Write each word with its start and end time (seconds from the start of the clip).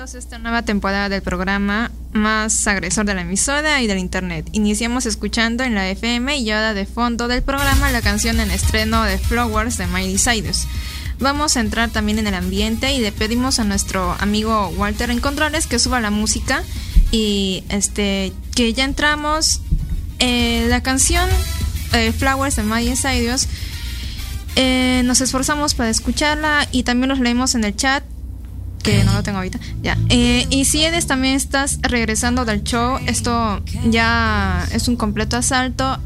esta 0.00 0.38
nueva 0.38 0.62
temporada 0.62 1.10
del 1.10 1.20
programa 1.20 1.90
más 2.12 2.66
agresor 2.66 3.04
de 3.04 3.14
la 3.14 3.20
emisora 3.20 3.82
y 3.82 3.86
del 3.86 3.98
internet. 3.98 4.48
Iniciamos 4.52 5.04
escuchando 5.04 5.62
en 5.62 5.74
la 5.74 5.90
FM 5.90 6.38
y 6.38 6.50
ahora 6.50 6.72
de 6.72 6.86
fondo 6.86 7.28
del 7.28 7.42
programa 7.42 7.92
la 7.92 8.00
canción 8.00 8.40
en 8.40 8.50
estreno 8.50 9.04
de 9.04 9.18
Flowers 9.18 9.76
de 9.76 9.86
Miley 9.86 10.16
Cyrus. 10.16 10.66
Vamos 11.18 11.58
a 11.58 11.60
entrar 11.60 11.90
también 11.90 12.18
en 12.18 12.26
el 12.26 12.34
ambiente 12.34 12.94
y 12.94 13.00
le 13.00 13.12
pedimos 13.12 13.58
a 13.58 13.64
nuestro 13.64 14.16
amigo 14.20 14.68
Walter 14.68 15.10
en 15.10 15.20
controles 15.20 15.66
que 15.66 15.78
suba 15.78 16.00
la 16.00 16.10
música 16.10 16.62
y 17.10 17.62
este 17.68 18.32
que 18.54 18.72
ya 18.72 18.84
entramos 18.84 19.60
eh, 20.18 20.64
la 20.70 20.82
canción 20.82 21.28
eh, 21.92 22.12
Flowers 22.12 22.56
de 22.56 22.62
Miley 22.62 22.96
Cyrus 22.96 23.48
eh, 24.56 25.02
nos 25.04 25.20
esforzamos 25.20 25.74
para 25.74 25.90
escucharla 25.90 26.66
y 26.72 26.84
también 26.84 27.10
los 27.10 27.20
leemos 27.20 27.54
en 27.54 27.64
el 27.64 27.76
chat 27.76 28.02
que 28.82 29.04
no 29.04 29.12
lo 29.12 29.22
tengo 29.22 29.38
ahorita. 29.38 29.58
Ya. 29.82 29.96
Eh, 30.08 30.46
y 30.50 30.64
si 30.64 30.84
eres 30.84 31.06
también 31.06 31.34
estás 31.34 31.78
regresando 31.82 32.44
del 32.44 32.62
show, 32.64 32.98
esto 33.06 33.62
ya 33.88 34.66
es 34.72 34.88
un 34.88 34.96
completo 34.96 35.36
asalto 35.36 35.98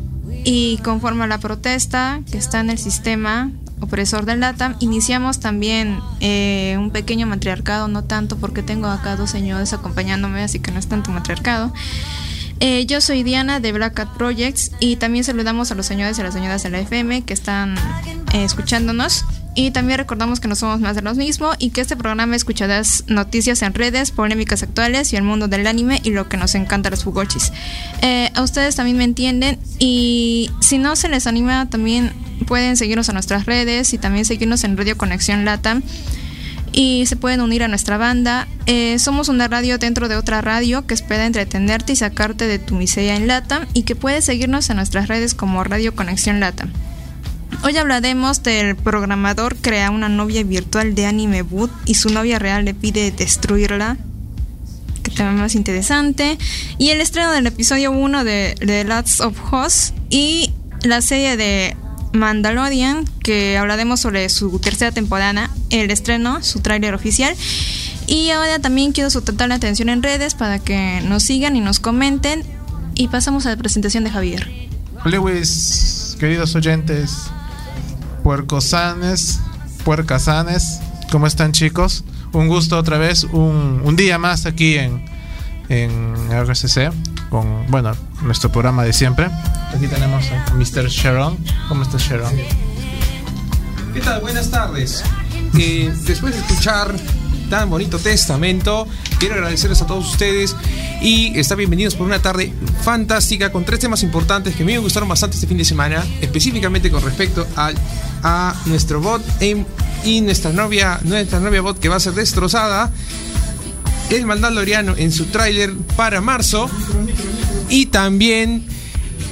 y 0.44 0.78
conforme 0.78 1.24
a 1.24 1.26
la 1.26 1.38
protesta 1.38 2.20
que 2.30 2.38
está 2.38 2.60
en 2.60 2.70
el 2.70 2.78
sistema 2.78 3.50
opresor 3.80 4.24
del 4.24 4.40
LATAM, 4.40 4.76
iniciamos 4.80 5.40
también 5.40 6.00
eh, 6.20 6.76
un 6.78 6.90
pequeño 6.90 7.26
matriarcado, 7.26 7.88
no 7.88 8.04
tanto 8.04 8.36
porque 8.36 8.62
tengo 8.62 8.86
acá 8.88 9.16
dos 9.16 9.30
señores 9.30 9.72
acompañándome, 9.72 10.42
así 10.42 10.58
que 10.58 10.70
no 10.70 10.78
es 10.78 10.86
tanto 10.86 11.10
matriarcado. 11.10 11.72
Eh, 12.60 12.86
yo 12.86 13.00
soy 13.00 13.22
Diana 13.22 13.60
de 13.60 13.72
Black 13.72 13.94
Cat 13.94 14.16
Projects 14.16 14.70
y 14.80 14.96
también 14.96 15.24
saludamos 15.24 15.70
a 15.70 15.74
los 15.74 15.86
señores 15.86 16.16
y 16.18 16.20
a 16.20 16.24
las 16.24 16.34
señoras 16.34 16.62
de 16.62 16.70
la 16.70 16.80
FM 16.80 17.22
que 17.22 17.34
están 17.34 17.76
eh, 18.32 18.44
escuchándonos. 18.44 19.24
Y 19.54 19.70
también 19.70 19.98
recordamos 19.98 20.40
que 20.40 20.48
no 20.48 20.56
somos 20.56 20.80
más 20.80 20.96
de 20.96 21.02
los 21.02 21.16
mismos 21.16 21.54
y 21.58 21.70
que 21.70 21.80
este 21.80 21.96
programa 21.96 22.34
escucharás 22.34 23.04
noticias 23.06 23.62
en 23.62 23.72
redes, 23.72 24.10
polémicas 24.10 24.62
actuales 24.62 25.12
y 25.12 25.16
el 25.16 25.22
mundo 25.22 25.46
del 25.46 25.66
anime 25.66 26.00
y 26.02 26.10
lo 26.10 26.28
que 26.28 26.36
nos 26.36 26.54
encanta 26.56 26.90
los 26.90 27.04
fugochis. 27.04 27.52
Eh, 28.02 28.30
a 28.34 28.42
ustedes 28.42 28.74
también 28.74 28.96
me 28.96 29.04
entienden 29.04 29.58
y 29.78 30.50
si 30.60 30.78
no 30.78 30.96
se 30.96 31.08
les 31.08 31.28
anima 31.28 31.70
también 31.70 32.12
pueden 32.46 32.76
seguirnos 32.76 33.08
a 33.08 33.12
nuestras 33.12 33.46
redes 33.46 33.94
y 33.94 33.98
también 33.98 34.24
seguirnos 34.24 34.64
en 34.64 34.76
Radio 34.76 34.98
Conexión 34.98 35.44
Latam 35.44 35.82
y 36.72 37.06
se 37.06 37.14
pueden 37.14 37.40
unir 37.40 37.62
a 37.62 37.68
nuestra 37.68 37.96
banda. 37.96 38.48
Eh, 38.66 38.98
somos 38.98 39.28
una 39.28 39.46
radio 39.46 39.78
dentro 39.78 40.08
de 40.08 40.16
otra 40.16 40.40
radio 40.40 40.84
que 40.86 40.94
espera 40.94 41.26
entretenerte 41.26 41.92
y 41.92 41.96
sacarte 41.96 42.48
de 42.48 42.58
tu 42.58 42.74
miseria 42.74 43.14
en 43.14 43.28
Latam 43.28 43.66
y 43.72 43.84
que 43.84 43.94
puedes 43.94 44.24
seguirnos 44.24 44.68
en 44.70 44.76
nuestras 44.76 45.06
redes 45.06 45.34
como 45.34 45.62
Radio 45.62 45.94
Conexión 45.94 46.40
Latam. 46.40 46.72
Hoy 47.62 47.76
hablaremos 47.76 48.42
del 48.42 48.76
programador 48.76 49.56
crea 49.56 49.90
una 49.90 50.08
novia 50.08 50.42
virtual 50.44 50.94
de 50.94 51.06
anime 51.06 51.42
boot 51.42 51.70
y 51.86 51.94
su 51.94 52.10
novia 52.10 52.38
real 52.38 52.64
le 52.64 52.74
pide 52.74 53.10
destruirla. 53.10 53.96
Que 55.02 55.10
también 55.10 55.40
más 55.40 55.54
interesante. 55.54 56.38
Y 56.78 56.90
el 56.90 57.00
estreno 57.00 57.32
del 57.32 57.46
episodio 57.46 57.92
1 57.92 58.24
de 58.24 58.54
The 58.58 58.84
Last 58.84 59.20
of 59.20 59.36
Us 59.52 59.92
y 60.10 60.52
la 60.82 61.00
serie 61.00 61.36
de 61.36 61.76
Mandalorian, 62.12 63.04
que 63.22 63.56
hablaremos 63.56 64.00
sobre 64.00 64.28
su 64.28 64.58
tercera 64.58 64.92
temporada, 64.92 65.50
el 65.70 65.90
estreno, 65.90 66.42
su 66.42 66.60
tráiler 66.60 66.94
oficial. 66.94 67.34
Y 68.06 68.30
ahora 68.30 68.58
también 68.58 68.92
quiero 68.92 69.10
su 69.10 69.22
total 69.22 69.52
atención 69.52 69.88
en 69.88 70.02
redes 70.02 70.34
para 70.34 70.58
que 70.58 71.00
nos 71.04 71.22
sigan 71.22 71.56
y 71.56 71.60
nos 71.60 71.80
comenten. 71.80 72.42
Y 72.94 73.08
pasamos 73.08 73.46
a 73.46 73.50
la 73.50 73.56
presentación 73.56 74.04
de 74.04 74.10
Javier. 74.10 74.48
Hola, 75.04 75.20
pues. 75.20 76.16
queridos 76.18 76.54
oyentes 76.54 77.30
puercosanes, 78.24 79.38
puercasanes. 79.84 80.80
¿Cómo 81.12 81.28
están, 81.28 81.52
chicos? 81.52 82.02
Un 82.32 82.48
gusto 82.48 82.76
otra 82.76 82.98
vez, 82.98 83.22
un, 83.22 83.94
día 83.94 84.18
más 84.18 84.46
aquí 84.46 84.76
en, 84.76 85.04
en 85.68 86.32
RCC, 86.32 86.90
con, 87.30 87.70
bueno, 87.70 87.92
nuestro 88.22 88.50
programa 88.50 88.82
de 88.82 88.92
siempre. 88.92 89.26
Aquí 89.72 89.86
tenemos 89.86 90.24
a 90.32 90.54
Mr. 90.54 90.88
Sharon. 90.88 91.36
¿Cómo 91.68 91.82
está 91.82 91.98
Sharon? 91.98 92.32
¿Qué 93.92 94.00
tal? 94.00 94.20
Buenas 94.22 94.50
tardes. 94.50 95.04
Eh, 95.56 95.94
después 96.06 96.34
de 96.34 96.40
escuchar 96.40 96.92
tan 97.54 97.70
bonito 97.70 98.00
testamento, 98.00 98.84
quiero 99.20 99.36
agradecerles 99.36 99.80
a 99.80 99.86
todos 99.86 100.10
ustedes 100.10 100.56
y 101.00 101.38
estar 101.38 101.56
bienvenidos 101.56 101.94
por 101.94 102.04
una 102.04 102.20
tarde 102.20 102.52
fantástica 102.82 103.52
con 103.52 103.64
tres 103.64 103.78
temas 103.78 104.02
importantes 104.02 104.56
que 104.56 104.64
a 104.64 104.66
me 104.66 104.76
gustaron 104.78 105.08
bastante 105.08 105.36
este 105.36 105.46
fin 105.46 105.58
de 105.58 105.64
semana, 105.64 106.04
específicamente 106.20 106.90
con 106.90 107.00
respecto 107.04 107.46
al, 107.54 107.76
a 108.24 108.60
nuestro 108.66 109.00
bot 109.00 109.22
em- 109.38 109.64
y 110.02 110.20
nuestra 110.20 110.52
novia, 110.52 110.98
nuestra 111.04 111.38
novia 111.38 111.60
bot 111.60 111.78
que 111.78 111.88
va 111.88 111.94
a 111.94 112.00
ser 112.00 112.14
destrozada, 112.14 112.90
el 114.10 114.26
Mandaloriano 114.26 114.96
en 114.96 115.12
su 115.12 115.26
tráiler 115.26 115.72
para 115.94 116.20
marzo. 116.20 116.68
Y 117.68 117.86
también 117.86 118.66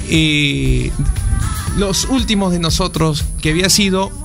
eh, 0.07 0.91
los 1.75 2.05
últimos 2.05 2.53
de 2.53 2.59
nosotros 2.59 3.25
que 3.41 3.49
había 3.49 3.69
sido 3.69 4.22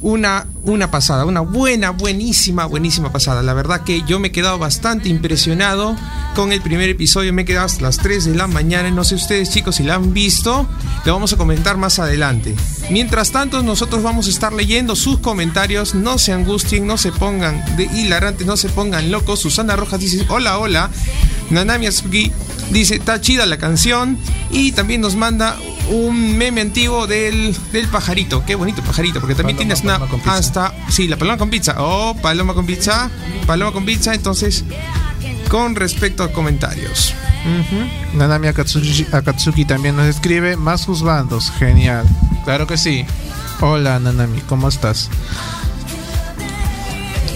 una, 0.00 0.46
una 0.62 0.90
pasada, 0.90 1.24
una 1.24 1.40
buena, 1.40 1.90
buenísima, 1.90 2.66
buenísima 2.66 3.10
pasada. 3.10 3.42
La 3.42 3.54
verdad 3.54 3.82
que 3.82 4.02
yo 4.06 4.20
me 4.20 4.28
he 4.28 4.32
quedado 4.32 4.58
bastante 4.58 5.08
impresionado 5.08 5.96
con 6.34 6.52
el 6.52 6.60
primer 6.60 6.88
episodio. 6.88 7.32
Me 7.32 7.42
he 7.42 7.44
quedado 7.44 7.66
hasta 7.66 7.82
las 7.82 7.98
3 7.98 8.26
de 8.26 8.34
la 8.34 8.46
mañana. 8.46 8.90
No 8.90 9.04
sé 9.04 9.16
ustedes 9.16 9.50
chicos 9.50 9.76
si 9.76 9.82
la 9.82 9.96
han 9.96 10.12
visto. 10.12 10.68
Lo 11.04 11.12
vamos 11.12 11.32
a 11.32 11.36
comentar 11.36 11.76
más 11.76 11.98
adelante. 11.98 12.54
Mientras 12.90 13.32
tanto, 13.32 13.62
nosotros 13.62 14.02
vamos 14.02 14.26
a 14.26 14.30
estar 14.30 14.52
leyendo 14.52 14.94
sus 14.94 15.18
comentarios. 15.18 15.94
No 15.94 16.18
se 16.18 16.32
angustien, 16.32 16.86
no 16.86 16.96
se 16.96 17.12
pongan 17.12 17.62
de 17.76 17.84
hilarantes, 17.84 18.46
no 18.46 18.56
se 18.56 18.68
pongan 18.68 19.10
locos. 19.10 19.40
Susana 19.40 19.76
Rojas 19.76 20.00
dice, 20.00 20.24
hola, 20.28 20.58
hola. 20.58 20.90
Nanami 21.50 21.86
Asuki 21.86 22.30
dice, 22.70 22.96
está 22.96 23.20
chida 23.20 23.46
la 23.46 23.58
canción. 23.58 24.18
Y 24.50 24.72
también 24.72 25.00
nos 25.00 25.16
manda 25.16 25.56
un 25.88 26.36
meme 26.36 26.60
antiguo 26.60 27.06
del, 27.06 27.56
del 27.72 27.88
pajarito. 27.88 28.44
Qué 28.44 28.54
bonito 28.54 28.82
pajarito, 28.82 29.20
porque 29.20 29.34
también 29.34 29.56
Paloma, 29.56 29.74
tienes 29.74 29.84
una 29.84 29.98
paloma 29.98 30.36
hasta. 30.36 30.74
Sí, 30.88 31.08
la 31.08 31.16
paloma 31.16 31.38
con 31.38 31.50
pizza. 31.50 31.76
Oh, 31.78 32.14
paloma 32.20 32.54
con 32.54 32.66
pizza. 32.66 33.10
Paloma 33.46 33.72
con 33.72 33.84
pizza. 33.84 34.14
Entonces, 34.14 34.64
con 35.48 35.74
respecto 35.74 36.22
a 36.22 36.32
comentarios. 36.32 37.14
Nanami 38.14 38.48
Akatsuki, 38.48 39.06
Akatsuki 39.12 39.64
también 39.64 39.96
nos 39.96 40.06
escribe 40.06 40.56
más 40.56 40.86
bandos. 41.02 41.50
Genial. 41.58 42.06
Claro 42.44 42.66
que 42.66 42.76
sí. 42.76 43.04
Hola 43.60 43.98
Nanami, 43.98 44.40
¿cómo 44.42 44.68
estás? 44.68 45.10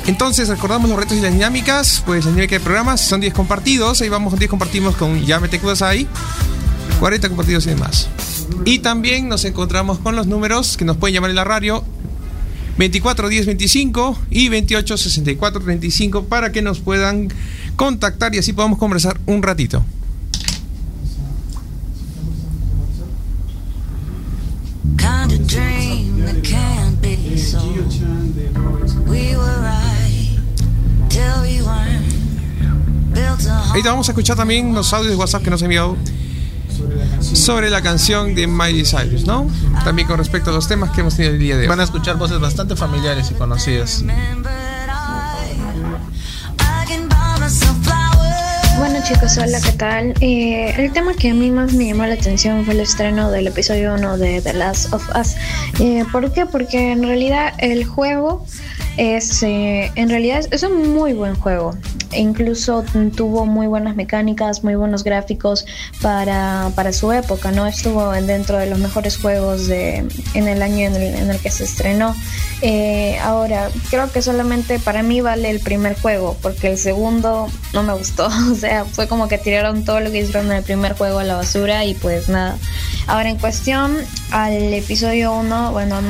Entonces, 0.07 0.49
recordamos 0.49 0.91
los 0.91 0.99
retos 0.99 1.17
y 1.17 1.21
las 1.21 1.33
dinámicas. 1.33 2.03
Pues 2.05 2.25
la 2.25 2.33
dinámica 2.33 2.57
de 2.57 2.61
programas 2.61 3.01
son 3.01 3.21
10 3.21 3.33
compartidos. 3.33 4.01
Ahí 4.01 4.09
vamos 4.09 4.31
con 4.31 4.39
10 4.39 4.51
compartimos 4.51 4.97
con 4.97 5.25
Yamete 5.25 5.61
Kudasai. 5.61 6.09
40 6.99 7.29
compartidos 7.29 7.67
y 7.67 7.71
demás. 7.71 8.09
Y 8.65 8.79
también 8.79 9.29
nos 9.29 9.45
encontramos 9.45 9.99
con 9.99 10.17
los 10.17 10.27
números 10.27 10.77
que 10.77 10.85
nos 10.85 10.97
pueden 10.97 11.15
llamar 11.15 11.31
en 11.31 11.37
la 11.37 11.45
radio 11.45 11.85
24 12.79 13.29
10 13.29 13.47
25 13.47 14.19
y 14.31 14.49
28 14.49 14.97
64 14.97 15.61
35 15.61 16.25
para 16.25 16.53
que 16.53 16.63
nos 16.63 16.81
puedan 16.81 17.29
contactar 17.77 18.35
y 18.35 18.39
así 18.39 18.53
podamos 18.53 18.79
conversar 18.79 19.21
un 19.27 19.43
ratito. 19.43 19.85
Kind 24.97 25.33
of 25.33 25.47
dream 25.47 26.25
that 26.25 26.43
can't 26.43 27.01
be 27.01 27.37
so. 27.37 27.59
We 29.07 29.37
were 29.37 29.61
right 29.61 30.39
till 31.09 31.43
we 31.43 31.63
weren't. 31.63 33.13
Built 33.13 33.47
a 33.47 33.61
home. 33.61 33.75
Ahí 33.75 33.83
te 33.83 33.89
vamos 33.89 34.09
a 34.09 34.13
escuchar 34.13 34.37
también 34.37 34.75
los 34.75 34.93
audios 34.93 35.11
de 35.11 35.17
WhatsApp 35.17 35.43
que 35.43 35.51
nos 35.51 35.63
ha 35.63 35.67
enviado 35.67 35.97
sobre 37.23 37.71
la 37.71 37.83
canción 37.83 38.35
de 38.35 38.47
Miley 38.47 38.85
Cyrus, 38.85 39.25
¿no? 39.27 39.49
También 39.85 40.09
con 40.09 40.19
respecto 40.19 40.51
a 40.51 40.53
los 40.53 40.69
temas 40.69 40.91
que 40.91 41.01
hemos 41.01 41.17
tenido 41.17 41.35
el 41.35 41.41
día 41.41 41.57
de 41.57 41.63
hoy. 41.63 41.69
Van 41.69 41.81
a 41.81 41.85
escuchar 41.85 42.17
voces 42.17 42.41
bastante 42.41 42.77
familiares 42.77 43.31
y 43.31 43.35
conocidas. 43.35 44.01
Remembered 44.01 44.53
I, 44.89 45.53
I 46.61 46.87
can 46.87 47.09
buy 47.09 47.41
myself 47.41 47.77
flowers. 47.83 48.79
Bueno 48.79 48.99
chicos, 49.07 49.39
hola, 49.39 49.61
¿qué 49.61 49.73
tal? 49.73 50.15
Eh, 50.21 50.75
el 50.77 50.93
tema 50.93 51.15
que 51.15 51.31
a 51.31 51.35
mí 51.35 51.51
más 51.51 51.73
me 51.73 51.87
llamó 51.87 52.05
la 52.07 52.15
atención 52.15 52.65
fue 52.65 52.75
el 52.75 52.81
estreno 52.81 53.31
del 53.31 53.47
episodio 53.47 53.95
1 53.95 54.19
de 54.19 54.41
The 54.41 54.55
Last 54.55 54.93
of 54.93 55.03
Us. 55.19 55.35
Eh, 55.81 56.05
¿Por 56.11 56.33
qué? 56.33 56.47
Porque 56.47 56.93
en 56.93 57.03
realidad 57.03 57.55
el 57.59 57.85
juego 57.85 58.47
es, 58.97 59.43
eh, 59.43 59.91
en 59.95 60.11
realidad 60.11 60.45
es, 60.51 60.63
un 60.63 60.93
muy 60.93 61.13
buen 61.13 61.35
juego. 61.35 61.75
Incluso 62.15 62.85
tuvo 63.17 63.47
muy 63.47 63.67
buenas 63.67 63.97
mecánicas, 63.97 64.65
muy 64.65 64.75
buenos 64.75 65.03
gráficos 65.03 65.65
para, 66.03 66.71
para 66.75 66.93
su 66.93 67.11
época, 67.11 67.53
¿no? 67.53 67.67
Estuvo 67.67 68.13
dentro 68.13 68.59
de 68.59 68.67
los 68.67 68.79
mejores 68.79 69.17
juegos 69.17 69.67
de, 69.67 70.07
en 70.35 70.49
el 70.49 70.61
año 70.61 70.89
en 70.89 71.31
el, 71.31 71.39
que 71.39 71.51
se 71.51 71.65
estrenó. 71.65 72.15
Eh, 72.61 73.19
ahora, 73.23 73.71
creo 73.89 74.13
que 74.13 74.21
solamente 74.21 74.79
para 74.79 75.03
mí 75.03 75.23
vale 75.23 75.49
el 75.49 75.61
primer 75.61 75.99
juego, 75.99 76.37
porque 76.43 76.69
el 76.69 76.77
segundo 76.77 77.49
no 77.73 77.83
me 77.83 77.95
gustó. 77.95 78.29
O 78.53 78.55
sea, 78.55 78.85
fue 78.85 79.09
como 79.09 79.29
que 79.29 79.39
tiraron 79.39 79.85
todo 79.85 80.01
lo 80.01 80.11
que 80.11 80.21
hicieron 80.21 80.47
en 80.47 80.59
el 80.59 80.63
primer 80.63 80.93
juego 80.95 81.21
a 81.21 81.25
la 81.25 81.37
basura 81.37 81.85
y 81.87 81.95
pues 81.95 82.29
nada. 82.29 82.59
Ahora, 83.07 83.31
en 83.31 83.39
cuestión 83.39 83.97
al 84.31 84.75
episodio 84.75 85.33
1, 85.33 85.73
bueno, 85.73 86.01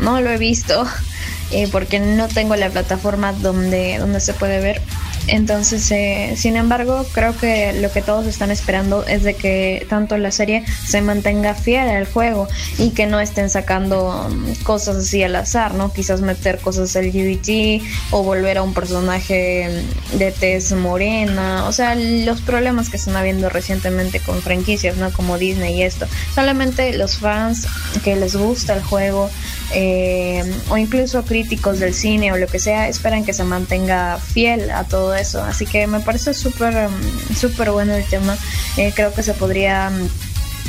no 0.00 0.20
lo 0.20 0.30
he 0.30 0.38
visto 0.38 0.84
eh, 1.52 1.68
porque 1.70 2.00
no 2.00 2.28
tengo 2.28 2.56
la 2.56 2.70
plataforma 2.70 3.32
donde, 3.32 3.98
donde 3.98 4.20
se 4.20 4.34
puede 4.34 4.60
ver. 4.60 4.80
Entonces, 5.28 5.88
eh, 5.92 6.34
sin 6.36 6.56
embargo, 6.56 7.06
creo 7.12 7.36
que 7.36 7.72
lo 7.74 7.92
que 7.92 8.02
todos 8.02 8.26
están 8.26 8.50
esperando 8.50 9.06
es 9.06 9.22
de 9.22 9.34
que 9.34 9.86
tanto 9.88 10.16
la 10.18 10.32
serie 10.32 10.64
se 10.84 11.00
mantenga 11.00 11.54
fiel 11.54 11.88
al 11.88 12.06
juego 12.06 12.48
y 12.78 12.90
que 12.90 13.06
no 13.06 13.20
estén 13.20 13.48
sacando 13.48 14.28
mm, 14.28 14.64
cosas 14.64 14.96
así 14.96 15.22
al 15.22 15.36
azar, 15.36 15.74
¿no? 15.74 15.92
Quizás 15.92 16.22
meter 16.22 16.58
cosas 16.58 16.94
LGBT 16.96 17.82
o 18.10 18.24
volver 18.24 18.58
a 18.58 18.62
un 18.62 18.74
personaje 18.74 19.84
mm, 20.14 20.18
de 20.18 20.32
tez 20.32 20.72
morena, 20.72 21.66
o 21.68 21.72
sea, 21.72 21.94
los 21.94 22.40
problemas 22.40 22.88
que 22.88 22.96
están 22.96 23.14
habiendo 23.14 23.48
recientemente 23.48 24.18
con 24.18 24.42
franquicias, 24.42 24.96
¿no? 24.96 25.12
Como 25.12 25.38
Disney 25.38 25.78
y 25.78 25.82
esto. 25.82 26.06
Solamente 26.34 26.96
los 26.98 27.18
fans 27.18 27.68
que 28.02 28.16
les 28.16 28.34
gusta 28.34 28.74
el 28.74 28.82
juego 28.82 29.30
eh, 29.74 30.44
o 30.68 30.76
incluso 30.76 31.24
críticos 31.24 31.78
del 31.78 31.94
cine 31.94 32.32
o 32.32 32.36
lo 32.36 32.46
que 32.46 32.58
sea 32.58 32.88
esperan 32.88 33.24
que 33.24 33.32
se 33.32 33.44
mantenga 33.44 34.18
fiel 34.18 34.70
a 34.70 34.84
todo 34.84 35.14
eso. 35.14 35.42
Así 35.42 35.66
que 35.66 35.86
me 35.86 36.00
parece 36.00 36.34
súper 36.34 36.88
mm, 36.88 37.72
bueno 37.72 37.94
el 37.94 38.04
tema. 38.04 38.36
Eh, 38.76 38.92
creo 38.94 39.12
que 39.12 39.22
se 39.22 39.34
podría 39.34 39.90
mm, 39.90 40.08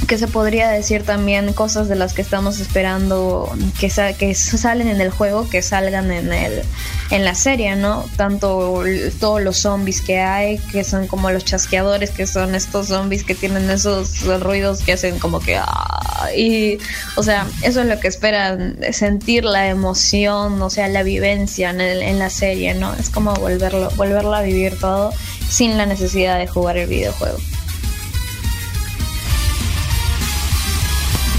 que 0.08 0.18
se 0.18 0.28
podría 0.28 0.70
decir 0.70 1.04
también 1.04 1.54
cosas 1.54 1.88
de 1.88 1.96
las 1.96 2.14
que 2.14 2.22
estamos 2.22 2.60
esperando 2.60 3.50
que, 3.80 3.90
sa- 3.90 4.14
que 4.14 4.36
salen 4.36 4.90
en 4.90 5.00
el 5.02 5.10
juego, 5.12 5.50
que 5.50 5.62
salgan 5.62 6.12
en 6.12 6.32
el 6.34 6.62
en 7.10 7.24
la 7.26 7.36
serie, 7.36 7.76
¿no? 7.76 8.06
Tanto 8.18 8.84
todos 9.20 9.42
los 9.42 9.58
zombies 9.58 10.02
que 10.02 10.20
hay, 10.20 10.58
que 10.72 10.84
son 10.84 11.08
como 11.08 11.30
los 11.32 11.46
chasqueadores, 11.46 12.10
que 12.10 12.26
son 12.28 12.56
estos 12.56 12.88
zombies 12.88 13.24
que 13.24 13.36
tienen 13.36 13.70
esos 13.70 14.24
ruidos 14.42 14.82
que 14.82 14.94
hacen 14.94 15.20
como 15.20 15.40
que 15.40 15.58
"Ah", 15.58 16.30
y 16.36 16.80
o 17.16 17.24
sea, 17.24 17.48
eso 17.62 17.82
es 17.82 17.88
lo 17.88 18.00
que 18.00 18.08
esperan, 18.08 18.78
sentir 18.92 19.46
la 19.46 19.68
emoción, 19.70 20.62
o 20.62 20.70
sea, 20.70 20.88
la 20.90 21.04
vivencia 21.04 21.70
en, 21.70 21.82
el- 21.82 22.02
en 22.02 22.20
la 22.20 22.30
serie, 22.30 22.74
¿no? 22.74 22.94
Es 22.96 23.10
como 23.10 23.34
volverlo 23.36 23.90
volverlo 23.92 24.34
a 24.34 24.42
vivir 24.42 24.78
todo 24.80 25.14
sin 25.50 25.78
la 25.78 25.86
necesidad 25.86 26.40
de 26.40 26.48
jugar 26.48 26.78
el 26.78 26.88
videojuego. 26.90 27.38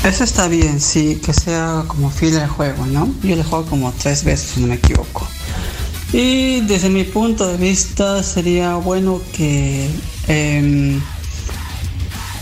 Eso 0.04 0.23
está 0.23 0.49
bien, 0.49 0.82
sí, 0.82 1.18
que 1.25 1.32
sea 1.32 1.84
como 1.88 2.11
fiel 2.11 2.37
al 2.37 2.49
juego, 2.50 2.84
¿no? 2.84 3.08
Yo 3.23 3.37
lo 3.37 3.42
juego 3.42 3.64
como 3.64 3.90
tres 3.90 4.23
veces, 4.23 4.50
si 4.50 4.61
no 4.61 4.66
me 4.66 4.75
equivoco. 4.75 5.26
Y 6.12 6.61
desde 6.61 6.90
mi 6.90 7.04
punto 7.04 7.46
de 7.49 7.56
vista 7.56 8.23
sería 8.23 8.75
bueno 8.75 9.23
que 9.34 9.88
em, 10.28 11.00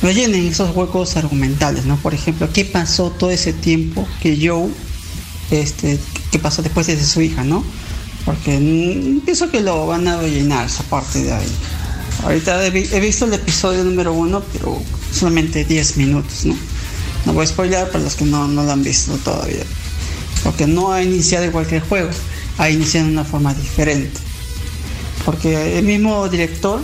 rellenen 0.03 0.49
esos 0.49 0.75
huecos 0.75 1.17
argumentales, 1.17 1.85
¿no? 1.85 1.97
Por 1.99 2.15
ejemplo, 2.15 2.49
¿qué 2.53 2.65
pasó 2.65 3.11
todo 3.11 3.31
ese 3.31 3.53
tiempo 3.53 4.09
que 4.21 4.37
Joe, 4.45 4.69
este, 5.53 6.01
qué 6.33 6.41
pasó 6.41 6.63
después 6.63 6.89
de 6.89 7.03
su 7.05 7.23
hija, 7.23 7.45
¿no? 7.45 7.63
Porque 8.25 8.59
mm, 8.59 9.21
pienso 9.21 9.53
que 9.53 9.61
lo 9.61 9.87
van 9.87 10.09
a 10.09 10.21
rellenar 10.21 10.67
esa 10.67 10.83
parte 10.83 11.23
de 11.23 11.33
ahí. 11.33 11.53
Ahorita 12.25 12.67
he 12.67 13.01
visto 13.01 13.25
el 13.25 13.35
episodio 13.35 13.85
número 13.85 14.13
uno, 14.13 14.43
pero 14.53 14.83
solamente 15.13 15.65
10 15.65 15.97
minutos, 15.97 16.45
¿no? 16.45 16.72
No 17.27 17.33
voy 17.33 17.45
a 17.45 17.47
spoiler 17.47 17.91
para 17.91 18.05
los 18.05 18.15
que 18.15 18.25
no, 18.25 18.49
no 18.49 18.65
lo 18.65 18.73
han 18.73 18.83
visto 18.83 19.17
todavía. 19.19 19.65
Porque 20.43 20.67
no 20.67 20.93
ha 20.93 21.03
iniciado 21.03 21.45
igual 21.45 21.67
que 21.67 21.77
el 21.77 21.83
juego, 21.83 22.11
ha 22.59 22.69
iniciado 22.69 23.07
de 23.07 23.13
una 23.13 23.25
forma 23.25 23.55
diferente. 23.55 24.19
Porque 25.25 25.79
el 25.79 25.85
mismo 25.85 26.29
director 26.29 26.81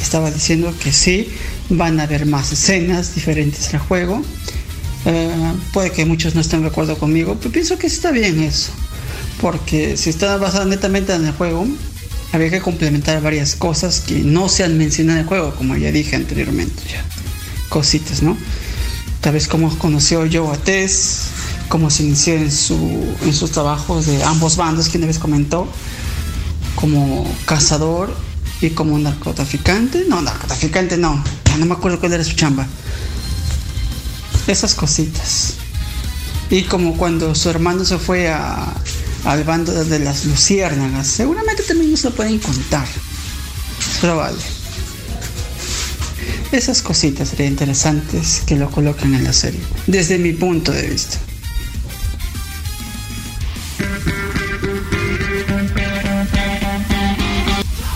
estaba 0.00 0.30
diciendo 0.30 0.72
que 0.82 0.92
sí, 0.92 1.28
van 1.68 2.00
a 2.00 2.04
haber 2.04 2.26
más 2.26 2.52
escenas 2.52 3.14
diferentes 3.14 3.72
al 3.74 3.80
juego 3.80 4.22
Eh, 5.04 5.52
puede 5.72 5.90
que 5.90 6.04
muchos 6.04 6.34
no 6.36 6.40
estén 6.40 6.62
de 6.62 6.68
acuerdo 6.68 6.96
conmigo, 6.96 7.36
pero 7.38 7.50
pienso 7.50 7.76
que 7.76 7.88
está 7.88 8.12
bien 8.12 8.40
eso. 8.40 8.70
Porque 9.40 9.96
si 9.96 10.10
está 10.10 10.36
basada 10.36 10.64
netamente 10.64 11.12
en 11.12 11.26
el 11.26 11.32
juego, 11.32 11.66
había 12.32 12.50
que 12.50 12.60
complementar 12.60 13.20
varias 13.20 13.56
cosas 13.56 14.00
que 14.00 14.20
no 14.20 14.48
se 14.48 14.62
han 14.62 14.78
mencionado 14.78 15.18
en 15.18 15.22
el 15.24 15.28
juego, 15.28 15.54
como 15.56 15.76
ya 15.76 15.90
dije 15.90 16.14
anteriormente. 16.16 16.82
Ya. 16.88 17.04
Cositas, 17.68 18.22
¿no? 18.22 18.36
Tal 19.22 19.34
vez 19.34 19.46
cómo 19.46 19.70
conoció 19.78 20.28
Joe 20.30 20.52
a 20.52 20.58
Tess, 20.58 21.28
cómo 21.68 21.90
se 21.90 22.02
inició 22.02 22.34
en, 22.34 22.50
su, 22.50 22.76
en 23.22 23.32
sus 23.32 23.52
trabajos 23.52 24.06
de 24.06 24.22
ambos 24.24 24.56
bandos, 24.56 24.92
una 24.96 25.06
vez 25.06 25.20
comentó, 25.20 25.68
como 26.74 27.24
cazador 27.44 28.12
y 28.60 28.70
como 28.70 28.98
narcotraficante. 28.98 30.06
No, 30.08 30.20
narcotraficante 30.20 30.96
no, 30.96 31.22
no 31.56 31.66
me 31.66 31.74
acuerdo 31.74 32.00
cuál 32.00 32.14
era 32.14 32.24
su 32.24 32.32
chamba. 32.32 32.66
Esas 34.48 34.74
cositas. 34.74 35.54
Y 36.50 36.62
como 36.62 36.96
cuando 36.96 37.32
su 37.36 37.48
hermano 37.48 37.84
se 37.84 37.98
fue 37.98 38.28
al 38.28 39.44
bando 39.44 39.72
de 39.72 39.98
las 40.00 40.24
luciérnagas, 40.24 41.06
seguramente 41.06 41.62
también 41.62 41.96
se 41.96 42.10
lo 42.10 42.14
pueden 42.16 42.40
contar. 42.40 42.88
Es 43.78 43.98
probable. 44.00 44.51
Esas 46.52 46.82
cositas 46.82 47.30
serían 47.30 47.52
interesantes 47.52 48.42
que 48.46 48.56
lo 48.56 48.70
coloquen 48.70 49.14
en 49.14 49.24
la 49.24 49.32
serie, 49.32 49.58
desde 49.86 50.18
mi 50.18 50.32
punto 50.32 50.70
de 50.70 50.86
vista. 50.86 51.18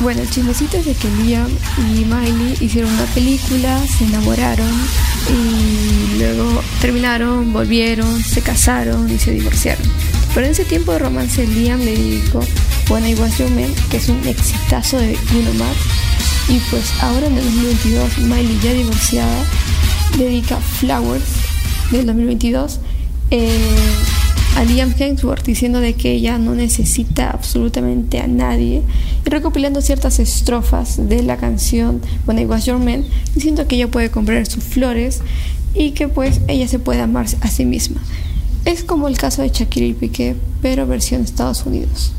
Bueno, 0.01 0.23
el 0.23 0.31
chismecito 0.31 0.79
es 0.79 0.87
de 0.87 0.95
que 0.95 1.09
Liam 1.23 1.51
y 1.79 2.07
Miley 2.07 2.57
hicieron 2.61 2.91
una 2.95 3.05
película, 3.07 3.79
se 3.87 4.05
enamoraron 4.05 4.73
y 5.29 6.19
luego 6.19 6.63
terminaron, 6.81 7.53
volvieron, 7.53 8.23
se 8.23 8.41
casaron 8.41 9.11
y 9.11 9.19
se 9.19 9.33
divorciaron. 9.33 9.87
Pero 10.33 10.47
en 10.47 10.53
ese 10.53 10.65
tiempo 10.65 10.93
de 10.93 11.01
romance 11.01 11.47
Liam 11.47 11.81
le 11.81 11.93
dedicó 11.95 12.41
When 12.89 13.07
I 13.07 13.15
Was 13.17 13.37
Your 13.37 13.51
Man, 13.51 13.75
que 13.91 13.99
es 13.99 14.09
un 14.09 14.27
exitazo 14.27 14.99
de 14.99 15.19
Bruno 15.31 15.53
Mars. 15.55 16.06
Y 16.49 16.59
pues 16.71 16.93
ahora 17.01 17.27
en 17.27 17.39
el 17.39 17.45
2022, 17.45 18.19
Miley 18.19 18.59
ya 18.63 18.73
divorciada, 18.73 19.45
dedica 20.17 20.57
Flowers 20.59 21.25
del 21.91 22.07
2022 22.07 22.81
eh, 23.31 23.59
a 24.57 24.65
Liam 24.65 24.95
Hemsworth 24.97 25.45
diciendo 25.45 25.81
de 25.81 25.95
que 25.95 26.13
ella 26.13 26.39
no 26.39 26.55
necesita 26.55 27.31
absolutamente 27.31 28.21
a 28.21 28.27
nadie 28.27 28.83
y 29.25 29.31
recopilando 29.31 29.83
ciertas 29.83 30.19
estrofas 30.19 31.09
de 31.09 31.23
la 31.23 31.37
canción 31.37 32.01
When 32.27 32.39
I 32.39 32.47
Was 32.47 32.65
Your 32.65 32.79
Man 32.79 33.05
diciendo 33.35 33.67
que 33.67 33.77
ella 33.77 33.91
puede 33.91 34.11
comprar 34.11 34.47
sus 34.47 34.65
flores 34.65 35.21
y 35.75 35.91
que 35.91 36.09
pues 36.09 36.41
ella 36.49 36.69
se 36.69 36.79
puede 36.79 37.01
amar 37.01 37.27
a 37.41 37.49
sí 37.49 37.65
misma. 37.65 38.01
Es 38.65 38.83
como 38.83 39.09
el 39.09 39.19
caso 39.19 39.43
de 39.43 39.51
Shakira 39.51 39.87
y 39.87 39.95
Piqué, 39.95 40.37
pero 40.63 40.87
versión 40.87 41.23
Estados 41.23 41.67
Unidos. 41.67 42.13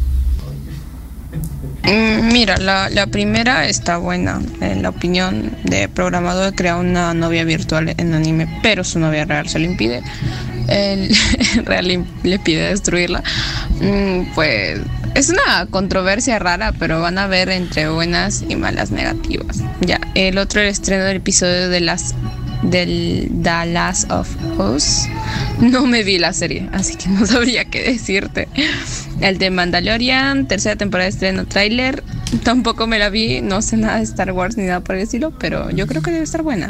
Mm, 1.88 2.32
Mira, 2.34 2.58
la, 2.58 2.90
la 2.90 3.08
primera 3.08 3.68
está 3.68 3.98
buena. 3.98 4.42
En 4.62 4.84
la 4.84 4.90
opinión 4.90 5.52
de 5.64 5.88
programador, 5.88 6.54
crea 6.54 6.76
una 6.78 7.14
novia 7.14 7.44
virtual 7.46 7.94
en 7.98 8.14
anime, 8.14 8.48
pero 8.62 8.84
su 8.84 9.00
novia 9.00 9.26
real 9.26 9.48
se 9.48 9.60
lo 9.60 9.66
impide. 9.66 10.02
Él 10.68 11.10
real 11.66 11.88
le, 11.88 12.04
le 12.24 12.40
pide 12.40 12.70
destruirla. 12.70 13.24
Mm, 13.80 14.34
Pues 14.36 14.80
es 15.16 15.30
una 15.30 15.66
controversia 15.70 16.38
rara, 16.40 16.74
pero 16.78 17.02
van 17.02 17.18
a 17.18 17.28
ver 17.28 17.50
entre 17.50 17.90
buenas 17.90 18.44
y 18.48 18.56
malas 18.56 18.92
negativas. 18.92 19.58
Ya, 19.82 20.00
el 20.14 20.38
otro 20.38 20.62
el 20.62 20.68
estreno 20.68 21.06
del 21.06 21.18
episodio 21.18 21.70
de 21.70 21.80
las 21.80 22.14
del 22.64 23.30
The 23.44 23.66
Last 23.68 24.12
of 24.12 24.30
Us. 24.60 25.08
No 25.60 25.86
me 25.86 26.04
vi 26.04 26.18
la 26.18 26.34
serie, 26.34 26.70
así 26.74 26.96
que 26.96 27.10
no 27.10 27.26
sabría 27.26 27.66
qué 27.66 27.84
decirte. 27.84 28.48
El 29.22 29.38
de 29.38 29.50
Mandalorian, 29.50 30.48
tercera 30.48 30.76
temporada 30.76 31.06
de 31.06 31.12
estreno 31.12 31.46
tráiler. 31.46 32.04
Tampoco 32.44 32.88
me 32.88 33.00
la 33.00 33.10
vi, 33.10 33.42
no 33.42 33.62
sé 33.62 33.78
nada 33.78 33.98
de 33.98 34.04
Star 34.04 34.32
Wars 34.32 34.58
ni 34.58 34.66
nada 34.66 34.82
por 34.82 34.96
el 34.96 35.04
estilo, 35.04 35.32
pero 35.32 35.70
yo 35.72 35.88
creo 35.88 36.02
que 36.02 36.12
debe 36.12 36.24
estar 36.24 36.44
buena. 36.44 36.70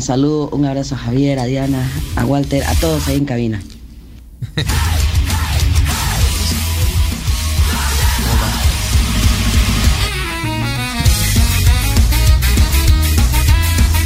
Un 0.00 0.06
saludo, 0.06 0.48
un 0.52 0.64
abrazo 0.64 0.94
a 0.94 0.98
Javier, 0.98 1.38
a 1.38 1.44
Diana, 1.44 1.86
a 2.16 2.24
Walter, 2.24 2.64
a 2.64 2.74
todos 2.76 3.06
ahí 3.06 3.18
en 3.18 3.26
cabina. 3.26 3.62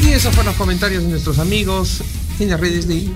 Y 0.03 0.09
esos 0.09 0.35
fueron 0.35 0.47
los 0.47 0.57
comentarios 0.57 1.05
de 1.05 1.11
nuestros 1.11 1.39
amigos 1.39 2.03
en 2.41 2.51
las 2.51 2.59
redes 2.59 2.89
de. 2.89 3.09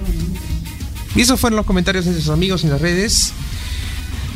Y 1.16 1.20
esos 1.20 1.40
fueron 1.40 1.56
los 1.56 1.66
comentarios 1.66 2.04
de 2.04 2.12
nuestros 2.12 2.32
amigos 2.32 2.62
en 2.62 2.70
las 2.70 2.80
redes 2.80 3.32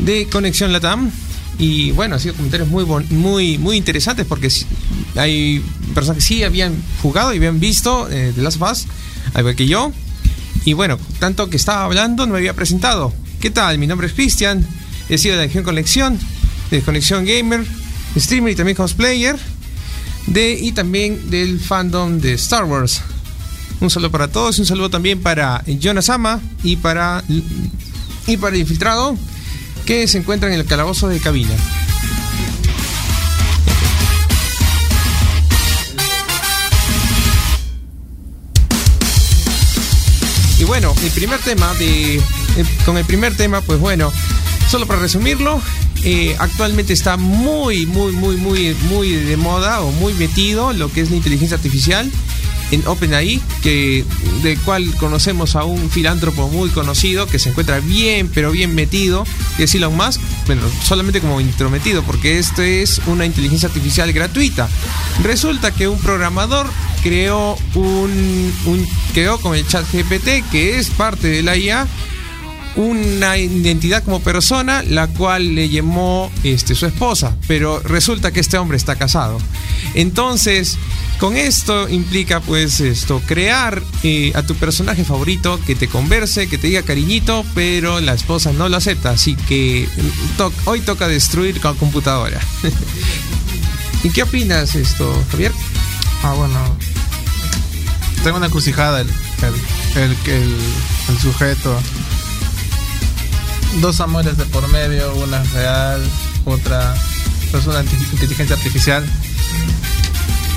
de 0.00 0.26
Conexión 0.26 0.72
Latam. 0.72 1.12
Y 1.59 1.92
bueno, 1.92 2.14
han 2.14 2.21
sido 2.21 2.35
comentarios 2.35 2.68
muy 2.68 2.85
muy 3.11 3.59
muy 3.59 3.76
interesantes 3.76 4.26
porque 4.26 4.49
hay 5.16 5.62
personas 5.94 6.16
que 6.16 6.23
sí 6.23 6.42
habían 6.42 6.75
jugado 7.02 7.32
y 7.32 7.37
habían 7.37 7.61
visto 7.61 8.09
eh, 8.11 8.32
The 8.35 8.42
Last 8.42 8.61
of 8.61 8.73
Us, 8.73 8.87
al 9.35 9.40
igual 9.40 9.56
que 9.56 9.66
yo. 9.66 9.92
Y 10.64 10.73
bueno, 10.73 10.99
tanto 11.18 11.50
que 11.50 11.56
estaba 11.56 11.85
hablando, 11.85 12.26
no 12.26 12.32
me 12.32 12.38
había 12.38 12.54
presentado. 12.54 13.12
¿Qué 13.40 13.50
tal? 13.50 13.78
Mi 13.78 13.87
nombre 13.87 14.06
es 14.06 14.12
Cristian, 14.12 14.66
he 15.09 15.18
sido 15.18 15.35
de 15.35 15.42
la 15.42 15.47
región 15.47 15.64
Conexión, 15.64 16.18
de 16.71 16.80
Conexión 16.82 17.25
Gamer, 17.25 17.66
streamer 18.16 18.52
y 18.52 18.56
también 18.56 18.76
cosplayer 18.76 19.37
de 20.26 20.52
y 20.52 20.73
también 20.73 21.30
del 21.30 21.59
fandom 21.59 22.18
de 22.18 22.35
Star 22.35 22.64
Wars. 22.64 23.02
Un 23.80 23.90
saludo 23.90 24.12
para 24.12 24.28
todos, 24.28 24.59
un 24.59 24.66
saludo 24.66 24.90
también 24.90 25.21
para 25.21 25.64
Jonas 25.66 26.09
Ama 26.09 26.40
y 26.62 26.76
para 26.76 27.25
y 28.26 28.37
para 28.37 28.54
el 28.54 28.62
infiltrado 28.62 29.16
que 29.85 30.07
se 30.09 30.19
encuentra 30.19 30.53
en 30.53 30.59
el 30.59 30.67
calabozo 30.67 31.09
de 31.09 31.21
cabina. 31.21 31.55
Y 40.59 40.65
bueno, 40.65 40.95
el 41.03 41.11
primer 41.11 41.41
tema 41.41 41.75
de. 41.75 42.17
eh, 42.17 42.23
con 42.85 42.97
el 42.97 43.05
primer 43.05 43.37
tema, 43.37 43.61
pues 43.62 43.81
bueno, 43.81 44.12
solo 44.71 44.87
para 44.87 45.01
resumirlo, 45.01 45.61
eh, 46.05 46.37
actualmente 46.39 46.93
está 46.93 47.17
muy, 47.17 47.87
muy, 47.87 48.12
muy, 48.12 48.37
muy, 48.37 48.75
muy 48.89 49.11
de 49.11 49.37
moda 49.37 49.81
o 49.83 49.91
muy 49.93 50.15
metido 50.15 50.73
lo 50.73 50.93
que 50.93 51.01
es 51.01 51.11
la 51.11 51.17
inteligencia 51.17 51.57
artificial 51.57 52.11
en 52.73 52.87
OpenAI, 52.87 53.41
que 53.62 54.05
del 54.43 54.59
cual 54.61 54.93
conocemos 54.97 55.55
a 55.55 55.64
un 55.64 55.91
filántropo 55.91 56.49
muy 56.49 56.71
conocido 56.71 57.26
que 57.26 57.38
se 57.38 57.50
encuentra 57.50 57.79
bien, 57.81 58.29
pero 58.33 58.50
bien 58.50 58.75
metido, 58.75 59.25
que 59.57 59.64
es 59.64 59.75
Elon 59.75 59.97
Musk, 59.97 60.21
bueno, 60.47 60.62
solamente 60.83 61.21
como 61.21 61.41
intrometido, 61.41 62.02
porque 62.02 62.38
esto 62.38 62.62
es 62.62 63.00
una 63.07 63.26
inteligencia 63.26 63.69
artificial 63.69 64.12
gratuita. 64.12 64.69
Resulta 65.23 65.71
que 65.71 65.87
un 65.87 65.99
programador 66.00 66.67
creó 67.02 67.57
un, 67.75 68.52
un 68.67 68.88
creó 69.12 69.38
con 69.38 69.55
el 69.55 69.67
chat 69.67 69.85
GPT, 69.93 70.50
que 70.50 70.79
es 70.79 70.91
parte 70.91 71.29
de 71.29 71.43
la 71.43 71.57
IA, 71.57 71.87
una 72.76 73.37
identidad 73.37 74.02
como 74.02 74.21
persona, 74.21 74.83
la 74.83 75.09
cual 75.09 75.55
le 75.55 75.69
llamó 75.69 76.31
este, 76.43 76.75
su 76.75 76.87
esposa, 76.87 77.37
pero 77.47 77.81
resulta 77.81 78.33
que 78.33 78.41
este 78.41 78.59
hombre 78.59 78.76
está 78.76 78.97
casado. 78.97 79.38
Entonces, 79.95 80.79
con 81.23 81.37
esto 81.37 81.88
implica 81.88 82.41
pues 82.41 82.81
esto, 82.81 83.23
crear 83.25 83.81
eh, 84.02 84.33
a 84.35 84.43
tu 84.43 84.57
personaje 84.57 85.05
favorito 85.05 85.61
que 85.64 85.76
te 85.76 85.87
converse, 85.87 86.49
que 86.49 86.59
te 86.59 86.67
diga 86.67 86.83
cariñito, 86.83 87.45
pero 87.55 88.00
la 88.00 88.12
esposa 88.12 88.52
no 88.52 88.69
lo 88.69 88.76
acepta, 88.76 89.11
así 89.11 89.37
que 89.37 89.88
mm, 89.97 90.43
hoy 90.69 90.81
toca 90.81 91.07
destruir 91.07 91.61
con 91.61 91.76
computadora. 91.76 92.41
¿Y 94.02 94.11
qué 94.11 94.25
opinas 94.25 94.75
esto, 94.75 95.17
Javier? 95.31 95.52
Ah, 96.25 96.33
bueno. 96.33 96.59
Tengo 98.25 98.38
una 98.38 98.47
encrucijada 98.47 99.02
el, 99.02 99.09
el, 99.97 100.02
el, 100.02 100.17
el- 101.09 101.19
sujeto. 101.23 101.81
Dos 103.81 104.00
amores 104.00 104.37
de 104.37 104.45
por 104.47 104.67
medio, 104.73 105.14
una 105.14 105.41
real, 105.45 106.02
otra 106.47 106.97
es 107.57 107.64
una 107.64 107.85
inte- 107.85 108.12
inteligencia 108.12 108.57
artificial. 108.57 109.05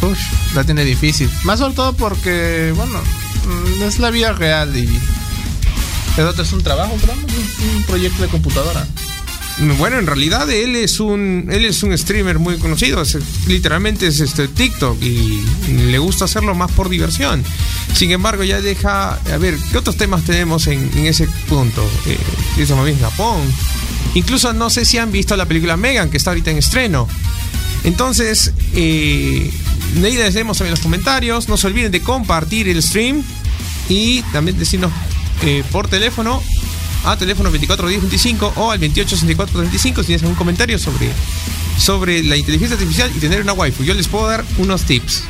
Ush, 0.05 0.19
la 0.53 0.63
tiene 0.63 0.83
difícil. 0.83 1.29
Más 1.43 1.59
sobre 1.59 1.75
todo 1.75 1.93
porque, 1.93 2.73
bueno, 2.75 2.99
mm, 2.99 3.83
es 3.83 3.99
la 3.99 4.11
vida 4.11 4.33
real 4.33 4.75
y 4.75 4.87
el 6.17 6.27
otro 6.27 6.43
es 6.43 6.53
un 6.53 6.63
trabajo, 6.63 6.93
un, 6.93 7.83
proyecto 7.83 8.23
de 8.23 8.29
computadora. 8.29 8.87
Bueno, 9.77 9.99
en 9.99 10.05
realidad 10.05 10.49
él 10.49 10.75
es 10.75 10.99
un 10.99 11.47
él 11.49 11.63
es 11.63 11.81
un 11.81 11.97
streamer 11.97 12.39
muy 12.39 12.57
conocido, 12.57 13.03
literalmente 13.47 14.07
es 14.07 14.19
este 14.19 14.49
TikTok 14.49 15.01
y 15.01 15.41
le 15.69 15.97
gusta 15.97 16.25
hacerlo 16.25 16.55
más 16.55 16.71
por 16.71 16.89
diversión. 16.89 17.43
Sin 17.93 18.11
embargo, 18.11 18.43
ya 18.43 18.59
deja, 18.59 19.13
a 19.13 19.37
ver, 19.37 19.57
¿qué 19.71 19.77
otros 19.77 19.95
temas 19.95 20.25
tenemos 20.25 20.67
en, 20.67 20.91
en 20.97 21.05
ese 21.05 21.27
punto? 21.47 21.89
Eh, 22.05 22.17
eso 22.57 22.75
más 22.75 22.85
bien 22.85 22.99
Japón. 22.99 23.41
Incluso 24.13 24.53
no 24.53 24.69
sé 24.69 24.85
si 24.85 24.97
han 24.97 25.11
visto 25.11 25.35
la 25.35 25.45
película 25.45 25.77
Megan, 25.77 26.09
que 26.09 26.17
está 26.17 26.31
ahorita 26.31 26.51
en 26.51 26.57
estreno. 26.57 27.07
Entonces, 27.83 28.51
eh, 28.73 29.51
les 29.95 30.33
leemos 30.33 30.57
también 30.57 30.71
los 30.71 30.79
comentarios. 30.79 31.49
No 31.49 31.57
se 31.57 31.67
olviden 31.67 31.91
de 31.91 32.01
compartir 32.01 32.67
el 32.67 32.81
stream 32.81 33.23
y 33.89 34.21
también 34.33 34.57
decirnos 34.57 34.91
eh, 35.43 35.63
por 35.71 35.87
teléfono 35.87 36.41
a 37.05 37.17
teléfono 37.17 37.49
241025 37.49 38.53
o 38.55 38.71
al 38.71 38.79
286435 38.79 40.01
si 40.01 40.07
tienes 40.07 40.23
algún 40.23 40.35
comentario 40.35 40.79
sobre, 40.79 41.11
sobre 41.77 42.23
la 42.23 42.35
inteligencia 42.35 42.75
artificial 42.75 43.11
y 43.15 43.19
tener 43.19 43.41
una 43.41 43.53
waifu. 43.53 43.83
Yo 43.83 43.93
les 43.93 44.07
puedo 44.07 44.27
dar 44.27 44.43
unos 44.57 44.83
tips. 44.83 45.23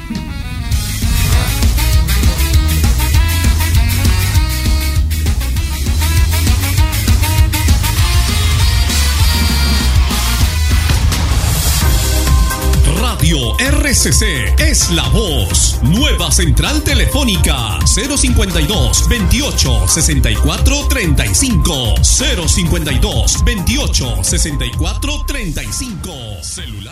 Radio 13.18 13.56
RCC 13.60 14.60
es 14.60 14.92
la 14.92 15.08
voz. 15.08 15.80
Nueva 15.84 16.30
central 16.32 16.84
telefónica 16.84 17.80
052 17.86 19.08
28 19.08 19.88
64 19.88 20.88
35 20.90 21.94
052 22.04 23.46
28 23.46 24.22
64 24.22 25.24
35 25.28 26.12
celular 26.42 26.85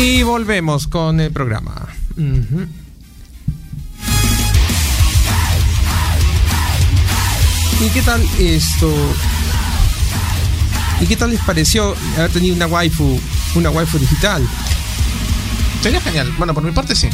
Y 0.00 0.22
volvemos 0.22 0.86
con 0.86 1.18
el 1.18 1.32
programa. 1.32 1.88
¿Y 7.80 7.88
qué 7.92 8.02
tal 8.02 8.24
esto? 8.38 8.94
¿Y 11.00 11.06
qué 11.06 11.16
tal 11.16 11.30
les 11.30 11.40
pareció 11.40 11.96
haber 12.16 12.30
tenido 12.30 12.54
una 12.54 12.68
waifu, 12.68 13.20
una 13.56 13.70
waifu 13.70 13.98
digital? 13.98 14.46
Sería 15.82 16.00
genial. 16.00 16.32
Bueno, 16.38 16.54
por 16.54 16.62
mi 16.62 16.70
parte 16.70 16.94
sí. 16.94 17.08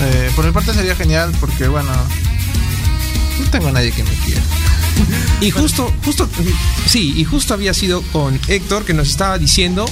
Eh, 0.00 0.32
por 0.34 0.46
mi 0.46 0.52
parte 0.52 0.72
sería 0.72 0.96
genial 0.96 1.30
porque, 1.38 1.68
bueno, 1.68 1.92
no 3.38 3.50
tengo 3.50 3.68
a 3.68 3.72
nadie 3.72 3.92
que 3.92 4.02
me 4.02 4.14
quiera. 4.24 4.40
Y 5.42 5.50
justo, 5.50 5.92
justo, 6.06 6.26
sí, 6.86 7.12
y 7.18 7.24
justo 7.24 7.52
había 7.52 7.74
sido 7.74 8.00
con 8.00 8.40
Héctor 8.48 8.86
que 8.86 8.94
nos 8.94 9.10
estaba 9.10 9.36
diciendo 9.36 9.84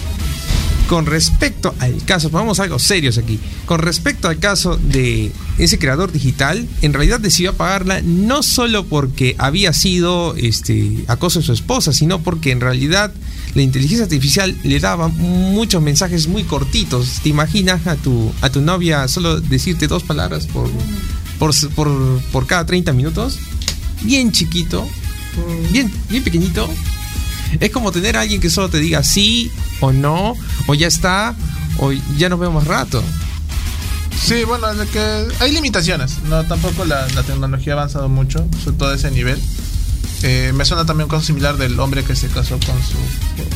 con 0.89 1.07
respecto 1.07 1.75
al 1.81 2.05
caso, 2.05 2.31
vamos 2.31 2.61
a 2.61 2.65
algo 2.65 2.79
serios 2.79 3.19
aquí, 3.19 3.41
con 3.65 3.81
respecto 3.81 4.29
al 4.29 4.39
caso 4.39 4.77
de 4.77 5.33
ese 5.59 5.79
creador 5.79 6.13
digital, 6.13 6.69
en 6.83 6.93
realidad 6.93 7.19
decidió 7.19 7.51
apagarla 7.51 8.03
no 8.03 8.43
solo 8.43 8.87
porque 8.87 9.35
había 9.39 9.73
sido 9.73 10.35
este 10.37 11.05
acoso 11.09 11.41
de 11.41 11.47
su 11.47 11.53
esposa, 11.53 11.93
sino 11.93 12.23
porque 12.23 12.53
en 12.53 12.61
realidad 12.61 13.13
la 13.55 13.63
inteligencia 13.63 14.05
artificial 14.05 14.57
le 14.63 14.79
daba 14.79 15.09
muchos 15.09 15.83
mensajes 15.83 16.29
muy 16.29 16.45
cortitos. 16.45 17.21
¿Te 17.23 17.31
imaginas 17.31 17.87
a 17.87 17.97
tu, 17.97 18.33
a 18.41 18.51
tu 18.51 18.61
novia 18.61 19.09
solo 19.09 19.41
decirte 19.41 19.89
dos 19.89 20.03
palabras 20.03 20.47
por, 20.47 20.71
por, 21.39 21.53
por, 21.71 22.21
por 22.33 22.47
cada 22.47 22.65
30 22.65 22.93
minutos? 22.93 23.39
Bien 24.03 24.31
chiquito, 24.31 24.87
bien, 25.73 25.91
bien 26.11 26.23
pequeñito. 26.23 26.69
Es 27.59 27.71
como 27.71 27.93
tener 27.93 28.17
a 28.17 28.21
alguien 28.21 28.41
que 28.41 28.51
solo 28.51 28.69
te 28.69 28.79
diga 28.79 29.03
sí 29.03 29.51
o 29.81 29.93
no, 29.93 30.35
o 30.67 30.75
ya 30.75 30.87
está, 30.87 31.35
o 31.79 31.93
ya 31.93 32.29
nos 32.29 32.39
vemos 32.41 32.67
rato. 32.67 33.03
Sí, 34.19 34.45
bueno, 34.45 34.75
de 34.75 34.87
que 34.89 35.27
hay 35.41 35.53
limitaciones. 35.53 36.19
No, 36.29 36.43
tampoco 36.45 36.85
la, 36.85 37.07
la 37.15 37.23
tecnología 37.23 37.75
ha 37.75 37.77
avanzado 37.77 38.09
mucho, 38.09 38.47
sobre 38.65 38.77
todo 38.79 38.91
a 38.91 38.95
ese 38.95 39.11
nivel. 39.11 39.41
Eh, 40.23 40.53
me 40.55 40.65
suena 40.65 40.87
también 40.87 41.05
un 41.05 41.11
caso 41.11 41.27
similar 41.27 41.59
del 41.59 41.79
hombre 41.79 42.03
que 42.03 42.17
se 42.17 42.29
casó 42.29 42.59
con 42.65 42.75
su 42.83 42.97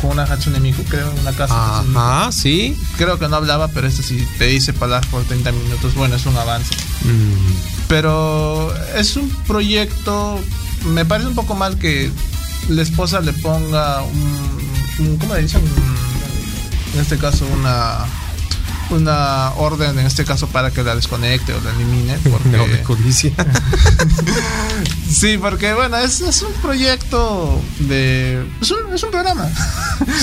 con 0.03 0.11
una 0.13 0.25
Hatsune 0.25 0.61
Miku, 0.61 0.85
creo, 0.85 1.11
en 1.11 1.19
una 1.21 1.33
casa. 1.33 1.55
Ajá, 1.81 2.31
sí. 2.31 2.77
Creo 2.99 3.19
que 3.19 3.29
no 3.29 3.37
hablaba, 3.37 3.69
pero 3.69 3.87
este 3.89 4.03
sí 4.03 4.29
te 4.39 4.45
dice 4.45 4.75
palabras 4.75 5.07
por 5.11 5.25
30 5.25 5.51
minutos. 5.53 5.95
Bueno, 5.95 6.17
es 6.17 6.27
un 6.27 6.37
avance. 6.37 6.75
Mm, 7.05 7.89
Pero 7.89 8.73
es 8.95 9.17
un 9.17 9.31
proyecto. 9.47 10.39
Me 10.85 11.05
parece 11.07 11.29
un 11.31 11.35
poco 11.35 11.55
mal 11.55 11.79
que 11.79 12.11
la 12.69 12.83
esposa 12.83 13.21
le 13.21 13.33
ponga 13.33 14.03
un. 14.03 15.07
un- 15.07 15.17
¿Cómo 15.17 15.35
le 15.35 15.43
dicen? 15.43 15.63
Un- 15.63 16.10
en 16.95 17.01
este 17.01 17.19
caso, 17.19 17.47
una. 17.47 17.99
Una 18.91 19.51
orden, 19.53 19.97
en 20.01 20.05
este 20.07 20.25
caso, 20.25 20.49
para 20.49 20.73
que 20.73 20.83
la 20.83 20.97
desconecte 20.97 21.55
o 21.55 21.61
la 21.61 21.71
elimine. 21.71 22.19
Porque, 22.29 22.49
No, 22.49 22.67
de 22.67 22.83
codicia. 22.83 23.31
sí, 25.09 25.39
porque, 25.39 25.73
bueno, 25.75 25.97
es, 25.99 26.21
es 26.21 26.43
un 26.43 26.53
proyecto 26.55 27.61
de. 27.81 28.45
Es 28.61 28.71
un, 28.71 28.93
es 28.93 29.03
un 29.03 29.11
programa. 29.11 29.49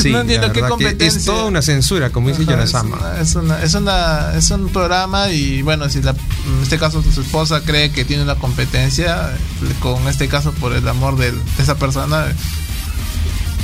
Sí, 0.01 0.11
no 0.11 0.19
entiendo 0.21 0.51
qué 0.51 0.61
competencia. 0.61 1.17
Es 1.19 1.25
toda 1.25 1.45
una 1.45 1.61
censura, 1.61 2.09
como 2.11 2.27
dice 2.29 2.41
Ajá, 2.43 2.51
Jonas 2.51 2.65
es, 2.65 2.71
Sama. 2.71 2.97
una- 2.97 3.19
es, 3.21 3.35
una- 3.35 3.63
es, 3.63 3.73
una- 3.73 4.33
es 4.35 4.51
un 4.51 4.69
programa 4.69 5.29
y 5.29 5.61
bueno, 5.61 5.87
si 5.89 6.01
la, 6.01 6.11
en 6.11 6.63
este 6.63 6.77
caso 6.77 7.01
su 7.13 7.21
esposa 7.21 7.61
cree 7.61 7.91
que 7.91 8.03
tiene 8.03 8.23
una 8.23 8.35
competencia, 8.35 9.31
con 9.79 10.07
este 10.07 10.27
caso 10.27 10.51
por 10.53 10.73
el 10.73 10.87
amor 10.87 11.15
de 11.17 11.33
esa 11.59 11.75
persona, 11.75 12.25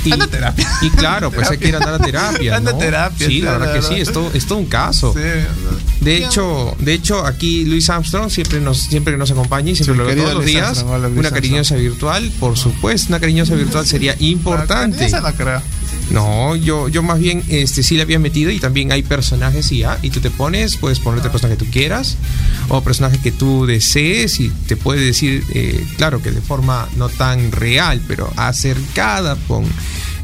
Y, 0.04 0.12
anda 0.12 0.26
terapia. 0.26 0.68
y 0.82 0.90
claro, 0.90 1.30
pues 1.30 1.50
hay 1.50 1.58
que 1.58 1.68
ir 1.68 1.74
a 1.74 1.78
andar 1.78 1.94
a 1.94 1.98
terapia. 1.98 2.56
Anda 2.56 2.76
terapia, 2.76 3.26
Sí, 3.26 3.40
la 3.40 3.52
la 3.52 3.58
verdad 3.58 3.74
que 3.74 3.82
sí, 3.82 4.00
es 4.00 4.12
todo, 4.12 4.30
es 4.34 4.46
todo 4.46 4.58
un 4.58 4.66
caso. 4.66 5.14
Sí, 5.14 5.20
De 6.00 6.16
hecho, 6.18 6.76
de 6.78 6.94
hecho, 6.94 7.24
aquí 7.26 7.64
Luis 7.64 7.88
Armstrong 7.90 8.30
siempre 8.30 8.60
nos, 8.60 8.78
siempre 8.78 9.16
nos 9.16 9.30
acompaña 9.30 9.70
y 9.70 9.76
siempre 9.76 9.94
Sí, 9.94 9.98
lo 10.02 10.06
querido 10.06 10.24
todos 10.26 10.36
los 10.38 10.46
días. 10.46 10.78
Armstrong, 10.78 11.18
una 11.18 11.30
cariñosa 11.30 11.76
virtual, 11.76 12.32
por 12.38 12.56
supuesto, 12.58 13.08
una 13.08 13.20
cariñosa 13.20 13.54
virtual 13.54 13.86
sería 13.86 14.14
importante. 14.18 15.04
Esa 15.04 15.20
no 15.20 15.32
creo. 15.32 15.62
No, 16.10 16.54
yo, 16.54 16.88
yo 16.88 17.02
más 17.02 17.18
bien 17.18 17.42
este 17.48 17.82
sí 17.82 17.96
le 17.96 18.02
había 18.02 18.18
metido 18.18 18.50
y 18.50 18.60
también 18.60 18.92
hay 18.92 19.02
personajes 19.02 19.72
y 19.72 19.78
ya, 19.78 19.98
y 20.02 20.10
tú 20.10 20.20
te 20.20 20.30
pones, 20.30 20.76
puedes 20.76 21.00
ponerte 21.00 21.28
el 21.28 21.32
personaje 21.32 21.58
que 21.58 21.64
tú 21.64 21.70
quieras 21.70 22.16
o 22.68 22.82
personaje 22.82 23.18
que 23.18 23.32
tú 23.32 23.66
desees 23.66 24.38
y 24.40 24.50
te 24.50 24.76
puede 24.76 25.04
decir, 25.04 25.44
eh, 25.52 25.84
claro 25.96 26.22
que 26.22 26.30
de 26.30 26.40
forma 26.40 26.88
no 26.96 27.08
tan 27.08 27.52
real, 27.52 28.00
pero 28.06 28.32
acercada 28.36 29.36
con 29.48 29.64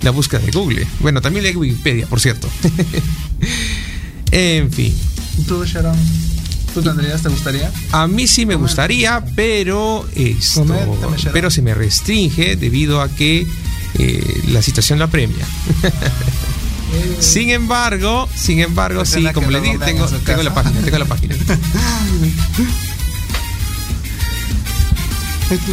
la 0.02 0.10
búsqueda 0.10 0.40
de 0.40 0.50
Google. 0.50 0.86
Bueno, 1.00 1.20
también 1.20 1.44
lee 1.44 1.56
Wikipedia, 1.56 2.06
por 2.06 2.20
cierto. 2.20 2.48
en 4.30 4.72
fin. 4.72 4.94
¿Y 5.38 5.42
¿Tú, 5.42 5.64
Sharon? 5.64 5.96
¿Tú 6.74 6.82
tendrías, 6.82 7.22
te 7.22 7.28
gustaría? 7.28 7.72
A 7.90 8.06
mí 8.06 8.28
sí 8.28 8.46
me 8.46 8.54
gustaría, 8.54 9.24
pero 9.34 10.06
esto, 10.14 10.64
pero 11.32 11.50
se 11.50 11.62
me 11.62 11.74
restringe 11.74 12.54
debido 12.54 13.00
a 13.00 13.08
que 13.08 13.44
eh, 14.02 14.42
la 14.48 14.62
situación 14.62 14.98
la 14.98 15.08
premia. 15.08 15.46
sin 17.20 17.50
embargo, 17.50 18.28
sin 18.34 18.60
embargo, 18.60 19.04
sí, 19.04 19.12
Escena 19.12 19.32
como 19.32 19.50
le 19.50 19.60
dije, 19.60 19.78
tengo, 19.78 20.06
la 20.42 20.54
página, 20.54 20.80
tengo 20.80 20.98
la 20.98 21.04
página. 21.04 21.36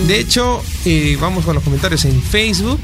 De 0.08 0.20
hecho, 0.20 0.64
eh, 0.86 1.18
vamos 1.22 1.46
con 1.46 1.56
los 1.56 1.64
comentarios 1.64 2.04
en 2.06 2.22
Facebook. 2.22 2.82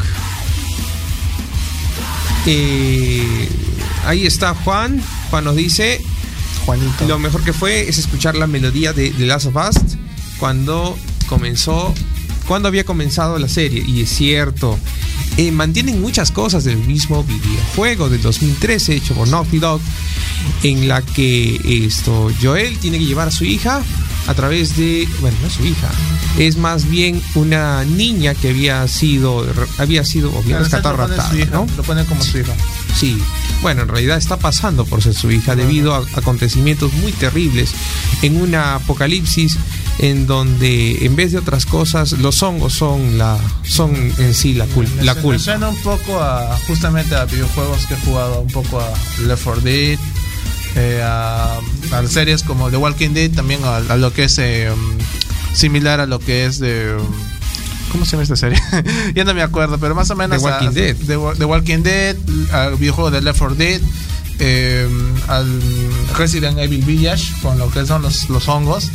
Eh, 2.46 3.50
ahí 4.06 4.26
está 4.26 4.54
Juan. 4.54 5.02
Juan 5.30 5.44
nos 5.44 5.56
dice: 5.56 6.02
Juanito. 6.66 7.06
Lo 7.08 7.20
mejor 7.20 7.44
que 7.44 7.52
fue 7.52 7.90
es 7.90 7.98
escuchar 7.98 8.36
la 8.36 8.48
melodía 8.48 8.94
de 8.94 9.10
The 9.10 9.26
Last 9.26 9.48
of 9.48 9.56
Us 9.56 9.98
cuando 10.40 10.98
comenzó, 11.28 11.94
cuando 12.48 12.68
había 12.68 12.86
comenzado 12.86 13.40
la 13.40 13.48
serie. 13.48 13.84
Y 13.86 14.02
es 14.02 14.10
cierto, 14.10 14.78
eh, 15.38 15.52
mantienen 15.52 16.02
muchas 16.02 16.32
cosas 16.32 16.64
del 16.64 16.78
mismo 16.78 17.24
videojuego 17.24 18.10
del 18.10 18.22
2013 18.22 18.96
hecho 18.96 19.14
por 19.16 19.28
Naughty 19.28 19.60
Dog, 19.60 19.82
en 20.64 20.88
la 20.88 21.02
que 21.02 21.60
esto 21.86 22.30
Joel 22.42 22.78
tiene 22.80 23.00
que 23.00 23.06
llevar 23.06 23.30
a 23.30 23.32
su 23.32 23.44
hija 23.44 23.82
a 24.28 24.34
través 24.34 24.78
de, 24.78 25.08
bueno, 25.22 25.38
no 25.42 25.48
es 25.48 25.54
su 25.54 25.66
hija, 25.66 25.90
es 26.38 26.58
más 26.58 26.90
bien 26.90 27.22
una 27.36 27.84
niña 27.84 28.34
que 28.36 28.50
había 28.50 28.88
sido, 28.88 29.46
había 29.78 30.06
sido, 30.06 30.32
o 30.34 30.42
raptada, 30.42 31.36
hija, 31.36 31.50
¿no? 31.52 31.68
Lo 31.76 31.84
pone 31.84 32.06
como 32.06 32.24
su 32.24 32.38
hija. 32.38 32.54
Sí, 32.96 33.18
bueno, 33.62 33.82
en 33.82 33.88
realidad 33.88 34.18
está 34.18 34.38
pasando 34.38 34.86
por 34.86 35.02
ser 35.02 35.14
su 35.14 35.32
hija 35.32 35.56
debido 35.56 35.94
a 35.94 36.06
acontecimientos 36.14 36.94
muy 36.94 37.12
terribles 37.12 37.72
en 38.22 38.40
una 38.40 38.76
apocalipsis 38.76 39.58
en 40.00 40.26
donde 40.28 41.06
en 41.06 41.16
vez 41.16 41.32
de 41.32 41.38
otras 41.38 41.66
cosas 41.66 42.14
los 42.14 42.42
hongos 42.42 42.74
son 42.74 43.18
la 43.18 43.38
son 43.64 43.96
en 43.96 44.34
sí 44.34 44.54
la, 44.54 44.66
cul- 44.68 44.88
Me 44.96 45.04
la 45.04 45.14
su- 45.14 45.18
me 45.20 45.24
culpa. 45.24 45.40
suena 45.44 45.70
un 45.70 45.82
poco 45.82 46.20
a 46.22 46.58
justamente 46.68 47.16
a 47.16 47.26
videojuegos 47.26 47.86
que 47.86 47.94
he 47.94 47.98
jugado, 47.98 48.42
un 48.42 48.48
poco 48.52 48.80
a 48.82 48.88
Left 49.22 49.44
4 49.44 49.62
Dead, 49.62 50.00
eh, 50.76 51.02
a, 51.04 51.60
a 51.92 52.08
series 52.08 52.42
como 52.44 52.72
The 52.72 52.78
Walking 52.78 53.12
Dead, 53.12 53.32
también 53.32 53.64
a, 53.64 53.78
a 53.78 53.96
lo 53.98 54.12
que 54.12 54.24
es 54.24 54.38
eh, 54.40 54.72
similar 55.54 56.00
a 56.00 56.06
lo 56.08 56.20
que 56.20 56.46
es 56.46 56.60
de... 56.60 56.98
¿Cómo 57.92 58.06
se 58.06 58.12
llama 58.14 58.24
esta 58.24 58.36
serie? 58.36 58.60
ya 59.16 59.24
no 59.24 59.36
me 59.36 59.44
acuerdo, 59.44 59.78
pero 59.78 59.94
más 59.94 60.10
o 60.10 60.16
menos... 60.16 60.42
The 60.42 60.48
Walking 60.50 60.68
a- 60.68 60.72
Dead. 60.72 60.96
The, 60.96 61.18
The 61.38 61.46
Walking 61.46 61.84
Dead, 61.84 62.16
al 62.52 62.76
videojuego 62.78 63.12
de 63.12 63.22
Left 63.22 63.38
4 63.38 63.56
Dead, 63.56 63.82
eh, 64.40 64.88
al 65.28 65.48
Resident 66.18 66.58
Evil 66.58 66.84
Village, 66.84 67.32
con 67.44 67.60
lo 67.60 67.70
que 67.70 67.86
son 67.86 68.02
los, 68.02 68.28
los 68.30 68.48
hongos. 68.48 68.90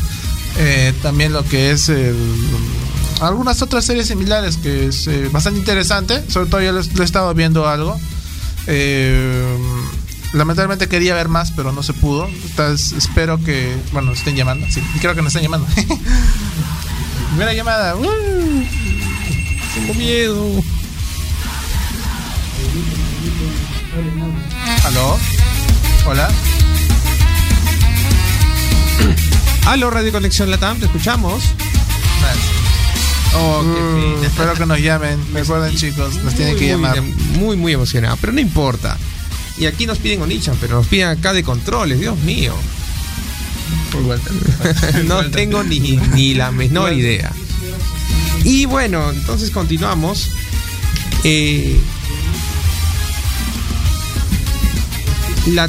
Eh, 0.57 0.93
también 1.03 1.33
lo 1.33 1.45
que 1.45 1.71
es 1.71 1.89
el, 1.89 2.17
algunas 3.21 3.63
otras 3.63 3.85
series 3.85 4.07
similares 4.09 4.57
que 4.57 4.87
es 4.87 5.07
eh, 5.07 5.29
bastante 5.31 5.59
interesante. 5.61 6.23
Sobre 6.31 6.49
todo 6.51 6.61
yo 6.61 6.73
lo, 6.73 6.81
he 6.81 7.05
estado 7.05 7.33
viendo 7.35 7.69
algo. 7.69 7.99
Eh, 8.67 9.57
lamentablemente 10.33 10.89
quería 10.89 11.15
ver 11.15 11.29
más, 11.29 11.53
pero 11.53 11.73
no 11.73 11.83
se 11.83 11.93
pudo. 11.93 12.29
Espero 12.97 13.43
que, 13.43 13.77
bueno, 13.93 14.13
estén 14.13 14.37
llamando. 14.37 14.67
Sí, 14.71 14.83
creo 15.01 15.15
que 15.15 15.23
nos 15.23 15.35
están 15.35 15.43
llamando. 15.43 15.67
Primera 17.31 17.53
llamada. 17.53 17.97
¡uh! 17.97 18.65
Tengo 19.75 19.95
miedo. 19.95 20.63
¿Aló? 24.85 25.19
Hola. 26.07 26.29
Aló, 29.69 29.91
Radio 29.91 30.13
Conexión 30.13 30.51
Latam, 30.51 30.79
te 30.79 30.87
escuchamos. 30.87 31.43
Oh, 33.35 33.61
qué 33.63 33.69
Uh, 33.69 34.15
pena. 34.15 34.27
espero 34.27 34.55
que 34.55 34.65
nos 34.67 34.81
llamen. 34.81 35.19
Recuerden, 35.35 35.77
chicos, 35.77 36.15
nos 36.25 36.35
tienen 36.35 36.55
Muy, 36.55 36.59
que 36.59 36.77
muy, 36.77 36.83
llamar. 36.89 37.03
Muy, 37.39 37.57
muy 37.57 37.73
emocionado, 37.75 38.17
pero 38.19 38.33
no 38.33 38.41
importa. 38.41 38.97
Y 39.59 39.67
aquí 39.67 39.85
nos 39.87 39.99
piden 39.99 40.23
Onichan, 40.23 40.57
pero 40.59 40.77
nos 40.77 40.87
piden 40.87 41.09
acá 41.09 41.35
de 41.35 41.43
controles, 41.43 42.01
Dios 42.01 42.17
mío. 42.21 42.55
no 45.05 45.31
tengo 45.31 45.63
ni, 45.65 45.79
ni 46.15 46.33
la 46.35 46.51
menor 46.51 46.95
idea. 46.95 47.31
Y 48.45 48.65
bueno, 48.65 49.11
entonces 49.11 49.51
continuamos. 49.51 50.31
Eh, 51.25 51.79
la. 55.49 55.69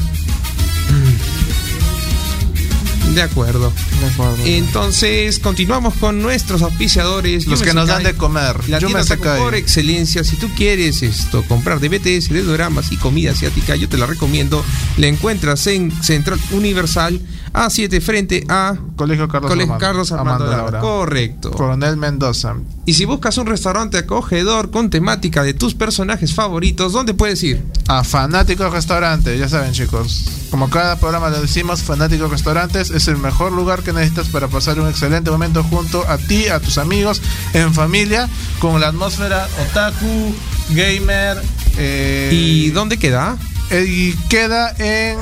De 3.20 3.26
acuerdo. 3.26 3.74
De 4.00 4.06
acuerdo. 4.06 4.38
Entonces, 4.46 5.40
continuamos 5.40 5.94
con 5.96 6.22
nuestros 6.22 6.62
auspiciadores. 6.62 7.48
Los 7.48 7.62
que 7.62 7.74
nos 7.74 7.90
dan 7.90 8.02
de 8.02 8.14
comer. 8.16 8.70
La 8.70 8.80
Taco 8.80 9.04
Sekai. 9.04 9.42
por 9.42 9.56
excelencia. 9.56 10.24
Si 10.24 10.38
tú 10.38 10.48
quieres 10.56 11.04
esto, 11.04 11.44
comprar 11.44 11.82
DVDs, 11.82 12.30
de 12.30 12.44
dramas 12.44 12.94
y 12.94 12.96
comida 12.96 13.32
asiática, 13.32 13.76
yo 13.76 13.90
te 13.90 13.98
la 13.98 14.06
recomiendo. 14.06 14.64
La 14.96 15.08
encuentras 15.08 15.68
en 15.68 15.92
Central 16.02 16.40
Universal 16.52 17.20
A7 17.52 18.00
frente 18.00 18.46
a 18.48 18.78
Colegio 18.96 19.28
Carlos 19.28 19.52
Colegio 19.52 19.74
Armando. 19.74 19.86
Carlos 19.86 20.12
Armando 20.14 20.50
Armando. 20.50 20.80
Correcto. 20.80 21.52
Coronel 21.52 21.98
Mendoza. 21.98 22.56
Y 22.90 22.94
si 22.96 23.06
buscas 23.06 23.38
un 23.38 23.46
restaurante 23.46 24.00
acogedor 24.00 24.72
con 24.72 24.90
temática 24.90 25.44
de 25.44 25.54
tus 25.54 25.76
personajes 25.76 26.34
favoritos, 26.34 26.92
¿dónde 26.92 27.14
puedes 27.14 27.44
ir? 27.44 27.64
A 27.88 28.04
Fanáticos 28.04 28.72
Restaurante, 28.74 29.38
ya 29.38 29.48
saben 29.48 29.74
chicos. 29.74 30.26
Como 30.50 30.72
cada 30.72 31.00
programa 31.00 31.30
lo 31.30 31.40
decimos, 31.40 31.84
Fanáticos 31.84 32.32
Restaurantes 32.32 32.90
es 32.90 33.08
el 33.08 33.18
mejor 33.18 33.52
lugar 33.52 33.84
que 33.84 33.94
necesitas 33.94 34.30
para 34.30 34.48
pasar 34.48 34.80
un 34.80 34.88
excelente 34.90 35.30
momento 35.30 35.64
junto 35.64 36.04
a 36.10 36.18
ti, 36.18 36.48
a 36.48 36.60
tus 36.60 36.80
amigos, 36.80 37.22
en 37.54 37.76
familia, 37.76 38.28
con 38.58 38.82
la 38.82 38.88
atmósfera 38.88 39.48
otaku, 39.70 40.34
gamer. 40.72 41.38
eh, 41.78 42.32
¿Y 42.34 42.70
dónde 42.72 42.98
queda? 42.98 43.38
eh, 43.70 43.86
y 43.88 44.14
queda 44.30 44.74
en, 44.80 45.16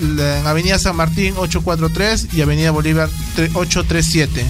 en 0.00 0.46
Avenida 0.46 0.78
San 0.78 0.94
Martín 0.94 1.34
843 1.38 2.28
y 2.34 2.40
Avenida 2.42 2.70
Bolívar 2.70 3.08
tre- 3.36 3.50
837. 3.52 4.44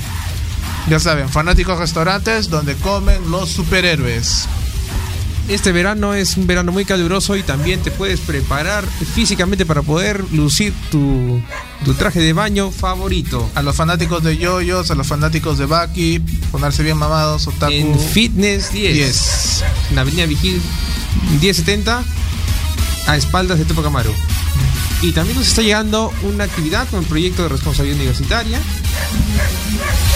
Ya 0.88 1.00
saben, 1.00 1.28
Fanáticos 1.30 1.78
Restaurantes 1.78 2.50
donde 2.50 2.74
comen 2.76 3.30
los 3.30 3.48
superhéroes. 3.48 4.46
Este 5.48 5.72
verano 5.72 6.14
es 6.14 6.36
un 6.36 6.46
verano 6.46 6.72
muy 6.72 6.84
caluroso 6.84 7.36
y 7.36 7.42
también 7.42 7.80
te 7.80 7.90
puedes 7.90 8.20
preparar 8.20 8.84
físicamente 8.86 9.66
para 9.66 9.82
poder 9.82 10.24
lucir 10.32 10.72
tu, 10.90 11.40
tu 11.84 11.94
traje 11.94 12.20
de 12.20 12.32
baño 12.32 12.70
favorito. 12.70 13.50
A 13.54 13.62
los 13.62 13.76
fanáticos 13.76 14.22
de 14.22 14.36
yoyos, 14.36 14.90
a 14.90 14.94
los 14.94 15.06
fanáticos 15.06 15.58
de 15.58 15.66
Baki, 15.66 16.20
ponerse 16.50 16.82
bien 16.82 16.96
mamados, 16.96 17.46
otaku. 17.46 17.72
En 17.72 17.98
Fitness 17.98 18.72
10. 18.72 18.94
10. 18.94 19.64
En 19.90 19.98
Avenida 19.98 20.26
Vigil 20.26 20.60
1070 21.40 22.04
a 23.06 23.16
espaldas 23.16 23.58
de 23.58 23.64
Tupac 23.64 23.86
Amaru. 23.86 24.12
Y 25.02 25.12
también 25.12 25.36
nos 25.36 25.48
está 25.48 25.60
llegando 25.60 26.12
una 26.22 26.44
actividad 26.44 26.88
con 26.88 27.00
el 27.00 27.06
proyecto 27.06 27.42
de 27.42 27.50
responsabilidad 27.50 27.96
universitaria 27.96 28.60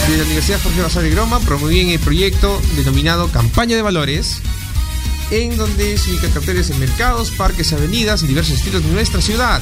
de 0.09 0.17
la 0.17 0.23
Universidad 0.23 0.59
Jorge 0.61 0.81
Basabe 0.81 1.09
Groma, 1.11 1.39
promovían 1.39 1.89
el 1.89 1.99
proyecto 1.99 2.59
denominado 2.75 3.27
Campaña 3.27 3.75
de 3.75 3.81
Valores, 3.81 4.41
en 5.31 5.55
donde 5.55 5.97
se 5.97 6.11
ubican 6.11 6.31
carteles 6.31 6.69
en 6.71 6.79
mercados, 6.79 7.29
parques, 7.31 7.71
avenidas 7.73 8.23
y 8.23 8.27
diversos 8.27 8.55
estilos 8.55 8.83
de 8.83 8.91
nuestra 8.91 9.21
ciudad. 9.21 9.61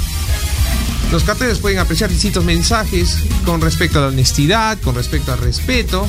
Los 1.11 1.23
carteles 1.23 1.59
pueden 1.59 1.79
apreciar 1.79 2.09
distintos 2.09 2.43
mensajes 2.43 3.23
con 3.45 3.61
respecto 3.61 3.99
a 3.99 4.03
la 4.03 4.07
honestidad, 4.07 4.77
con 4.79 4.95
respecto 4.95 5.33
al 5.33 5.39
respeto 5.39 6.07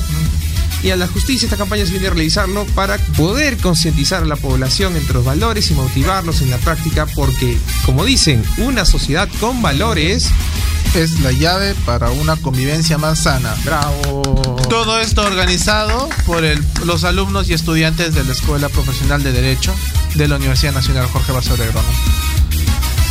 y 0.83 0.89
a 0.91 0.95
la 0.95 1.07
justicia. 1.07 1.45
Esta 1.45 1.57
campaña 1.57 1.85
se 1.85 1.91
viene 1.91 2.07
a 2.07 2.11
realizarlo 2.11 2.65
para 2.75 2.97
poder 2.97 3.57
concientizar 3.57 4.23
a 4.23 4.25
la 4.25 4.35
población 4.35 4.95
entre 4.95 5.13
los 5.13 5.25
valores 5.25 5.71
y 5.71 5.73
motivarlos 5.73 6.41
en 6.41 6.49
la 6.49 6.57
práctica 6.57 7.05
porque, 7.15 7.57
como 7.85 8.05
dicen, 8.05 8.43
una 8.57 8.85
sociedad 8.85 9.29
con 9.39 9.61
valores 9.61 10.29
Es 10.95 11.19
la 11.21 11.31
llave 11.31 11.75
para 11.85 12.09
una 12.09 12.35
convivencia 12.35 12.97
más 12.97 13.19
sana. 13.19 13.55
Bravo. 13.63 14.21
Todo 14.69 14.99
esto 14.99 15.21
organizado 15.21 16.09
por 16.25 16.43
el- 16.43 16.61
los 16.85 17.03
alumnos 17.03 17.47
y 17.49 17.53
estudiantes 17.53 18.15
de 18.15 18.23
la 18.23 18.33
Escuela 18.33 18.69
Profesional 18.69 19.23
de 19.23 19.31
Derecho 19.31 19.73
de 20.15 20.27
la 20.27 20.35
Universidad 20.37 20.73
Nacional 20.73 21.05
Jorge 21.07 21.31
Basabe 21.31 21.67
Groma. 21.67 21.87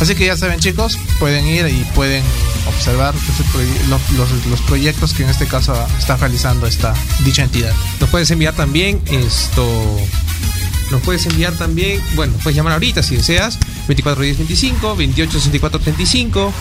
Así 0.01 0.13
que 0.15 0.25
ya 0.25 0.37
saben 0.37 0.59
chicos, 0.59 0.97
pueden 1.19 1.45
ir 1.47 1.67
y 1.67 1.83
pueden 1.95 2.23
observar 2.67 3.13
ese 3.15 3.43
proye- 3.51 3.87
lo- 3.89 3.99
los, 4.17 4.45
los 4.45 4.61
proyectos 4.61 5.13
que 5.13 5.23
en 5.23 5.29
este 5.29 5.47
caso 5.47 5.73
está 5.97 6.15
realizando 6.17 6.67
esta 6.67 6.93
dicha 7.25 7.43
entidad. 7.43 7.73
Nos 7.99 8.09
puedes 8.09 8.29
enviar 8.31 8.53
también 8.53 9.01
esto. 9.07 9.65
Nos 10.91 11.01
puedes 11.01 11.25
enviar 11.25 11.53
también, 11.53 12.01
bueno, 12.15 12.33
puedes 12.43 12.55
llamar 12.55 12.73
ahorita 12.73 13.03
si 13.03 13.15
deseas, 13.17 13.57
241025, 13.89 14.79
286435. 14.95 16.53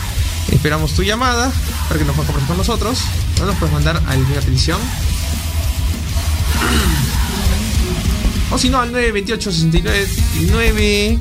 Esperamos 0.52 0.92
tu 0.94 1.02
llamada 1.02 1.52
para 1.88 1.98
que 2.00 2.06
nos 2.06 2.14
puedas 2.16 2.26
conversar 2.30 2.48
con 2.48 2.56
nosotros. 2.56 2.98
O 3.42 3.44
nos 3.44 3.56
puedes 3.56 3.72
mandar 3.74 3.96
a 4.06 4.16
la 4.16 4.40
petición. 4.40 4.78
O 8.50 8.58
si 8.58 8.70
no, 8.70 8.80
al 8.80 8.90
928 8.92 9.52
69 9.52 11.18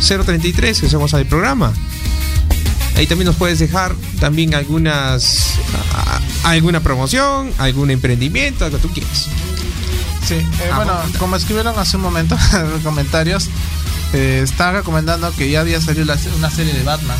9033, 0.00 0.80
que 0.80 0.88
somos 0.88 1.12
del 1.12 1.26
programa. 1.26 1.72
Ahí 2.96 3.06
también 3.06 3.26
nos 3.26 3.36
puedes 3.36 3.58
dejar 3.58 3.94
también 4.20 4.54
algunas 4.54 5.54
a- 5.94 6.50
alguna 6.50 6.80
promoción, 6.80 7.52
algún 7.58 7.90
emprendimiento, 7.90 8.64
algo 8.64 8.78
que 8.78 8.82
tú 8.88 8.92
quieras. 8.94 9.26
Sí, 10.26 10.34
eh, 10.34 10.46
Ah, 10.72 10.76
bueno. 10.76 10.92
como 11.18 11.36
escribieron 11.36 11.78
hace 11.78 11.96
un 11.96 12.02
momento 12.04 12.36
en 12.54 12.70
los 12.70 12.82
comentarios, 12.82 13.48
eh, 14.12 14.40
están 14.44 14.74
recomendando 14.74 15.32
que 15.34 15.50
ya 15.50 15.60
había 15.60 15.80
salido 15.80 16.04
la- 16.04 16.18
una 16.36 16.50
serie 16.50 16.72
de 16.72 16.82
Batman 16.82 17.16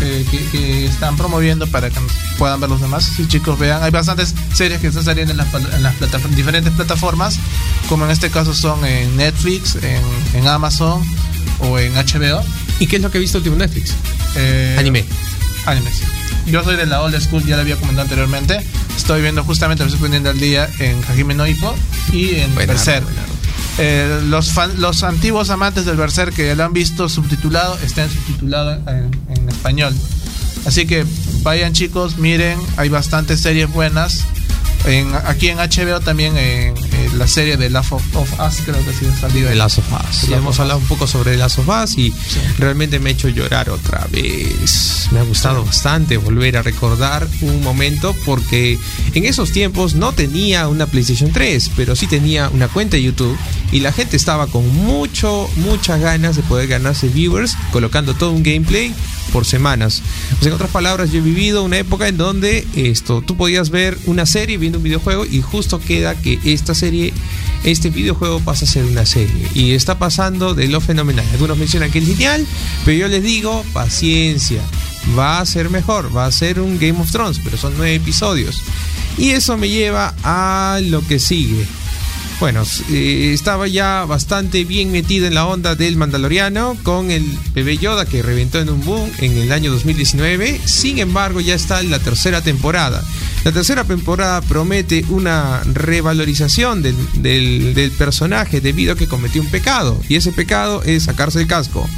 eh, 0.00 0.24
que, 0.30 0.38
que 0.50 0.86
están 0.86 1.16
promoviendo 1.16 1.66
para 1.66 1.90
que 1.90 1.98
puedan 2.38 2.60
ver 2.60 2.70
los 2.70 2.80
demás. 2.80 3.04
Sí, 3.16 3.26
chicos, 3.26 3.58
vean, 3.58 3.82
hay 3.82 3.90
bastantes 3.90 4.34
series 4.54 4.80
que 4.80 4.86
están 4.88 5.04
saliendo 5.04 5.32
en 5.32 5.38
las, 5.38 5.52
en 5.54 5.82
las 5.82 5.94
plata- 5.96 6.18
diferentes 6.36 6.72
plataformas, 6.72 7.38
como 7.88 8.04
en 8.04 8.10
este 8.12 8.30
caso 8.30 8.54
son 8.54 8.84
en 8.84 9.16
Netflix, 9.16 9.74
en, 9.76 10.02
en 10.34 10.46
Amazon 10.46 11.02
o 11.60 11.78
en 11.78 11.94
HBO. 11.94 12.42
¿Y 12.78 12.86
qué 12.86 12.96
es 12.96 13.02
lo 13.02 13.10
que 13.10 13.18
he 13.18 13.20
visto 13.20 13.38
último 13.38 13.54
en 13.56 13.60
Netflix? 13.60 13.92
Eh, 14.36 14.76
Anime. 14.78 15.04
Anime, 15.66 15.90
sí. 15.92 16.04
Yo 16.46 16.62
soy 16.62 16.76
de 16.76 16.86
la 16.86 17.02
old 17.02 17.18
school, 17.20 17.44
ya 17.44 17.56
lo 17.56 17.62
había 17.62 17.74
comentado 17.76 18.02
anteriormente. 18.02 18.64
Estoy 18.96 19.20
viendo 19.20 19.42
justamente, 19.44 19.82
me 19.82 19.88
estoy 19.88 20.00
poniendo 20.00 20.30
al 20.30 20.38
día 20.38 20.68
en 20.78 21.02
Hajime 21.04 21.34
no 21.34 21.44
y 21.46 21.54
en 22.36 22.54
Berserk. 22.54 23.04
Eh, 23.78 24.22
los, 24.26 24.52
los 24.78 25.02
antiguos 25.04 25.50
amantes 25.50 25.84
del 25.84 25.96
Berserk 25.96 26.34
que 26.34 26.54
lo 26.56 26.64
han 26.64 26.72
visto 26.72 27.08
subtitulado, 27.08 27.78
está 27.84 28.08
subtitulado 28.08 28.72
en, 28.72 29.10
en 29.28 29.48
español. 29.48 29.94
Así 30.66 30.86
que 30.86 31.06
vayan 31.42 31.72
chicos, 31.72 32.18
miren, 32.18 32.58
hay 32.76 32.88
bastantes 32.88 33.40
series 33.40 33.70
buenas 33.72 34.24
En, 34.84 35.14
aquí 35.26 35.48
en 35.48 35.58
HBO 35.58 36.00
también 36.00 36.36
en, 36.36 36.74
la 37.14 37.26
serie 37.26 37.56
de 37.56 37.70
Last 37.70 37.92
of, 37.92 38.16
of 38.16 38.32
Us 38.40 38.60
creo 38.64 38.84
que 38.84 38.92
sí 38.92 39.06
ha 39.06 39.16
salido. 39.16 39.48
de 39.48 39.54
Last 39.54 39.78
of 39.78 39.86
Us. 39.92 40.28
Last 40.28 40.32
hemos 40.32 40.60
hablado 40.60 40.80
un 40.80 40.86
poco 40.86 41.06
sobre 41.06 41.36
Last 41.36 41.58
of 41.58 41.68
Us 41.68 41.96
y 41.98 42.12
realmente 42.58 42.98
me 42.98 43.10
ha 43.10 43.12
hecho 43.12 43.28
llorar 43.28 43.70
otra 43.70 44.06
vez. 44.10 45.08
Me 45.12 45.20
ha 45.20 45.22
gustado 45.22 45.64
bastante 45.64 46.16
volver 46.16 46.56
a 46.56 46.62
recordar 46.62 47.26
un 47.40 47.62
momento 47.62 48.14
porque 48.24 48.78
en 49.14 49.24
esos 49.24 49.52
tiempos 49.52 49.94
no 49.94 50.12
tenía 50.12 50.68
una 50.68 50.86
PlayStation 50.86 51.32
3, 51.32 51.70
pero 51.76 51.96
sí 51.96 52.06
tenía 52.06 52.48
una 52.48 52.68
cuenta 52.68 52.96
de 52.96 53.02
YouTube 53.02 53.36
y 53.72 53.80
la 53.80 53.92
gente 53.92 54.16
estaba 54.16 54.46
con 54.46 54.68
mucho, 54.74 55.48
muchas 55.56 56.00
ganas 56.00 56.36
de 56.36 56.42
poder 56.42 56.68
ganarse 56.68 57.08
viewers 57.08 57.56
colocando 57.72 58.14
todo 58.14 58.32
un 58.32 58.42
gameplay 58.42 58.94
por 59.32 59.44
semanas. 59.44 60.02
Sea, 60.40 60.48
en 60.48 60.54
otras 60.54 60.70
palabras, 60.70 61.12
yo 61.12 61.18
he 61.18 61.22
vivido 61.22 61.62
una 61.62 61.78
época 61.78 62.08
en 62.08 62.16
donde 62.16 62.66
esto, 62.74 63.22
tú 63.22 63.36
podías 63.36 63.70
ver 63.70 63.96
una 64.06 64.26
serie 64.26 64.58
viendo 64.58 64.78
un 64.78 64.84
videojuego 64.84 65.26
y 65.26 65.42
justo 65.42 65.80
queda 65.80 66.14
que 66.14 66.38
esta 66.44 66.74
serie, 66.74 66.97
este 67.64 67.90
videojuego 67.90 68.40
pasa 68.40 68.64
a 68.64 68.68
ser 68.68 68.84
una 68.84 69.06
serie. 69.06 69.48
Y 69.54 69.72
está 69.72 69.98
pasando 69.98 70.54
de 70.54 70.68
lo 70.68 70.80
fenomenal. 70.80 71.26
Algunos 71.32 71.58
mencionan 71.58 71.90
que 71.90 71.98
es 71.98 72.08
lineal, 72.08 72.46
pero 72.84 72.98
yo 72.98 73.08
les 73.08 73.22
digo, 73.22 73.64
paciencia. 73.72 74.62
Va 75.18 75.40
a 75.40 75.46
ser 75.46 75.70
mejor, 75.70 76.14
va 76.14 76.26
a 76.26 76.32
ser 76.32 76.60
un 76.60 76.78
Game 76.78 77.00
of 77.00 77.10
Thrones, 77.10 77.40
pero 77.42 77.56
son 77.56 77.74
nueve 77.76 77.94
episodios. 77.94 78.62
Y 79.16 79.30
eso 79.30 79.56
me 79.56 79.68
lleva 79.68 80.14
a 80.22 80.80
lo 80.82 81.06
que 81.06 81.18
sigue. 81.18 81.66
Bueno, 82.40 82.62
eh, 82.90 83.32
estaba 83.34 83.66
ya 83.66 84.04
bastante 84.04 84.64
bien 84.64 84.92
metido 84.92 85.26
en 85.26 85.34
la 85.34 85.44
onda 85.46 85.74
del 85.74 85.96
Mandaloriano 85.96 86.76
con 86.84 87.10
el 87.10 87.24
bebé 87.52 87.78
Yoda 87.78 88.06
que 88.06 88.22
reventó 88.22 88.60
en 88.60 88.68
un 88.70 88.84
boom 88.84 89.10
en 89.18 89.36
el 89.38 89.50
año 89.50 89.72
2019. 89.72 90.60
Sin 90.64 91.00
embargo, 91.00 91.40
ya 91.40 91.56
está 91.56 91.80
en 91.80 91.90
la 91.90 91.98
tercera 91.98 92.40
temporada. 92.40 93.02
La 93.44 93.50
tercera 93.50 93.82
temporada 93.82 94.40
promete 94.42 95.04
una 95.08 95.62
revalorización 95.64 96.80
del, 96.80 96.94
del- 97.14 97.74
del 97.74 97.90
personaje 97.90 98.60
debido 98.60 98.92
a 98.92 98.96
que 98.96 99.08
cometió 99.08 99.42
un 99.42 99.48
pecado. 99.48 100.00
Y 100.08 100.14
ese 100.14 100.30
pecado 100.30 100.84
es 100.84 101.04
sacarse 101.04 101.40
el 101.40 101.48
casco. 101.48 101.88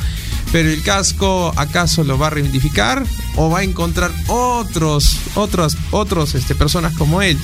Pero 0.53 0.71
el 0.71 0.83
casco 0.83 1.53
acaso 1.57 2.03
lo 2.03 2.17
va 2.19 2.29
a 2.29 2.31
reivindicar 2.31 3.05
o 3.37 3.51
va 3.51 3.59
a 3.59 3.63
encontrar 3.63 4.11
otros, 4.29 5.17
otros, 5.35 5.77
otros 5.91 6.35
este, 6.35 6.55
personas 6.55 6.97
como 6.97 7.21
él. 7.21 7.37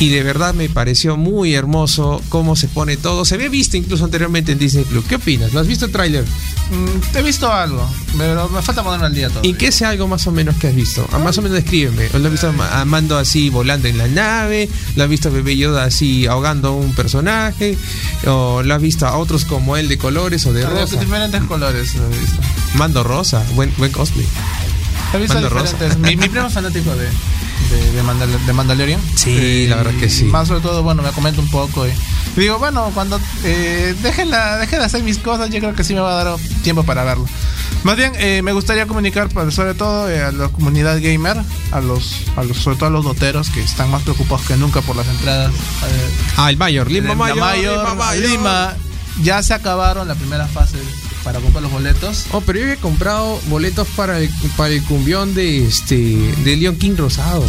Y 0.00 0.08
de 0.08 0.22
verdad 0.22 0.54
me 0.54 0.68
pareció 0.70 1.16
muy 1.18 1.54
hermoso 1.54 2.22
cómo 2.30 2.56
se 2.56 2.68
pone 2.68 2.96
todo. 2.96 3.26
Se 3.26 3.34
había 3.34 3.50
visto 3.50 3.76
incluso 3.76 4.04
anteriormente 4.06 4.52
en 4.52 4.58
Disney 4.58 4.84
Plus. 4.84 5.04
¿Qué 5.04 5.16
opinas? 5.16 5.52
¿Lo 5.52 5.60
has 5.60 5.66
visto 5.66 5.84
el 5.84 5.92
tráiler? 5.92 6.24
Mm, 6.70 7.16
he 7.18 7.22
visto 7.22 7.52
algo, 7.52 7.86
pero 8.16 8.48
me 8.48 8.62
falta 8.62 8.82
ponerme 8.82 9.06
al 9.06 9.14
día 9.14 9.28
todo. 9.28 9.40
¿Y 9.44 9.52
qué 9.54 9.66
es 9.66 9.82
algo 9.82 10.08
más 10.08 10.26
o 10.26 10.32
menos 10.32 10.56
que 10.56 10.68
has 10.68 10.74
visto? 10.74 11.06
Ah, 11.12 11.18
Más 11.18 11.36
o 11.36 11.42
menos 11.42 11.56
descríbeme. 11.58 12.08
¿O 12.14 12.18
¿Lo 12.18 12.26
has 12.26 12.32
visto 12.32 12.48
a 12.48 12.84
Mando 12.86 13.18
así 13.18 13.50
volando 13.50 13.88
en 13.88 13.98
la 13.98 14.08
nave? 14.08 14.70
¿Lo 14.96 15.04
has 15.04 15.10
visto 15.10 15.28
a 15.28 15.32
Bebé 15.32 15.56
Yoda 15.58 15.84
así 15.84 16.26
ahogando 16.26 16.68
a 16.68 16.72
un 16.72 16.94
personaje? 16.94 17.76
¿O 18.26 18.62
lo 18.64 18.74
has 18.74 18.80
visto 18.80 19.06
a 19.06 19.18
otros 19.18 19.44
como 19.44 19.76
él 19.76 19.88
de 19.88 19.98
colores 19.98 20.46
o 20.46 20.54
de 20.54 20.60
De 20.60 20.66
rosa? 20.66 20.96
diferentes 20.98 21.42
colores 21.44 21.94
lo 21.96 22.06
he 22.06 22.18
visto. 22.18 22.36
Mando 22.74 23.02
rosa, 23.04 23.44
buen, 23.54 23.70
buen 23.76 23.92
cosplay. 23.92 24.26
He 25.12 25.18
visto 25.18 25.34
Mando 25.34 25.50
rosa. 25.50 25.72
diferentes. 25.74 25.98
Mi, 25.98 26.16
mi 26.16 26.28
primo 26.30 26.48
fanático 26.48 26.94
de, 26.96 27.06
de, 27.70 27.92
de, 27.92 28.02
Mandal- 28.02 28.44
de 28.46 28.52
Mandalorian. 28.52 29.00
Sí, 29.16 29.66
la 29.68 29.76
verdad 29.76 29.92
que 29.98 30.08
sí. 30.10 30.24
Más 30.24 30.48
sobre 30.48 30.60
todo, 30.60 30.82
bueno, 30.82 31.02
me 31.02 31.10
comenta 31.12 31.40
un 31.40 31.48
poco. 31.50 31.86
Y, 31.86 31.90
y 31.90 32.40
digo, 32.40 32.58
bueno, 32.58 32.90
cuando 32.94 33.20
eh, 33.44 33.94
dejen, 34.02 34.30
la, 34.30 34.58
dejen 34.58 34.80
de 34.80 34.84
hacer 34.84 35.02
mis 35.02 35.18
cosas, 35.18 35.50
yo 35.50 35.58
creo 35.60 35.74
que 35.74 35.84
sí 35.84 35.94
me 35.94 36.00
va 36.00 36.20
a 36.20 36.24
dar 36.24 36.36
tiempo 36.62 36.82
para 36.84 37.04
verlo. 37.04 37.26
Más 37.82 37.96
bien, 37.96 38.12
eh, 38.16 38.42
me 38.42 38.52
gustaría 38.52 38.86
comunicar, 38.86 39.28
pues, 39.30 39.54
sobre 39.54 39.72
todo 39.74 40.10
eh, 40.10 40.22
a 40.22 40.32
la 40.32 40.48
comunidad 40.48 41.00
gamer, 41.00 41.38
a 41.72 41.80
los, 41.80 42.16
a 42.36 42.42
los, 42.42 42.58
sobre 42.58 42.76
todo 42.76 42.88
a 42.88 42.90
los 42.92 43.04
doteros 43.04 43.48
que 43.48 43.62
están 43.62 43.90
más 43.90 44.02
preocupados 44.02 44.46
que 44.46 44.56
nunca 44.56 44.82
por 44.82 44.96
las 44.96 45.06
entradas. 45.08 45.50
eh, 45.52 46.10
Ah, 46.36 46.50
el 46.50 46.58
Mayor, 46.58 46.90
Lima 46.90 47.14
Mayor. 47.14 47.38
Mayor, 47.38 47.78
Lima 47.88 47.94
Mayor. 47.94 48.28
Lima, 48.30 48.74
ya 49.22 49.42
se 49.42 49.54
acabaron 49.54 50.06
la 50.08 50.14
primera 50.14 50.46
fase 50.46 50.76
para 51.24 51.40
comprar 51.40 51.62
los 51.62 51.72
boletos. 51.72 52.26
Oh, 52.32 52.40
pero 52.40 52.58
yo 52.58 52.64
había 52.66 52.76
comprado 52.76 53.40
boletos 53.48 53.88
para 53.96 54.18
el, 54.18 54.30
para 54.56 54.72
el 54.72 54.82
cumbión 54.84 55.34
de 55.34 55.66
este 55.66 55.96
de 55.96 56.56
Leon 56.56 56.76
King 56.76 56.96
Rosado. 56.96 57.44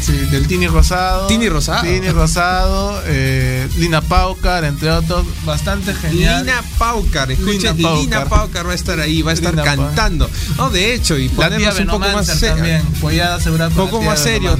Sí, 0.00 0.12
del 0.30 0.46
Tini 0.46 0.66
Rosado. 0.68 1.26
Tini 1.26 1.48
Rosado. 1.48 1.82
Tini 1.82 2.08
Rosado, 2.10 3.02
eh, 3.06 3.68
Lina 3.78 4.00
Paucar, 4.00 4.64
entre 4.64 4.90
otros. 4.90 5.26
Bastante 5.44 5.94
genial. 5.94 6.44
Lina 6.44 6.62
Paucar, 6.78 7.30
escuchen, 7.30 7.76
Lina 7.76 7.94
Lina 7.94 8.24
Paucar. 8.24 8.66
Va 8.66 8.72
a 8.72 8.74
estar 8.74 9.00
ahí, 9.00 9.22
va 9.22 9.32
a 9.32 9.34
estar 9.34 9.52
Lina 9.52 9.64
cantando. 9.64 10.30
No, 10.56 10.70
de 10.70 10.94
hecho, 10.94 11.18
y 11.18 11.28
ponernos 11.28 11.78
un 11.80 11.86
poco 11.86 11.98
más 12.08 12.28
asegurar 12.28 13.68
Un 13.70 13.74
poco 13.74 14.02
más 14.02 14.20
serio. 14.20 14.56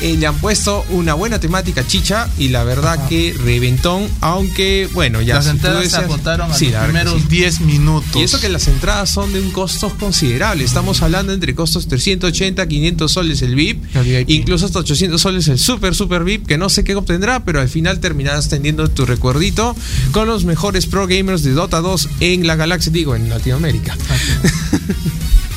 Eh, 0.00 0.16
le 0.18 0.26
han 0.26 0.36
puesto 0.36 0.84
una 0.90 1.14
buena 1.14 1.38
temática 1.40 1.86
chicha 1.86 2.28
y 2.38 2.48
la 2.48 2.64
verdad 2.64 2.94
Ajá. 2.94 3.08
que 3.08 3.34
reventón, 3.44 4.08
aunque 4.20 4.88
bueno, 4.92 5.20
ya 5.20 5.36
Las 5.36 5.44
si 5.44 5.50
entradas 5.50 5.88
se 5.90 5.96
agotaron 5.96 6.50
a 6.50 6.54
Sí, 6.54 6.70
los 6.70 6.82
primeros 6.84 7.14
sí. 7.22 7.26
10 7.28 7.60
minutos. 7.60 8.16
Y 8.16 8.22
eso 8.22 8.40
que 8.40 8.48
las 8.48 8.66
entradas 8.68 9.10
son 9.10 9.32
de 9.32 9.40
un 9.40 9.50
costo 9.50 9.90
considerable. 9.98 10.64
Estamos 10.64 11.02
hablando 11.02 11.32
entre 11.32 11.54
costos 11.54 11.88
380, 11.88 12.66
500 12.66 13.10
soles 13.12 13.42
el 13.42 13.54
VIP, 13.54 13.84
El 13.94 14.04
VIP. 14.04 14.30
incluso 14.30 14.66
hasta 14.66 14.77
800 14.78 15.20
soles 15.20 15.48
el 15.48 15.58
super 15.58 15.94
super 15.94 16.24
VIP, 16.24 16.46
que 16.46 16.58
no 16.58 16.68
sé 16.68 16.84
qué 16.84 16.94
obtendrá, 16.94 17.44
pero 17.44 17.60
al 17.60 17.68
final 17.68 18.00
terminarás 18.00 18.48
teniendo 18.48 18.88
tu 18.88 19.06
recuerdito 19.06 19.76
con 20.12 20.26
los 20.26 20.44
mejores 20.44 20.86
pro 20.86 21.06
gamers 21.06 21.42
de 21.42 21.52
Dota 21.52 21.80
2 21.80 22.08
en 22.20 22.46
la 22.46 22.56
galaxia, 22.56 22.92
digo, 22.92 23.14
en 23.14 23.28
Latinoamérica. 23.28 23.96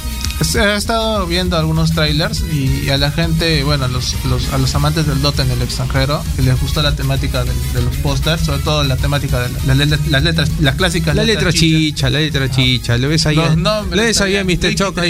He 0.41 0.75
estado 0.75 1.27
viendo 1.27 1.55
algunos 1.57 1.91
trailers 1.93 2.43
y 2.51 2.89
a 2.89 2.97
la 2.97 3.11
gente, 3.11 3.63
bueno, 3.63 3.85
a 3.85 3.87
los, 3.87 4.15
los- 4.25 4.51
a 4.51 4.57
los 4.57 4.73
amantes 4.75 5.05
del 5.05 5.21
Dota 5.21 5.43
en 5.43 5.51
el 5.51 5.61
extranjero, 5.61 6.23
que 6.35 6.41
les 6.41 6.59
gustó 6.59 6.81
la 6.81 6.95
temática 6.95 7.43
de, 7.43 7.51
de 7.73 7.81
los 7.83 7.95
pósters, 7.97 8.41
sobre 8.43 8.59
todo 8.59 8.83
la 8.83 8.97
temática 8.97 9.39
de 9.39 9.49
la- 9.49 9.59
las 9.67 9.77
letras, 9.77 9.99
las, 10.09 10.23
letras, 10.23 10.51
las 10.59 10.75
clásicas 10.75 11.15
La 11.15 11.23
letra 11.23 11.51
chichas. 11.53 11.59
chicha, 11.79 12.09
la 12.09 12.19
letra 12.19 12.49
chicha, 12.49 12.97
lo 12.97 13.09
ves 13.09 13.25
ahí. 13.27 13.35
Los 13.35 13.55
nombres 13.55 13.97
lo 13.97 14.03
ves 14.07 14.21
ahí 14.21 14.35
a 14.35 14.39
también. 14.39 14.59
Mr. 14.61 14.75
Choco. 14.75 15.01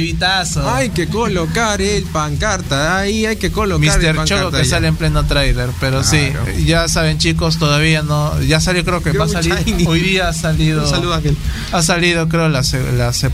Hay 0.70 0.89
que 0.89 1.08
colocar 1.08 1.82
el 1.82 2.04
pancarta, 2.04 2.98
ahí 3.00 3.26
hay 3.26 3.38
que 3.38 3.52
colocar 3.52 3.84
el 4.02 4.02
Mr. 4.10 4.15
pancarta. 4.15 4.44
Choco 4.44 4.52
que 4.58 4.63
ya. 4.63 4.70
sale 4.70 4.88
en 4.89 4.96
pleno 4.98 5.26
trailer, 5.26 5.70
pero 5.80 6.04
sí, 6.04 6.30
ya 6.65 6.88
saben 6.88 7.17
chicos, 7.17 7.58
todavía 7.58 8.02
no, 8.04 8.39
ya 8.41 8.60
salió 8.60 8.84
creo 8.84 9.02
que 9.02 9.12
va 9.13 9.26
a 9.26 9.30
salir, 9.30 9.56
Shiny. 9.65 9.86
hoy 9.88 10.02
día 10.02 10.28
ha 10.30 10.34
salido, 10.34 10.84
Un 10.84 10.89
saludo, 10.89 11.13
Ángel. 11.13 11.38
ha 11.72 11.82
salido 11.82 12.28
creo 12.28 12.50
la, 12.50 12.62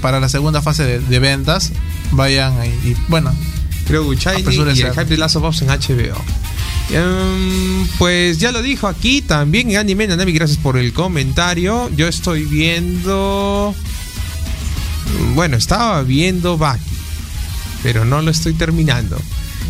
para 0.02 0.20
la 0.20 0.30
segunda 0.30 0.62
fase 0.62 0.84
de, 0.84 1.00
de 1.00 1.20
ventas, 1.20 1.72
vayan 2.12 2.54
y, 2.66 2.90
y, 2.90 2.98
bueno, 3.08 3.34
Creo 3.88 4.14
Shiny 4.14 4.54
y 4.54 4.82
el 4.82 4.92
hype 4.92 5.06
de 5.06 5.18
Last 5.18 5.38
of 5.38 5.44
Us 5.46 5.62
en 5.62 5.70
HBO. 5.70 6.22
Em, 6.90 7.88
pues 7.98 8.38
ya 8.38 8.52
lo 8.52 8.62
dijo 8.62 8.88
aquí 8.88 9.22
también 9.22 9.72
en 9.72 9.78
Anime 9.78 10.08
Nanami, 10.08 10.34
gracias 10.34 10.58
por 10.58 10.78
el 10.78 10.92
comentario. 10.92 11.90
Yo 11.96 12.08
estoy 12.08 12.44
viendo. 12.44 13.74
Bueno, 15.36 15.56
estaba 15.56 16.04
viendo 16.04 16.58
Baki, 16.58 16.84
pero 17.82 18.04
no 18.04 18.22
lo 18.22 18.30
estoy 18.30 18.54
terminando. 18.54 19.18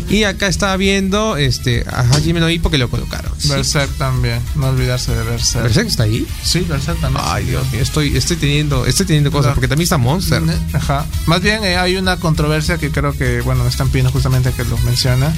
Y 0.08 0.24
acá 0.24 0.46
estaba 0.48 0.76
viendo 0.76 1.36
este, 1.36 1.84
a 1.86 2.00
Hajime 2.00 2.40
no 2.40 2.48
Ippo 2.48 2.70
que 2.70 2.78
lo 2.78 2.88
colocaron. 2.88 3.30
¿sí? 3.38 3.48
Berserk 3.50 3.90
también, 3.98 4.40
no 4.54 4.68
olvidarse 4.68 5.14
de 5.14 5.22
Berserk. 5.22 5.64
¿Berserk 5.64 5.88
está 5.88 6.04
ahí? 6.04 6.26
Sí, 6.42 6.60
Berserk 6.60 7.00
también. 7.00 7.24
Ay, 7.26 7.44
Dios 7.44 7.70
mío, 7.72 7.82
estoy, 7.82 8.16
estoy 8.16 8.36
teniendo, 8.36 8.86
estoy 8.86 9.06
teniendo 9.06 9.30
cosas, 9.30 9.50
No. 9.50 9.54
porque 9.54 9.68
también 9.68 9.84
está 9.84 9.98
Monster. 9.98 10.42
Ajá. 10.72 11.04
Más 11.26 11.42
bien 11.42 11.62
eh, 11.64 11.76
hay 11.76 11.96
una 11.96 12.16
controversia 12.16 12.78
que 12.78 12.90
creo 12.90 13.12
que, 13.12 13.40
bueno, 13.42 13.64
me 13.64 13.70
están 13.70 13.88
pidiendo 13.88 14.10
justamente 14.10 14.52
que 14.52 14.64
lo 14.64 14.78
menciona. 14.78 15.32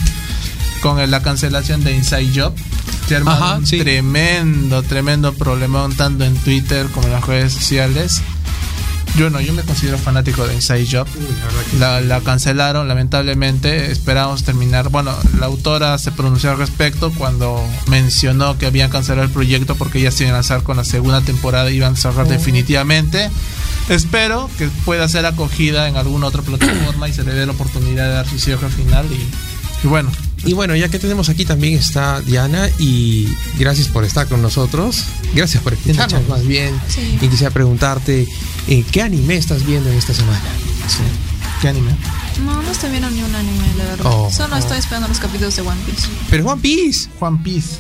Con 0.81 1.11
la 1.11 1.23
cancelación 1.23 1.85
de 1.85 1.95
Inside 1.95 2.41
Job. 2.41 2.55
Se 3.07 3.21
un 3.21 3.67
sí. 3.67 3.79
tremendo, 3.81 4.85
tremendo 4.85 5.35
problemón 5.35 5.97
tanto 5.97 6.25
en 6.25 6.37
Twitter 6.37 6.87
como 6.95 7.09
en 7.09 7.13
las 7.15 7.27
redes 7.27 7.53
sociales. 7.53 8.23
Yo 9.17 9.29
no, 9.29 9.41
yo 9.41 9.53
me 9.53 9.63
considero 9.63 9.99
fanático 9.99 10.47
de 10.47 10.55
Inside 10.55 10.87
Job. 10.91 11.07
La, 11.79 12.01
la 12.01 12.21
cancelaron, 12.21 12.89
lamentablemente. 12.89 13.91
Esperamos 13.91 14.45
terminar. 14.45 14.89
Bueno, 14.89 15.15
la 15.39 15.47
autora 15.47 15.99
se 15.99 16.11
pronunció 16.13 16.51
al 16.51 16.59
respecto 16.59 17.13
cuando 17.13 17.63
mencionó 17.89 18.57
que 18.57 18.67
habían 18.67 18.91
cancelado 18.91 19.27
el 19.27 19.33
proyecto 19.33 19.75
porque 19.75 20.01
ya 20.01 20.11
se 20.11 20.25
iban 20.25 20.35
a 20.35 20.39
lanzar 20.39 20.63
con 20.63 20.77
la 20.77 20.85
segunda 20.85 21.21
temporada 21.21 21.71
y 21.71 21.77
iban 21.77 21.95
a 21.95 21.97
cerrar 21.97 22.29
definitivamente. 22.29 23.31
Espero 23.89 24.49
que 24.57 24.69
pueda 24.85 25.09
ser 25.09 25.27
acogida 25.27 25.89
en 25.89 25.97
alguna 25.97 26.27
otra 26.27 26.43
plataforma 26.43 27.09
y 27.09 27.13
se 27.13 27.25
le 27.25 27.33
dé 27.35 27.45
la 27.45 27.53
oportunidad 27.53 28.05
de 28.07 28.15
dar 28.15 28.29
su 28.29 28.39
cierre 28.39 28.69
final. 28.71 29.07
Y, 29.11 29.87
y 29.87 29.89
bueno, 29.89 30.11
Y 30.45 30.55
bueno, 30.55 30.75
ya 30.75 30.89
que 30.89 30.99
tenemos 30.99 31.29
aquí 31.29 31.45
también 31.45 31.75
está 31.75 32.21
Diana 32.23 32.69
y 32.79 33.29
gracias 33.59 33.89
por 33.89 34.05
estar 34.05 34.27
con 34.27 34.41
nosotros. 34.41 35.05
Gracias 35.35 35.63
por 35.63 35.75
escucharnos 35.75 36.27
más 36.29 36.47
bien. 36.47 36.75
Sí. 36.89 37.19
Y 37.21 37.29
quisiera 37.29 37.53
preguntarte, 37.53 38.27
eh, 38.69 38.85
¿qué 38.91 39.03
anime 39.03 39.37
estás 39.37 39.67
viendo 39.67 39.91
en 39.91 39.99
esta 39.99 40.15
semana? 40.15 40.41
¿qué 41.61 41.69
anime? 41.69 41.91
No, 42.45 42.63
no 42.63 42.71
estoy 42.71 42.91
viendo 42.91 43.11
ni 43.11 43.23
un 43.23 43.35
anime, 43.35 43.67
la 43.77 43.85
verdad. 43.85 44.07
Oh. 44.07 44.31
Solo 44.31 44.57
estoy 44.57 44.79
esperando 44.79 45.09
los 45.09 45.19
capítulos 45.19 45.55
de 45.57 45.63
One 45.63 45.81
Piece. 45.85 46.09
Pero 46.31 46.47
One 46.47 46.63
Piece. 46.63 47.09
Juan 47.19 47.43
Piece. 47.43 47.77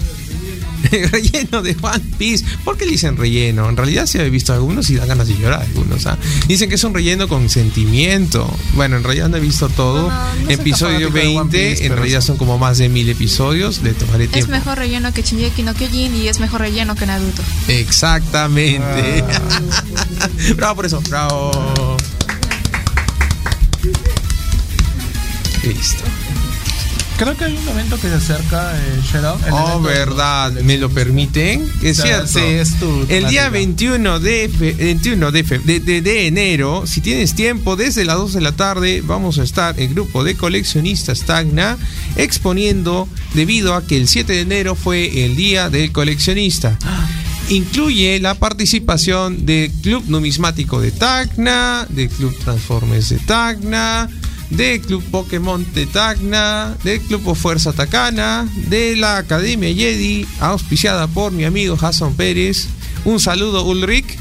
Relleno 0.88 1.62
de 1.62 1.77
One 1.81 2.03
Piece. 2.19 2.45
¿Por 2.64 2.77
qué 2.77 2.85
le 2.85 2.93
dicen 2.93 3.16
relleno? 3.16 3.69
En 3.69 3.77
realidad 3.77 4.07
sí 4.07 4.19
he 4.19 4.31
visto 4.31 4.53
algunos 4.53 4.88
y 4.90 4.97
dan 4.97 5.09
ganas 5.09 5.29
de 5.29 5.37
llorar 5.37 5.62
algunos. 5.62 6.07
¿ah? 6.07 6.19
Dicen 6.49 6.69
que 6.69 6.75
es 6.77 6.85
un 6.85 6.95
relleno 6.95 7.29
con 7.29 7.49
sentimiento. 7.49 8.51
Bueno, 8.75 8.97
en 8.97 9.05
realidad 9.05 9.29
no 9.29 9.37
he 9.37 9.40
visto 9.40 9.69
todo. 9.69 10.11
No, 10.11 10.35
no 10.35 10.51
Episodio 10.51 11.09
fanático 11.09 11.19
de 11.19 11.38
One 11.38 11.51
20, 11.51 11.69
Piece, 11.71 11.87
en 11.87 11.93
realidad 11.97 12.21
sí. 12.21 12.27
son 12.29 12.37
como 12.37 12.59
más 12.59 12.79
de 12.79 12.88
mil 12.88 13.09
episodios. 13.09 13.83
Le 13.83 13.93
tomaré 13.93 14.29
Es 14.33 14.49
mejor 14.49 14.79
relleno 14.79 15.12
que 15.12 15.23
Shingeki 15.23 15.62
no 15.62 15.75
Kyojin 15.75 16.14
y 16.14 16.29
es 16.29 16.40
mejor 16.40 16.61
relleno 16.61 16.95
que 16.95 17.07
Naruto. 17.07 17.43
Exactamente. 17.69 19.25
Ah. 19.29 20.29
bravo 20.57 20.77
por 20.77 20.87
eso, 20.87 21.01
bravo. 21.09 21.97
Listo. 25.62 26.05
Creo 27.21 27.37
que 27.37 27.45
hay 27.45 27.55
un 27.55 27.69
evento 27.69 27.97
que 28.01 28.09
se 28.09 28.15
acerca, 28.15 28.73
eh, 28.79 29.01
Shadow. 29.13 29.39
Oh, 29.51 29.81
verdad, 29.83 30.53
¿me 30.63 30.79
lo 30.79 30.89
permiten? 30.89 31.71
Es 31.83 31.99
O 31.99 32.03
sea, 32.03 32.27
cierto. 32.27 32.27
sí, 32.29 32.55
es 32.55 32.79
tu 32.81 32.87
El 33.11 33.29
día 33.29 33.51
temática. 33.51 33.51
21 33.51 34.21
de, 34.21 34.49
fe- 34.49 34.73
21 34.73 35.31
de, 35.31 35.45
fe- 35.45 35.59
de, 35.59 35.81
de- 35.81 36.01
de 36.01 36.27
enero, 36.29 36.85
si 36.87 37.03
tienes 37.03 37.35
tiempo, 37.35 37.77
desde 37.77 38.07
las 38.07 38.17
2 38.17 38.33
de 38.33 38.41
la 38.41 38.53
tarde, 38.53 39.03
vamos 39.05 39.39
a 39.39 39.43
estar 39.43 39.79
el 39.79 39.89
grupo 39.93 40.25
de 40.25 40.35
coleccionistas 40.35 41.21
Tacna 41.27 41.77
exponiendo 42.17 43.07
debido 43.35 43.75
a 43.75 43.85
que 43.87 43.99
el 43.99 44.09
7 44.09 44.33
de 44.33 44.41
enero 44.41 44.75
fue 44.75 45.27
el 45.27 45.37
día 45.37 45.69
del 45.69 45.93
coleccionista. 45.93 46.79
Incluye 47.51 48.19
la 48.21 48.35
participación 48.35 49.45
del 49.45 49.71
Club 49.83 50.05
Numismático 50.07 50.81
de 50.81 50.91
Tacna, 50.91 51.85
del 51.91 52.09
Club 52.09 52.35
Transformers 52.43 53.11
de 53.11 53.19
Tacna, 53.19 54.09
del 54.51 54.81
Club 54.81 55.03
Pokémon 55.11 55.67
de 55.75 55.87
Tacna, 55.87 56.77
del 56.85 57.01
Club 57.01 57.35
Fuerza 57.35 57.73
Tacana, 57.73 58.49
de 58.69 58.97
la 58.97 59.17
Academia 59.17 59.73
Jedi, 59.75 60.27
auspiciada 60.41 61.07
por 61.07 61.33
mi 61.33 61.45
amigo 61.45 61.77
Jason 61.77 62.15
Pérez. 62.15 62.67
Un 63.05 63.21
saludo, 63.21 63.65
Ulrich. 63.65 64.19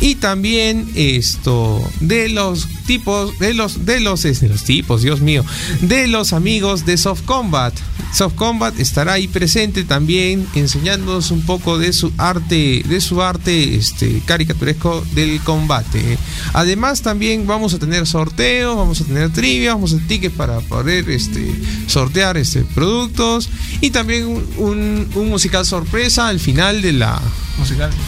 Y 0.00 0.16
también 0.16 0.90
esto 0.94 1.82
de 2.00 2.28
los 2.28 2.68
tipos, 2.86 3.38
de 3.38 3.54
los, 3.54 3.86
de 3.86 4.00
los, 4.00 4.22
de 4.22 4.48
los 4.48 4.64
tipos, 4.64 5.02
Dios 5.02 5.20
mío, 5.20 5.44
de 5.80 6.06
los 6.08 6.32
amigos 6.32 6.84
de 6.84 6.96
Soft 6.96 7.22
Combat. 7.24 7.74
Soft 8.14 8.36
Combat 8.36 8.78
estará 8.78 9.14
ahí 9.14 9.26
presente 9.26 9.82
también 9.82 10.46
enseñándonos 10.54 11.32
un 11.32 11.44
poco 11.44 11.78
de 11.78 11.92
su 11.92 12.12
arte, 12.16 12.84
de 12.86 13.00
su 13.00 13.20
arte 13.20 13.74
este, 13.74 14.22
caricaturesco 14.24 15.04
del 15.14 15.40
combate. 15.40 16.16
Además 16.52 17.02
también 17.02 17.46
vamos 17.48 17.74
a 17.74 17.80
tener 17.80 18.06
sorteos, 18.06 18.76
vamos 18.76 19.00
a 19.00 19.04
tener 19.04 19.32
trivia, 19.32 19.74
vamos 19.74 19.92
a 19.92 19.96
tener 19.96 20.08
tickets 20.08 20.36
para 20.36 20.60
poder 20.60 21.10
este, 21.10 21.52
sortear 21.88 22.36
este, 22.36 22.62
productos 22.62 23.48
y 23.80 23.90
también 23.90 24.44
un, 24.58 25.08
musical 25.28 25.66
sorpresa 25.66 26.28
al 26.28 26.38
final 26.38 26.82
de 26.82 26.92
la, 26.92 27.20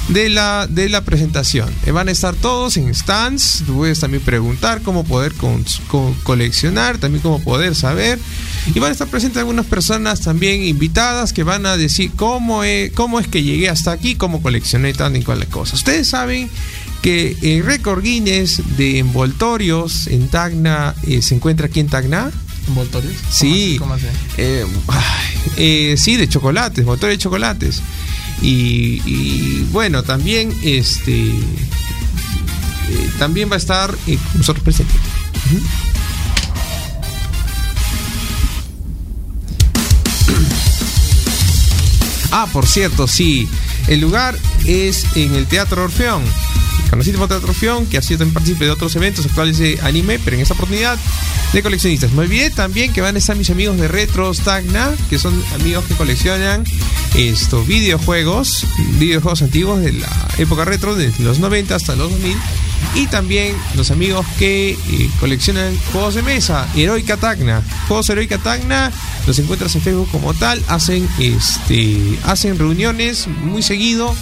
de 0.09 0.29
la, 0.29 0.67
de 0.67 0.89
la 0.89 1.01
presentación. 1.03 1.69
Eh, 1.87 1.91
Van 1.93 2.09
a 2.09 2.11
estar 2.11 2.35
todos 2.35 2.77
en 2.77 2.95
stands. 2.95 3.63
Tú 3.67 3.77
puedes 3.77 4.01
también 4.01 4.23
preguntar 4.23 4.83
cómo 4.83 5.05
poder 5.05 5.33
con- 5.35 5.65
con- 5.89 6.15
coleccionar, 6.23 6.99
también 6.99 7.23
cómo 7.23 7.41
poder 7.43 7.75
saber. 7.75 8.19
Y 8.75 8.79
van 8.81 8.91
a 8.91 8.93
estar 8.93 9.09
presentes 9.09 9.39
algunas 9.39 9.67
personas 9.67 10.21
también 10.21 10.63
invitadas 10.63 11.33
que 11.33 11.43
van 11.45 11.67
a 11.67 11.77
decir 11.77 12.11
cómo, 12.17 12.65
es- 12.65 12.93
cómo 12.93 13.21
es 13.21 13.29
que 13.29 13.43
llegué 13.43 13.69
hasta 13.69 13.93
aquí, 13.93 14.15
cómo 14.17 14.43
coleccioné 14.43 14.93
tan 14.95 15.15
y 15.17 15.23
cual 15.23 15.47
cosa. 15.49 15.75
Ustedes 15.77 16.09
saben 16.09 16.51
que 17.03 17.37
el 17.43 17.65
récord 17.65 18.03
Guinness 18.03 18.63
de 18.77 18.99
envoltorios 18.99 20.07
en 20.09 20.29
Tacna 20.29 20.95
eh, 21.07 21.23
se 21.23 21.35
encuentra 21.37 21.67
aquí 21.67 21.81
en 21.81 21.89
Tacna. 21.89 22.31
¿Envoltorios? 22.67 23.15
Sí, 23.31 23.77
¿Cómo 23.79 23.95
así? 23.95 24.07
eh, 24.39 24.67
ay, 24.89 25.37
eh, 25.57 25.95
sí, 25.97 26.17
de 26.17 26.29
chocolates, 26.29 26.85
motor 26.85 27.11
de 27.11 27.19
chocolates. 27.19 27.81
Y, 28.43 29.63
bueno, 29.73 30.03
también 30.03 30.53
este 30.63 31.29
eh, 31.29 33.11
también 33.19 33.51
va 33.51 33.55
a 33.55 33.59
estar 33.59 33.95
eh, 34.07 34.17
con 34.17 34.39
nosotros 34.39 34.63
presente. 34.63 34.95
Ah, 42.31 42.47
por 42.53 42.67
cierto, 42.67 43.07
sí. 43.07 43.49
El 43.89 44.01
lugar 44.01 44.37
es 44.67 45.07
en 45.17 45.35
el 45.35 45.47
Teatro 45.47 45.85
Orfeón. 45.85 46.23
El 46.87 46.91
conocidísimo 46.91 47.29
Teatro 47.29 47.49
Orfeón, 47.49 47.87
que 47.87 47.99
ha 47.99 48.03
sido 48.03 48.19
también 48.19 48.35
partícipe 48.35 48.65
de 48.65 48.71
otros 48.71 48.95
eventos 48.97 49.27
actuales 49.27 49.59
de 49.59 49.79
anime, 49.83 50.19
pero 50.19 50.37
en 50.37 50.43
esta 50.43 50.55
oportunidad 50.55 50.99
de 51.53 51.63
coleccionistas. 51.63 52.13
Me 52.13 52.23
olvidé 52.23 52.51
también 52.51 52.93
que 52.93 53.01
van 53.01 53.17
a 53.17 53.19
estar 53.19 53.37
mis 53.37 53.51
amigos 53.51 53.77
de 53.77 53.89
Retros 53.89 54.41
Tacna, 54.41 54.95
que 55.11 55.19
son 55.19 55.43
amigos 55.55 55.85
que 55.85 55.95
coleccionan 55.95 56.65
estos 57.15 57.67
videojuegos, 57.67 58.67
videojuegos 58.99 59.43
antiguos 59.43 59.81
de 59.81 59.93
la 59.93 60.29
época 60.39 60.65
retro, 60.65 60.95
desde 60.95 61.25
los 61.25 61.39
90 61.39 61.75
hasta 61.75 61.97
los 61.97 62.11
2000. 62.13 62.37
Y 62.95 63.07
también 63.07 63.55
los 63.75 63.91
amigos 63.91 64.25
que 64.39 64.71
eh, 64.71 65.11
coleccionan 65.21 65.77
juegos 65.93 66.15
de 66.15 66.23
mesa, 66.23 66.67
Heroica 66.75 67.17
Tacna. 67.17 67.63
Juegos 67.89 68.09
Heroica 68.09 68.39
Tacna, 68.39 68.91
los 69.27 69.39
encuentras 69.39 69.75
en 69.75 69.83
Facebook 69.83 70.09
como 70.11 70.33
tal, 70.35 70.63
hacen 70.69 71.09
este 71.19 72.19
hacen 72.25 72.59
reuniones 72.59 73.27
muy 73.27 73.63
seguido 73.63 74.15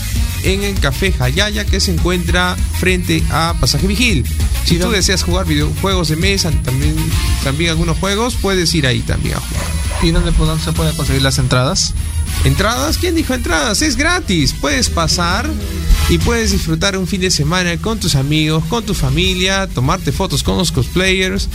en 0.43 0.63
el 0.63 0.79
Café 0.79 1.13
Jayaya 1.13 1.65
que 1.65 1.81
se 1.81 1.93
encuentra 1.93 2.57
frente 2.79 3.23
a 3.31 3.55
Pasaje 3.61 3.87
Vigil. 3.87 4.25
Si 4.65 4.79
tú 4.79 4.91
deseas 4.91 5.23
jugar 5.23 5.47
videojuegos 5.47 6.09
de 6.09 6.17
mesa, 6.17 6.51
también, 6.65 6.97
también 7.43 7.71
algunos 7.71 7.99
juegos, 7.99 8.37
puedes 8.41 8.75
ir 8.75 8.87
ahí 8.87 9.01
también 9.01 9.37
a 9.37 9.41
jugar. 9.41 9.65
¿Y 10.03 10.11
dónde 10.11 10.33
se 10.63 10.73
puede 10.73 10.97
conseguir 10.97 11.23
las 11.23 11.39
entradas? 11.39 11.95
¿Entradas? 12.45 12.99
¿Quién 12.99 13.15
dijo 13.15 13.35
entradas? 13.35 13.83
Es 13.83 13.97
gratis. 13.97 14.55
Puedes 14.61 14.91
pasar 14.91 15.49
y 16.09 16.19
puedes 16.19 16.53
disfrutar 16.53 16.97
un 16.99 17.07
fin 17.07 17.21
de 17.21 17.31
semana 17.31 17.77
con 17.79 17.99
tus 17.99 18.15
amigos, 18.15 18.65
con 18.67 18.85
tu 18.85 18.95
familia, 18.95 19.67
tomarte 19.67 20.13
fotos 20.13 20.43
con 20.43 20.59
los 20.59 20.71
cosplayers 20.71 21.49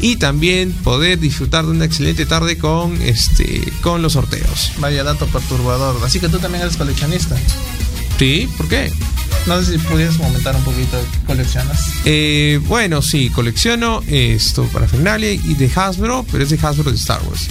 y 0.00 0.16
también 0.16 0.72
poder 0.72 1.18
disfrutar 1.18 1.66
de 1.66 1.72
una 1.72 1.84
excelente 1.84 2.24
tarde 2.24 2.56
con 2.56 3.00
este 3.02 3.70
con 3.82 4.00
los 4.02 4.14
sorteos. 4.14 4.72
Vaya 4.78 5.04
dato 5.04 5.26
perturbador. 5.26 6.02
Así 6.04 6.20
que 6.20 6.28
tú 6.28 6.38
también 6.38 6.62
eres 6.62 6.76
coleccionista. 6.76 7.36
¿Sí? 8.18 8.48
¿Por 8.56 8.68
qué? 8.68 8.92
No 9.46 9.62
sé 9.62 9.72
si 9.72 9.78
pudieras 9.78 10.16
comentar 10.16 10.54
un 10.54 10.62
poquito 10.62 10.96
de 10.96 11.04
qué 11.04 11.18
coleccionas. 11.26 11.80
Eh, 12.04 12.60
bueno, 12.66 13.00
sí, 13.02 13.30
colecciono 13.30 14.02
esto 14.06 14.64
para 14.64 14.86
Fernalia 14.86 15.32
y 15.32 15.54
de 15.54 15.70
Hasbro, 15.74 16.26
pero 16.30 16.44
es 16.44 16.50
de 16.50 16.58
Hasbro 16.62 16.90
de 16.90 16.96
Star 16.96 17.22
Wars. 17.22 17.48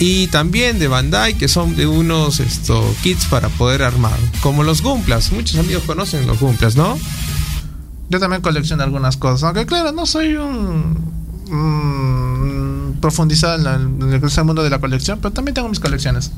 Y 0.00 0.26
también 0.28 0.78
de 0.78 0.88
Bandai, 0.88 1.34
que 1.34 1.46
son 1.46 1.76
de 1.76 1.86
unos 1.86 2.40
esto, 2.40 2.82
kits 3.02 3.26
para 3.26 3.48
poder 3.50 3.82
armar. 3.82 4.18
Como 4.40 4.62
los 4.64 4.82
Gumplas. 4.82 5.30
Muchos 5.30 5.58
amigos 5.58 5.82
conocen 5.84 6.26
los 6.26 6.40
Gumplas, 6.40 6.74
¿no? 6.74 6.98
Yo 8.08 8.18
también 8.18 8.42
colecciono 8.42 8.82
algunas 8.82 9.16
cosas, 9.18 9.44
aunque 9.44 9.66
claro, 9.66 9.92
no 9.92 10.04
soy 10.06 10.34
un 10.36 10.96
mm, 11.48 13.00
profundizado 13.00 13.56
en, 13.56 13.64
la- 13.64 13.74
en 13.76 14.02
el, 14.14 14.22
el 14.36 14.44
mundo 14.44 14.62
de 14.62 14.70
la 14.70 14.78
colección, 14.78 15.18
pero 15.20 15.32
también 15.32 15.54
tengo 15.54 15.68
mis 15.68 15.80
colecciones. 15.80 16.30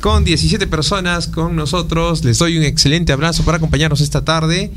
Con 0.00 0.24
17 0.24 0.66
personas 0.66 1.26
con 1.26 1.56
nosotros, 1.56 2.22
les 2.24 2.38
doy 2.38 2.58
un 2.58 2.64
excelente 2.64 3.12
abrazo 3.12 3.42
por 3.44 3.54
acompañarnos 3.54 4.00
esta 4.02 4.24
tarde. 4.24 4.70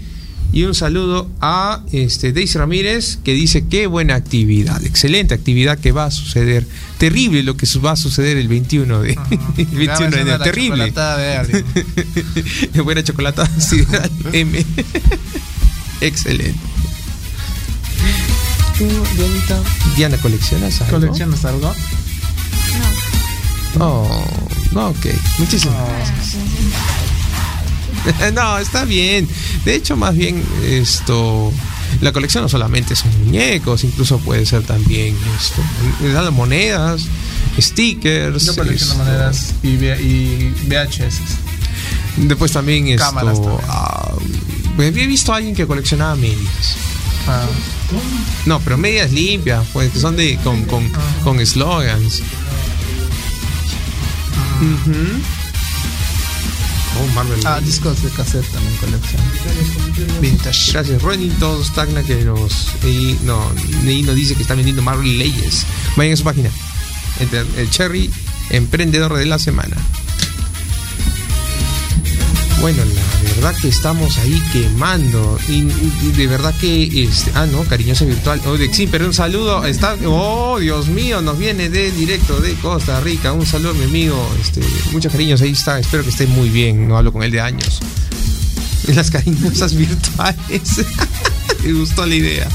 Y 0.52 0.64
un 0.64 0.74
saludo 0.74 1.30
a 1.42 1.82
este, 1.92 2.34
Daisy 2.34 2.58
Ramírez 2.58 3.20
que 3.24 3.34
dice 3.34 3.66
qué 3.68 3.86
buena 3.86 4.16
actividad, 4.16 4.84
excelente 4.84 5.36
actividad 5.36 5.78
que 5.78 5.92
va 5.92 6.06
a 6.06 6.12
suceder. 6.12 6.66
Terrible 6.98 7.44
lo 7.44 7.56
que 7.56 7.68
va 7.80 7.92
a 7.92 7.96
suceder 7.96 8.38
el 8.38 8.48
21 8.48 9.02
de, 9.02 9.12
el 9.58 9.66
21 9.66 10.10
de 10.10 10.22
enero. 10.22 10.44
Terrible. 10.44 10.88
chocolatada 10.88 11.44
de 12.74 12.82
buena 12.82 13.04
chocolatada 13.04 13.60
sideral 13.60 14.10
M. 14.34 14.66
Excelente. 16.02 16.60
Diana, 19.96 20.18
¿coleccionas 20.18 20.82
algo? 20.82 21.00
¿Coleccionas 21.00 21.46
algo? 21.46 21.74
Oh, 23.80 24.26
no, 24.72 24.88
ok. 24.90 25.06
Muchísimas 25.38 25.78
gracias. 25.90 26.38
no, 28.34 28.58
está 28.58 28.86
bien. 28.86 29.28
De 29.66 29.76
hecho, 29.76 29.96
más 29.96 30.16
bien 30.16 30.44
esto. 30.64 31.52
La 32.02 32.12
colección 32.14 32.44
no 32.44 32.50
solamente 32.50 32.96
son 32.96 33.10
muñecos, 33.26 33.84
incluso 33.84 34.20
puede 34.20 34.46
ser 34.46 34.64
también 34.64 35.18
esto. 35.40 36.32
monedas, 36.32 37.02
stickers. 37.60 38.46
Yo 38.46 38.56
colecciono 38.56 38.94
esto. 38.94 39.04
monedas 39.04 39.54
y, 39.64 39.70
y 39.70 40.54
VHS. 40.68 41.20
Después 42.18 42.52
también 42.52 42.88
esto. 42.88 43.06
Cámaras 43.06 43.42
también. 43.42 43.62
ah, 43.68 44.12
había 44.78 45.08
visto 45.08 45.34
a 45.34 45.38
alguien 45.38 45.56
que 45.56 45.66
coleccionaba 45.66 46.16
medias. 46.16 46.76
Ah, 47.28 47.46
No, 48.46 48.60
pero 48.62 48.78
medias 48.78 49.12
limpias, 49.12 49.66
pues 49.74 49.92
que 49.92 50.00
son 50.00 50.16
de 50.16 50.38
con, 50.38 50.64
con, 50.66 50.90
con 51.24 51.46
slogans. 51.46 52.22
Oh, 56.98 57.06
Marvel. 57.14 57.40
ah, 57.46 57.60
discos 57.62 58.02
de 58.04 58.10
cassette 58.10 58.46
también 58.52 58.76
colecciono. 58.78 59.24
Vintage. 60.22 60.72
Gracias, 60.74 61.02
Ronnie 61.02 61.30
todos 61.40 61.72
Tacna 61.74 62.04
que 62.04 62.26
nos. 62.26 62.68
Y, 62.84 63.18
no, 63.24 63.42
y 63.86 64.02
nos 64.04 64.16
dice 64.16 64.36
que 64.36 64.42
está 64.42 64.56
vendiendo 64.56 64.82
Marvel 64.82 65.18
Leyes. 65.18 65.66
Vayan 65.96 66.14
a 66.14 66.18
su 66.18 66.24
página. 66.24 66.50
El, 67.20 67.48
el 67.58 67.70
Cherry 67.70 68.10
Emprendedor 68.50 69.16
de 69.16 69.26
la 69.26 69.40
Semana. 69.40 69.78
Bueno, 72.60 72.84
la 72.84 73.02
verdad 73.40 73.56
que 73.62 73.70
estamos 73.70 74.18
ahí 74.18 74.42
quemando. 74.52 75.40
Y, 75.48 75.62
de 75.62 76.28
verdad 76.28 76.54
que. 76.60 77.04
Este, 77.04 77.32
ah, 77.36 77.46
no, 77.46 77.64
cariñosa 77.64 78.04
virtual. 78.04 78.42
Oh, 78.46 78.58
de, 78.58 78.74
sí, 78.74 78.90
un 79.00 79.14
saludo. 79.14 79.66
Está, 79.66 79.96
oh, 80.06 80.60
Dios 80.60 80.88
mío, 80.88 81.22
nos 81.22 81.40
viene 81.40 81.70
de 81.70 81.90
directo 81.92 82.42
de 82.42 82.54
Costa 82.56 83.00
Rica. 83.00 83.32
Un 83.32 83.46
saludo 83.46 83.74
mi 83.76 83.86
amigo. 83.86 84.30
Este, 84.42 84.62
muchos 84.92 85.12
cariños, 85.12 85.42
ahí 85.42 85.52
está. 85.52 85.80
Espero 85.80 86.04
que 86.04 86.10
esté 86.10 86.28
muy 86.28 86.50
bien. 86.50 86.88
No 86.88 86.98
hablo 86.98 87.14
con 87.14 87.24
él 87.24 87.32
de 87.32 87.40
años. 87.40 87.80
Las 88.94 89.10
cariñosas 89.10 89.74
virtuales. 89.74 90.86
le 91.64 91.74
gustó 91.74 92.06
la 92.06 92.16
idea. 92.16 92.48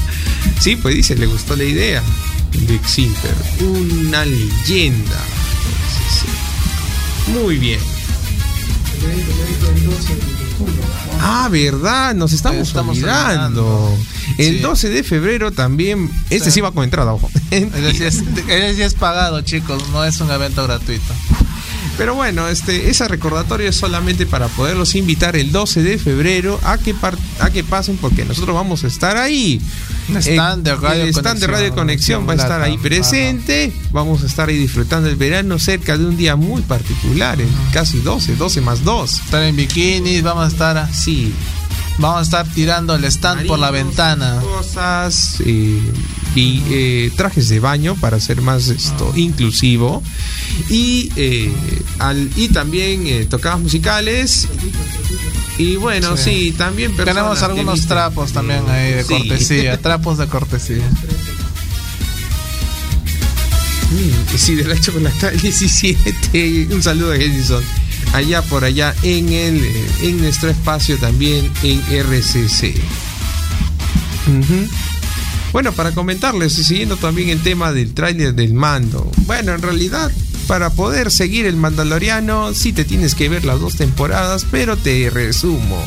Sí, 0.59 0.75
pues 0.75 0.95
dice, 0.95 1.15
le 1.15 1.25
gustó 1.25 1.55
la 1.55 1.63
idea. 1.63 2.03
De 2.51 2.79
Ximper. 2.85 3.35
Una 3.59 4.23
leyenda. 4.23 5.23
Muy 7.33 7.57
bien. 7.57 7.79
Ah, 11.21 11.47
verdad, 11.51 12.13
nos 12.15 12.33
estamos, 12.33 12.67
Estamos 12.67 12.97
olvidando. 12.97 13.97
El 14.37 14.55
Sí. 14.57 14.59
12 14.59 14.89
de 14.89 15.03
febrero 15.03 15.51
también. 15.51 16.09
Este 16.29 16.51
sí 16.51 16.61
va 16.61 16.71
con 16.71 16.83
entrada, 16.83 17.13
ojo. 17.13 17.29
Ese 17.51 17.93
sí 17.93 18.03
es, 18.03 18.23
ese 18.47 18.85
es 18.85 18.93
pagado, 18.95 19.41
chicos, 19.41 19.87
no 19.89 20.03
es 20.03 20.19
un 20.19 20.29
evento 20.31 20.63
gratuito. 20.63 21.13
Pero 21.97 22.13
bueno, 22.13 22.49
este, 22.49 22.89
ese 22.89 23.07
recordatorio 23.07 23.69
es 23.69 23.75
solamente 23.77 24.25
para 24.25 24.47
poderlos 24.49 24.95
invitar 24.95 25.37
el 25.37 25.51
12 25.53 25.81
de 25.81 25.97
febrero 25.97 26.59
a 26.63 26.77
que, 26.77 26.93
a 27.39 27.49
que 27.51 27.63
pasen 27.63 27.95
porque 27.97 28.25
nosotros 28.25 28.53
vamos 28.53 28.83
a 28.83 28.87
estar 28.87 29.15
ahí. 29.15 29.61
Un 30.07 30.17
stand 30.17 30.63
de 30.63 30.75
Radio 30.75 31.03
el 31.03 31.09
stand 31.09 31.39
de 31.39 31.47
Radio 31.47 31.73
Conexión 31.73 32.27
va 32.27 32.33
a 32.33 32.35
estar 32.35 32.61
ahí 32.61 32.77
presente. 32.77 33.73
Vamos 33.91 34.23
a 34.23 34.27
estar 34.27 34.49
ahí 34.49 34.57
disfrutando 34.57 35.09
el 35.09 35.15
verano 35.15 35.57
cerca 35.57 35.97
de 35.97 36.05
un 36.05 36.15
día 36.15 36.35
muy 36.35 36.61
particular, 36.61 37.41
en 37.41 37.49
casi 37.73 37.99
12, 37.99 38.35
12 38.35 38.61
más 38.61 38.83
2. 38.83 39.13
Estar 39.13 39.43
en 39.43 39.55
bikinis, 39.55 40.21
vamos 40.21 40.45
a 40.45 40.47
estar, 40.47 40.93
Sí, 40.93 41.33
vamos 41.97 42.19
a 42.19 42.21
estar 42.21 42.47
tirando 42.53 42.93
el 42.95 43.03
stand 43.05 43.47
por 43.47 43.57
la 43.57 43.71
ventana. 43.71 44.39
Cosas 44.41 45.37
eh, 45.45 45.79
y 46.35 46.61
eh, 46.69 47.11
trajes 47.15 47.49
de 47.49 47.59
baño 47.59 47.95
para 47.95 48.19
ser 48.19 48.41
más 48.41 48.67
esto 48.67 49.11
Ah. 49.11 49.17
inclusivo. 49.19 50.03
Y, 50.69 51.09
eh, 51.15 51.51
al, 51.97 52.29
y 52.35 52.49
también 52.49 53.07
eh, 53.07 53.25
tocadas 53.25 53.59
musicales. 53.59 54.47
Y 55.57 55.77
bueno, 55.77 56.17
sí, 56.17 56.23
Sí. 56.47 56.51
también 56.51 56.95
Tenemos 56.95 57.41
algunos 57.41 57.87
trapos 57.87 58.33
también 58.33 58.63
ahí 58.69 58.91
de 58.93 59.03
Sí. 59.03 59.09
cortesía, 59.13 59.77
trapos 59.81 60.17
de 60.17 60.27
cortesía. 60.27 60.83
Mm, 63.91 64.37
Sí, 64.37 64.55
de 64.55 64.65
la 64.65 64.79
chocolata 64.79 65.29
17. 65.41 66.67
Un 66.71 66.81
saludo 66.83 67.11
a 67.11 67.15
Edison. 67.15 67.63
Allá 68.13 68.41
por 68.41 68.63
allá 68.63 68.93
en 69.03 69.31
el 69.31 69.65
en 70.01 70.17
nuestro 70.21 70.49
espacio 70.49 70.97
también 70.97 71.49
en 71.63 71.81
RCC. 71.89 72.75
Ujú. 74.27 74.67
Bueno, 75.51 75.71
para 75.71 75.91
comentarles 75.93 76.57
y 76.59 76.63
siguiendo 76.63 76.97
también 76.97 77.29
el 77.29 77.41
tema 77.41 77.71
del 77.71 77.93
tráiler 77.93 78.33
del 78.33 78.53
mando. 78.53 79.09
Bueno, 79.25 79.53
en 79.53 79.61
realidad, 79.61 80.11
para 80.47 80.69
poder 80.69 81.11
seguir 81.11 81.45
el 81.45 81.55
Mandaloriano, 81.55 82.53
sí 82.53 82.73
te 82.73 82.85
tienes 82.85 83.15
que 83.15 83.29
ver 83.29 83.45
las 83.45 83.59
dos 83.59 83.75
temporadas, 83.75 84.45
pero 84.49 84.77
te 84.77 85.09
resumo. 85.09 85.83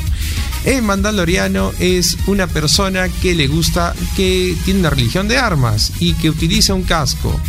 El 0.64 0.82
Mandaloriano 0.82 1.72
es 1.78 2.16
una 2.26 2.46
persona 2.46 3.08
que 3.08 3.34
le 3.34 3.46
gusta, 3.46 3.94
que 4.16 4.56
tiene 4.64 4.80
una 4.80 4.90
religión 4.90 5.28
de 5.28 5.38
armas 5.38 5.92
y 6.00 6.14
que 6.14 6.30
utiliza 6.30 6.74
un 6.74 6.82
casco. 6.82 7.40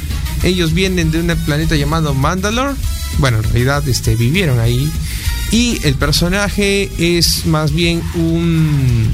Ellos 0.44 0.74
vienen 0.74 1.12
de 1.12 1.20
un 1.20 1.28
planeta 1.46 1.76
llamado 1.76 2.14
Mandalore. 2.14 2.76
Bueno, 3.18 3.38
en 3.38 3.44
realidad 3.44 3.88
este, 3.88 4.16
vivieron 4.16 4.60
ahí. 4.60 4.90
Y 5.52 5.80
el 5.84 5.96
personaje 5.96 6.90
es 6.98 7.46
más 7.46 7.72
bien 7.72 8.02
un 8.16 9.14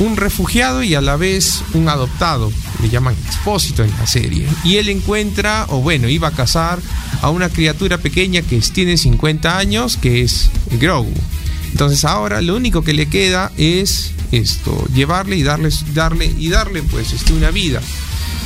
un 0.00 0.16
refugiado 0.16 0.82
y 0.82 0.94
a 0.94 1.00
la 1.00 1.16
vez 1.16 1.62
un 1.72 1.88
adoptado, 1.88 2.52
le 2.82 2.88
llaman 2.88 3.14
expósito 3.26 3.84
en 3.84 3.90
la 3.98 4.06
serie. 4.06 4.46
Y 4.64 4.76
él 4.76 4.88
encuentra, 4.88 5.66
o 5.68 5.80
bueno, 5.80 6.08
iba 6.08 6.28
a 6.28 6.32
cazar 6.32 6.80
a 7.22 7.30
una 7.30 7.48
criatura 7.48 7.98
pequeña 7.98 8.42
que 8.42 8.58
tiene 8.60 8.96
50 8.96 9.56
años, 9.56 9.96
que 9.96 10.22
es 10.22 10.50
Grogu. 10.72 11.14
Entonces 11.70 12.04
ahora 12.04 12.40
lo 12.40 12.56
único 12.56 12.82
que 12.82 12.92
le 12.92 13.08
queda 13.08 13.50
es 13.56 14.12
esto, 14.32 14.86
llevarle 14.94 15.36
y 15.36 15.42
darle, 15.42 15.70
darle 15.92 16.26
y 16.26 16.48
darle 16.48 16.82
pues 16.82 17.12
este, 17.12 17.32
una 17.32 17.50
vida. 17.50 17.80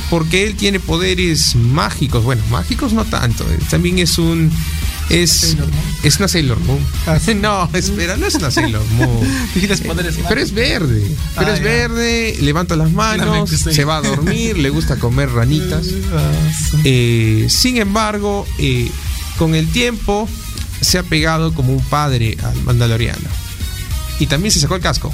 Porque 0.09 0.43
él 0.43 0.55
tiene 0.55 0.79
poderes 0.79 1.55
mágicos, 1.55 2.23
bueno, 2.23 2.41
mágicos 2.49 2.93
no 2.93 3.05
tanto, 3.05 3.45
él 3.51 3.59
también 3.69 3.99
es 3.99 4.17
un 4.17 4.51
es 5.09 5.55
es 6.03 6.17
una 6.17 6.27
Sailor 6.27 6.59
Moon. 6.61 6.79
No, 7.41 7.69
espera, 7.73 8.15
no 8.17 8.25
es 8.27 8.35
una 8.35 8.51
Sailor 8.51 8.83
Moon. 8.91 9.27
Poderes 9.85 10.19
Pero 10.27 10.41
es 10.41 10.53
verde, 10.53 11.15
pero 11.35 11.47
Ah, 11.51 11.53
es 11.53 11.59
ya. 11.59 11.65
verde, 11.65 12.37
levanta 12.41 12.75
las 12.75 12.91
manos, 12.91 13.49
se 13.49 13.83
va 13.85 13.97
a 13.97 14.01
dormir, 14.01 14.57
le 14.57 14.69
gusta 14.69 14.97
comer 14.97 15.29
ranitas. 15.31 15.87
Eh, 16.83 17.47
sin 17.49 17.77
embargo, 17.77 18.45
eh, 18.57 18.89
con 19.37 19.55
el 19.55 19.67
tiempo 19.71 20.29
se 20.81 20.97
ha 20.97 21.03
pegado 21.03 21.53
como 21.53 21.73
un 21.73 21.83
padre 21.83 22.37
al 22.43 22.63
mandaloriano. 22.63 23.27
Y 24.19 24.27
también 24.27 24.51
se 24.51 24.59
sacó 24.59 24.75
el 24.75 24.81
casco. 24.81 25.13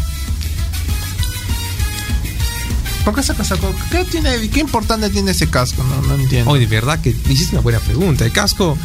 ¿Por 3.06 3.14
qué 3.16 3.22
se 3.24 3.34
sacó? 3.46 3.72
¿Qué, 3.92 4.04
tiene, 4.06 4.50
¿Qué 4.50 4.60
importante 4.60 5.10
tiene 5.12 5.32
ese 5.32 5.48
casco? 5.48 5.84
No, 5.84 6.02
no 6.08 6.16
entiendo. 6.16 6.50
Hoy 6.52 6.60
de 6.60 6.66
verdad 6.66 7.00
que 7.00 7.12
hiciste 7.30 7.56
una 7.56 7.62
buena 7.62 7.80
pregunta. 7.80 8.26
El 8.26 8.32
casco, 8.32 8.78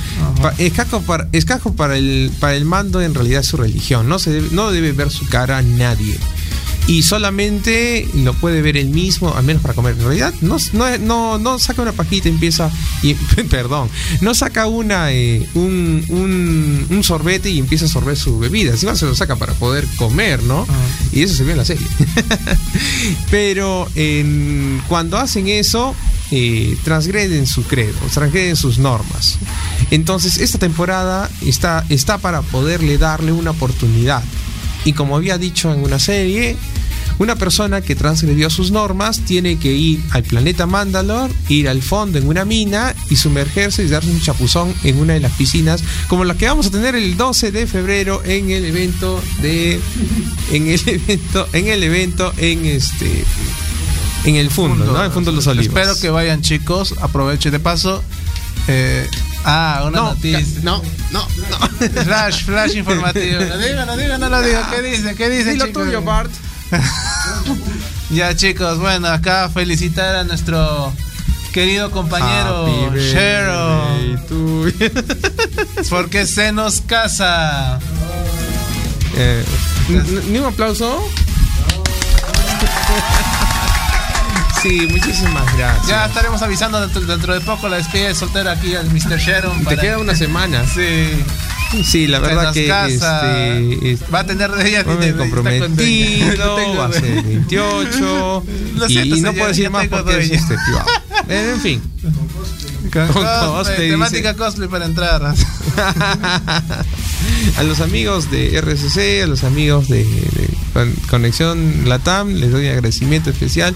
pa- 0.43 0.55
el 0.59 0.73
casco 0.73 1.01
para, 1.01 1.27
el 1.33 1.45
casco 1.47 1.73
para 1.75 1.97
el 1.97 2.31
para 2.39 2.55
el 2.55 2.65
mando 2.67 3.01
en 3.01 3.15
realidad 3.15 3.41
es 3.41 3.47
su 3.47 3.57
religión. 3.57 4.09
No 4.09 4.19
se 4.19 4.31
debe, 4.31 4.49
no 4.53 4.71
debe 4.71 4.93
ver 4.93 5.11
su 5.11 5.27
cara 5.27 5.57
a 5.59 5.63
nadie. 5.63 6.19
Y 6.87 7.03
solamente 7.03 8.09
lo 8.15 8.35
puede 8.35 8.63
ver 8.63 8.77
él 8.77 8.91
mismo, 8.91 9.35
al 9.35 9.45
menos 9.45 9.63
para 9.63 9.75
comer. 9.75 9.95
En 9.95 10.01
realidad, 10.01 10.35
no, 10.41 10.57
no, 10.73 10.99
no, 10.99 11.39
no 11.39 11.59
saca 11.59 11.83
una 11.83 11.93
pajita 11.93 12.29
y 12.29 12.33
empieza. 12.33 12.71
Y, 13.03 13.15
perdón, 13.51 13.89
no 14.21 14.35
saca 14.35 14.67
una 14.67 15.13
eh, 15.13 15.49
un, 15.55 16.05
un, 16.09 16.87
un 16.91 17.05
sorbete 17.05 17.51
y 17.51 17.59
empieza 17.59 17.85
a 17.85 17.89
sorber 17.89 18.17
su 18.17 18.39
bebida. 18.39 18.73
Encima 18.73 18.97
se 18.97 19.07
lo 19.07 19.15
saca 19.15 19.37
para 19.37 19.53
poder 19.55 19.87
comer, 19.97 20.43
¿no? 20.43 20.67
Y 21.13 21.23
eso 21.23 21.35
se 21.35 21.45
ve 21.45 21.53
en 21.53 21.59
la 21.59 21.65
serie. 21.65 21.87
Pero 23.31 23.87
cuando 24.89 25.19
hacen 25.19 25.49
eso, 25.49 25.95
eh, 26.33 26.77
transgreden 26.85 27.47
su 27.47 27.65
credo, 27.65 27.99
transgreden 28.13 28.57
sus 28.57 28.79
normas. 28.79 29.39
Entonces, 29.91 30.39
esta 30.39 30.59
temporada 30.59 31.29
está, 31.45 31.85
está 31.89 32.19
para 32.19 32.43
poderle 32.43 32.99
darle 32.99 33.33
una 33.33 33.51
oportunidad. 33.51 34.23
Y 34.85 34.93
como 34.93 35.17
había 35.17 35.39
dicho 35.39 35.73
en 35.73 35.83
una 35.83 35.99
serie, 35.99 36.57
una 37.19 37.37
persona 37.37 37.83
que 37.83 37.95
transgredió 37.95 38.49
sus 38.49 38.71
normas 38.71 39.21
tiene 39.21 39.59
que 39.59 39.73
ir 39.73 40.03
al 40.13 40.23
planeta 40.23 40.67
Mandalor, 40.67 41.31
ir 41.49 41.69
al 41.69 41.83
fondo 41.83 42.19
en 42.19 42.27
una 42.27 42.47
mina 42.47 42.95
y 43.11 43.17
sumergerse 43.17 43.85
y 43.85 43.89
darse 43.89 44.11
un 44.11 44.21
chapuzón 44.23 44.75
en 44.85 44.99
una 44.99 45.13
de 45.13 45.21
las 45.21 45.33
piscinas, 45.33 45.83
como 46.09 46.25
la 46.25 46.35
que 46.35 46.47
vamos 46.47 46.67
a 46.67 46.71
tener 46.71 46.95
el 46.95 47.19
12 47.19 47.53
de 47.53 47.67
febrero 47.67 48.23
en 48.25 48.51
el 48.51 48.65
evento 48.65 49.23
de 49.43 49.79
en 50.51 50.69
el 50.69 50.81
evento 50.89 51.47
en 51.53 51.67
el 51.69 51.83
evento 51.83 52.33
en 52.39 52.65
este 52.65 53.25
en 54.25 54.37
el 54.37 54.51
fondo, 54.51 54.85
¿no? 54.87 55.05
En 55.05 55.13
Fondo 55.13 55.31
de 55.31 55.37
los 55.37 55.47
Olivos. 55.47 55.69
Espero 55.69 55.99
que 55.99 56.11
vayan 56.11 56.43
chicos, 56.43 56.95
aprovechen 57.01 57.53
de 57.53 57.61
paso. 57.61 58.03
eh, 58.69 59.07
ah, 59.45 59.85
una 59.87 59.99
no, 59.99 60.05
noticia. 60.11 60.61
no, 60.63 60.83
no, 61.11 61.27
no. 61.51 61.59
Flash, 62.05 62.45
flash 62.45 62.77
informativo. 62.77 63.41
Lo 63.49 63.59
digo, 63.59 63.85
lo 63.87 63.97
digo, 63.97 64.19
no 64.19 64.29
lo 64.29 64.43
digo. 64.43 64.61
¿Qué 64.71 64.83
dice? 64.83 65.15
¿Qué 65.15 65.29
dice, 65.29 65.53
Dilo 65.53 65.67
chicos? 65.67 65.85
tuyo, 65.85 66.03
Bart. 66.03 66.31
Ya, 68.11 68.35
chicos, 68.35 68.79
bueno, 68.81 69.07
acá 69.07 69.49
felicitar 69.51 70.17
a 70.17 70.25
nuestro 70.25 70.93
querido 71.53 71.93
compañero 71.93 72.67
you. 74.29 74.73
Porque 75.89 76.27
se 76.27 76.51
nos 76.51 76.81
casa. 76.81 77.79
Eh, 79.17 79.45
¿Ni 80.29 80.39
un 80.39 80.47
aplauso? 80.47 81.09
Sí, 84.63 84.87
muchísimas 84.91 85.57
gracias. 85.57 85.87
Ya 85.89 86.07
estaremos 86.07 86.43
avisando 86.43 86.81
dentro, 86.81 87.01
dentro 87.03 87.33
de 87.35 87.41
poco 87.41 87.69
la 87.69 87.77
despedida 87.79 88.09
de 88.09 88.15
soltera 88.15 88.53
aquí 88.53 88.75
al 88.75 88.91
Mr. 88.91 89.19
Sharon. 89.19 89.59
Te 89.61 89.65
para- 89.65 89.81
queda 89.81 89.99
una 89.99 90.15
semana. 90.15 90.65
Sí. 90.67 91.09
Sí, 91.85 92.07
la 92.09 92.19
verdad 92.19 92.53
que 92.53 92.67
casa. 92.67 93.23
este, 93.39 93.93
es- 93.93 94.01
Va 94.13 94.21
a 94.21 94.27
tener 94.27 94.51
de 94.51 94.69
ella 94.69 94.83
me 94.85 95.13
comprometido, 95.15 96.57
contenta. 96.57 96.79
va 96.79 96.87
a 96.87 96.93
ser 96.93 97.23
28 97.23 98.45
Lo 98.77 98.87
y, 98.87 98.93
siento, 98.93 99.17
y 99.17 99.21
no 99.21 99.29
señor, 99.29 99.35
puedo 99.37 99.49
decir 99.49 99.71
más 99.71 99.83
tengo 99.83 99.97
porque 99.99 100.19
es 100.19 100.31
este 100.33 100.57
en 101.29 101.61
fin. 101.61 101.81
Con 102.93 103.07
Con 103.07 103.23
cosplay, 103.23 103.47
cosplay, 103.53 103.91
temática 103.91 104.35
cosplay 104.35 104.69
para 104.69 104.85
entrar. 104.87 105.23
a 107.57 107.63
los 107.63 107.81
amigos 107.81 108.31
de 108.33 108.57
RCC, 108.61 109.23
a 109.23 109.27
los 109.29 109.45
amigos 109.45 109.89
de, 109.89 110.05
de- 110.05 110.50
Conexión 111.09 111.89
Latam, 111.89 112.35
les 112.35 112.51
doy 112.51 112.65
un 112.67 112.71
agradecimiento 112.71 113.31
especial 113.31 113.75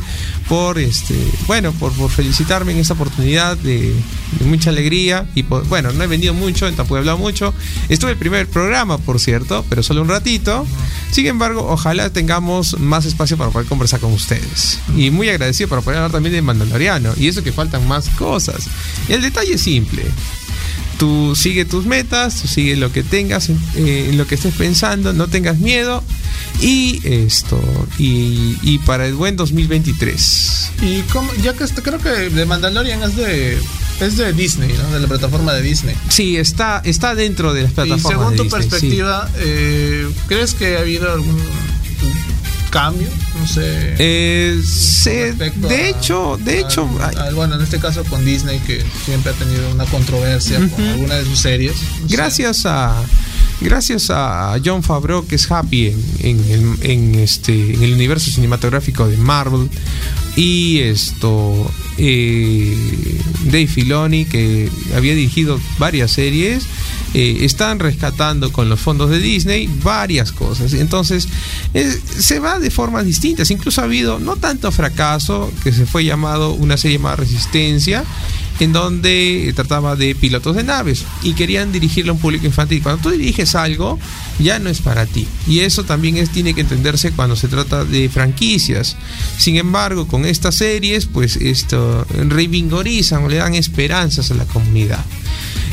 por 0.49 0.79
este, 0.79 1.15
bueno, 1.47 1.73
por, 1.73 1.93
felicitarme 2.11 2.73
en 2.73 2.79
esta 2.79 2.95
oportunidad 2.95 3.57
de, 3.57 3.95
de 4.39 4.45
mucha 4.45 4.71
alegría 4.71 5.29
y 5.35 5.43
por- 5.45 5.67
bueno, 5.69 5.93
no 5.93 6.05
he 6.05 6.07
vendido 6.07 6.35
mucho, 6.35 6.67
tampoco 6.73 6.97
he 6.97 6.99
hablado 7.01 7.19
mucho. 7.19 7.55
Estuve 7.89 8.13
el 8.13 8.17
primer 8.17 8.47
programa, 8.49 8.99
por 8.99 9.19
cierto, 9.21 9.65
pero 9.69 9.83
solo 9.83 10.03
un 10.03 10.09
ratito. 10.09 10.67
Sin 11.11 11.27
embargo, 11.27 11.67
ojalá 11.71 12.11
tengamos 12.11 12.79
más 12.81 13.05
espacio 13.07 13.37
para 13.37 13.51
poder 13.51 13.69
conversar 13.69 14.01
con 14.01 14.13
ustedes. 14.13 14.79
Y 14.97 15.11
muy 15.11 15.29
agradecido 15.29 15.69
para 15.69 15.83
poder 15.83 15.99
hablar 15.99 16.13
también 16.13 16.35
de 16.35 16.43
Mandaloriano. 16.43 17.13
Y 17.17 17.29
eso 17.29 17.43
que 17.43 17.53
faltan 17.53 17.87
más 17.87 18.09
cosas. 18.11 18.67
el 19.09 19.23
detalle 19.23 19.55
es 19.55 19.61
simple. 19.61 20.03
Tú 21.05 21.37
sigue 21.37 21.67
tus 21.67 21.85
metas, 21.85 22.41
tú 22.41 22.49
sigue 22.49 22.77
lo 22.77 22.91
que 22.91 23.03
tengas, 23.03 23.51
eh, 23.51 24.07
en 24.09 24.17
lo 24.17 24.27
que 24.27 24.37
estés 24.37 24.55
pensando, 24.55 25.13
no 25.13 25.27
tengas 25.29 25.59
miedo. 25.59 26.03
Y 26.63 27.03
esto, 27.05 27.61
y, 27.99 28.57
y 28.63 28.79
para 28.87 29.07
el 29.07 29.13
buen 29.13 29.37
2023. 29.37 30.71
Y 30.81 31.01
como, 31.13 31.31
ya 31.43 31.53
que 31.53 31.65
este- 31.65 31.83
creo 31.83 31.99
que 31.99 32.09
de 32.09 32.47
Mandalorian 32.47 33.03
es 33.03 33.17
de 33.17 33.59
es 34.01 34.17
de 34.17 34.33
Disney, 34.33 34.73
¿no? 34.73 34.95
De 34.95 35.01
la 35.01 35.07
plataforma 35.07 35.53
de 35.53 35.61
Disney. 35.61 35.95
Sí, 36.09 36.39
está, 36.39 36.81
está 36.87 37.15
dentro 37.15 37.53
de 37.53 37.63
las 37.65 37.73
Y 37.73 37.75
plataformas. 37.75 38.11
según 38.13 38.31
de 38.31 38.37
tu 38.39 38.43
Disney, 38.45 38.63
sí. 38.63 38.69
perspectiva, 38.71 39.31
eh, 39.37 40.09
¿crees 40.27 40.55
que 40.55 40.77
ha 40.79 40.81
habido 40.81 41.13
algún 41.13 41.37
cambio? 42.75 43.09
No 43.39 43.47
sé. 43.47 43.95
Eh, 43.99 44.61
de 45.69 45.75
a- 45.75 45.89
hecho, 45.89 46.37
de 46.43 46.61
hecho, 46.61 46.89
al- 47.01 47.11
ay, 47.11 47.29
al- 47.29 47.35
bueno, 47.35 47.55
en 47.55 47.63
este 47.63 47.79
caso 47.79 48.03
con 48.05 48.25
Disney, 48.25 48.59
que 48.61 48.85
siempre 49.05 49.31
ha 49.33 49.35
tenido 49.35 49.71
una 49.71 49.85
controversia 49.87 50.57
con 50.59 50.67
Ujú. 50.73 50.83
alguna 50.83 51.15
de 51.15 51.25
sus 51.25 51.39
series. 51.39 51.75
No 52.03 52.09
sé. 52.09 52.17
gracias 52.17 52.67
a 52.67 52.95
gracias 53.61 54.11
a 54.11 54.57
John 54.65 54.83
Favreau 54.83 55.25
que 55.27 55.37
es 55.37 55.49
happy 55.51 55.87
en, 56.21 56.45
en 56.51 56.79
en 56.83 57.15
este 57.15 57.53
en 57.75 57.83
el 57.83 57.93
universo 57.95 58.31
cinematográfico 58.31 59.07
de 59.09 59.17
Marvel 59.17 59.71
y 60.37 60.81
esto 60.81 61.71
eh, 61.97 62.77
Dave 63.45 63.67
Filoni 63.69 64.25
que 64.25 64.69
había 64.97 65.15
dirigido 65.15 65.61
varias 65.79 66.11
series 66.11 66.65
eh, 67.15 67.45
están 67.45 67.79
rescatando 67.79 68.51
con 68.51 68.69
los 68.69 68.81
fondos 68.81 69.11
de 69.11 69.21
Disney 69.21 69.69
varias 69.85 70.33
cosas. 70.33 70.73
Entonces 70.73 71.29
eh, 71.73 71.97
se 72.19 72.41
va 72.41 72.59
de 72.59 72.71
formas 72.71 73.05
distintas. 73.05 73.53
Incluso 73.53 73.81
ha 73.81 73.85
habido 73.85 74.19
no 74.19 74.35
tanto 74.35 74.73
fracaso 74.73 75.53
que 75.63 75.73
se 75.73 75.87
fue 75.87 76.05
llamado 76.05 76.53
una 76.55 76.77
serie 76.77 76.99
llamada 76.99 77.17
Resistencia 77.17 78.05
en 78.61 78.73
donde 78.73 79.53
trataba 79.55 79.97
de 79.97 80.15
pilotos 80.15 80.57
de 80.57 80.65
naves 80.65 81.05
y 81.23 81.35
querían 81.35 81.73
dirigirlo 81.73 82.13
a 82.13 82.15
un 82.15 82.21
público 82.21 82.47
infantil. 82.47 82.83
Cuando 82.83 83.03
tú 83.03 83.11
diriges 83.11 83.55
algo, 83.55 83.99
ya 84.39 84.59
no 84.59 84.71
es 84.71 84.81
para 84.81 85.07
ti. 85.07 85.27
Y 85.47 85.61
eso 85.61 85.85
también 85.85 86.17
es, 86.17 86.31
tiene 86.31 86.55
que 86.55 86.61
entenderse 86.61 87.13
cuando 87.13 87.37
se 87.37 87.49
trata 87.49 87.85
de 87.85 88.09
franquicias. 88.09 88.97
Sin 89.39 89.57
embargo, 89.57 90.07
con 90.07 90.25
estas 90.25 90.55
series, 90.57 91.07
pues 91.07 91.37
esto 91.37 92.07
revigorizan 92.09 93.25
o 93.25 93.29
le 93.29 93.37
dan 93.37 93.55
esperanzas 93.55 94.31
a 94.31 94.35
la 94.35 94.45
comunidad. 94.45 95.05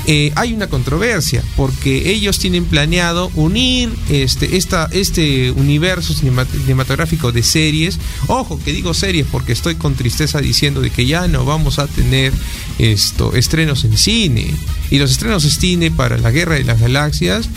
Eh, 0.08 0.32
hay 0.36 0.54
una 0.54 0.68
controversia 0.68 1.44
porque 1.56 2.12
ellos 2.12 2.40
tienen 2.40 2.66
planeado 2.66 3.32
unir 3.36 3.90
este, 4.10 4.58
esta, 4.58 4.90
este 4.92 5.52
universo 5.52 6.14
cinema- 6.14 6.46
cinematográfico 6.46 7.32
de 7.32 7.44
series. 7.44 8.00
Ojo, 8.28 8.60
que 8.64 8.74
digo 8.74 8.94
series 8.94 9.28
porque 9.32 9.52
estoy 9.52 9.76
con 9.76 9.94
tristeza 9.96 10.42
diciendo 10.42 10.82
de 10.82 10.90
que 10.90 11.06
ya 11.06 11.28
no 11.28 11.46
vamos 11.46 11.78
a 11.78 11.86
tener 11.88 12.34
esto, 12.80 13.36
estrenos 13.36 13.84
en 13.84 13.96
cine. 13.96 14.54
Y 14.90 14.98
los 14.98 15.12
estrenos 15.12 15.46
en 15.46 15.52
cine 15.52 15.92
para 15.92 16.18
la 16.18 16.32
Guerra 16.32 16.56
de 16.56 16.64
las 16.64 16.80
Galaxias 16.80 17.48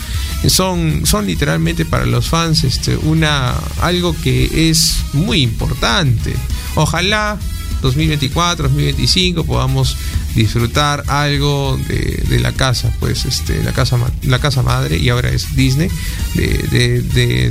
son, 0.47 1.05
son 1.05 1.25
literalmente 1.25 1.83
para 1.83 2.05
los 2.05 2.27
fans 2.27 2.63
este, 2.63 2.95
una, 2.95 3.55
algo 3.81 4.15
que 4.23 4.69
es 4.69 4.97
muy 5.13 5.41
importante. 5.41 6.33
Ojalá 6.75 7.39
2024, 7.81 8.67
2025 8.69 9.43
podamos 9.45 9.95
disfrutar 10.35 11.03
algo 11.07 11.77
de, 11.87 12.39
la 12.39 12.51
casa, 12.51 12.91
pues 12.99 13.25
este, 13.25 13.63
la 13.63 13.71
casa 13.71 13.97
la 14.23 14.39
casa 14.39 14.61
madre 14.61 14.97
y 14.97 15.09
ahora 15.09 15.29
es 15.29 15.55
Disney 15.55 15.89
de, 16.33 17.01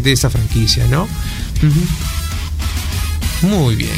de, 0.02 0.12
esta 0.12 0.28
franquicia, 0.30 0.86
¿no? 0.88 1.08
Muy 3.42 3.76
bien. 3.76 3.90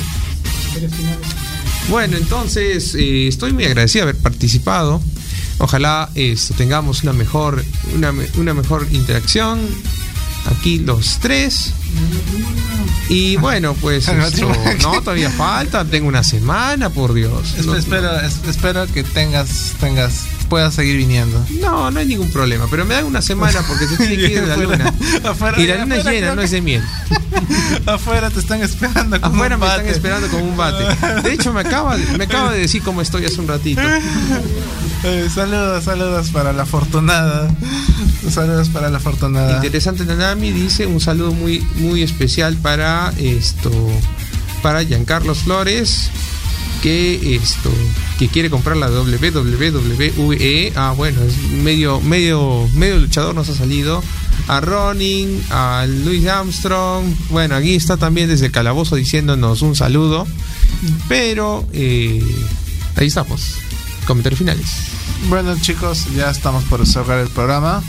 Bueno, 1.91 2.17
entonces 2.17 2.95
eh, 2.95 3.29
estoy 3.29 3.53
muy 3.53 3.65
agradecido 3.65 4.05
de 4.07 4.11
haber 4.11 4.23
participado. 4.23 5.01
Ojalá 5.59 6.11
esto, 6.15 6.53
tengamos 6.55 7.03
una 7.03 7.13
mejor, 7.13 7.65
una, 7.95 8.13
me- 8.13 8.29
una 8.37 8.53
mejor 8.55 8.87
interacción 8.93 9.61
aquí 10.51 10.79
los 10.79 11.19
tres. 11.19 11.73
Y 13.09 13.37
bueno, 13.37 13.75
pues 13.75 14.09
esto, 14.09 14.15
matrimonio. 14.21 14.77
no, 14.83 15.01
todavía 15.01 15.31
falta, 15.31 15.85
tengo 15.85 16.09
una 16.09 16.25
semana, 16.25 16.91
por 16.91 17.15
Dios. 17.15 17.55
Es- 17.59 17.67
No- 17.67 17.77
espero, 17.77 18.21
es- 18.21 18.41
espero 18.49 18.87
que 18.87 19.05
tengas, 19.05 19.75
tengas, 19.81 20.23
puedas 20.49 20.75
seguir 20.75 20.97
viniendo. 20.97 21.45
No, 21.61 21.91
no 21.91 22.01
hay 22.01 22.07
ningún 22.07 22.31
problema, 22.33 22.67
pero 22.71 22.85
me 22.85 22.95
dan 22.95 23.05
una 23.05 23.23
semana 23.23 23.63
porque 23.67 23.87
se 23.87 23.97
tiene 23.97 24.17
que 24.17 24.33
ir 24.33 24.41
de 24.41 24.47
la 24.49 24.57
luna. 24.63 24.95
afuera- 25.25 25.61
Y 25.61 25.67
la 25.67 25.77
luna 25.79 25.95
es 25.95 26.01
afuera 26.01 26.21
llena, 26.21 26.35
no 26.35 26.43
es 26.43 26.51
de 26.51 26.61
miel. 26.61 26.83
Afuera 27.87 28.31
te 28.31 28.41
están 28.41 28.63
esperando. 28.63 29.21
con 29.21 29.33
Afuera 29.35 29.55
un 29.57 29.61
me 29.61 29.67
están 29.67 29.83
bate. 29.85 29.91
esperando 29.97 30.29
con 30.29 30.43
un 30.43 30.57
bate. 30.57 31.23
De 31.23 31.33
hecho, 31.33 31.53
me 31.53 31.61
acaba, 31.61 31.97
me 32.19 32.25
acaba 32.25 32.51
de 32.53 32.59
decir 32.61 32.83
cómo 32.83 33.01
estoy 33.01 33.25
hace 33.27 33.41
un 33.41 33.47
ratito. 33.47 33.81
Eh, 35.09 35.29
saludos, 35.33 35.85
saludos 35.85 36.31
para 36.31 36.53
la 36.53 36.65
afortunada. 36.65 37.49
Saludos 38.29 38.71
para 38.71 38.91
la 38.91 38.97
afortunada. 38.97 39.55
Interesante 39.55 40.05
Nanami 40.05 40.51
dice 40.51 40.85
un 40.87 41.01
saludo 41.01 41.31
muy 41.31 41.61
muy 41.77 42.03
especial 42.03 42.57
para 42.57 43.13
esto 43.17 43.71
para 44.63 44.83
Giancarlos 44.83 45.45
Flores 45.45 46.11
que 46.83 47.37
esto 47.37 47.71
que 48.19 48.27
quiere 48.27 48.51
comprar 48.51 48.77
la 48.77 48.91
WWE 48.91 50.73
ah 50.75 50.93
bueno 50.97 51.23
es 51.23 51.39
medio 51.53 52.01
medio 52.01 52.69
medio 52.75 52.99
luchador 52.99 53.33
nos 53.33 53.49
ha 53.49 53.55
salido. 53.55 54.03
A 54.49 54.61
Ronin 54.61 55.41
a 55.51 55.87
Louis 55.87 56.27
Armstrong. 56.27 57.15
Bueno 57.31 57.55
aquí 57.55 57.77
está 57.77 57.97
también 57.97 58.29
desde 58.29 58.51
calabozo 58.51 58.97
diciéndonos 58.97 59.63
un 59.63 59.77
saludo. 59.77 60.27
Pero 61.09 61.65
eh, 61.73 62.25
ahí 62.97 63.07
estamos 63.07 63.61
comentarios 64.07 64.39
finales 64.39 64.67
Bueno 65.29 65.55
chicos, 65.61 66.07
ya 66.15 66.31
estamos 66.31 66.65
por 66.65 66.87
cerrar 66.87 67.19
el 67.19 67.29
programa. 67.29 67.83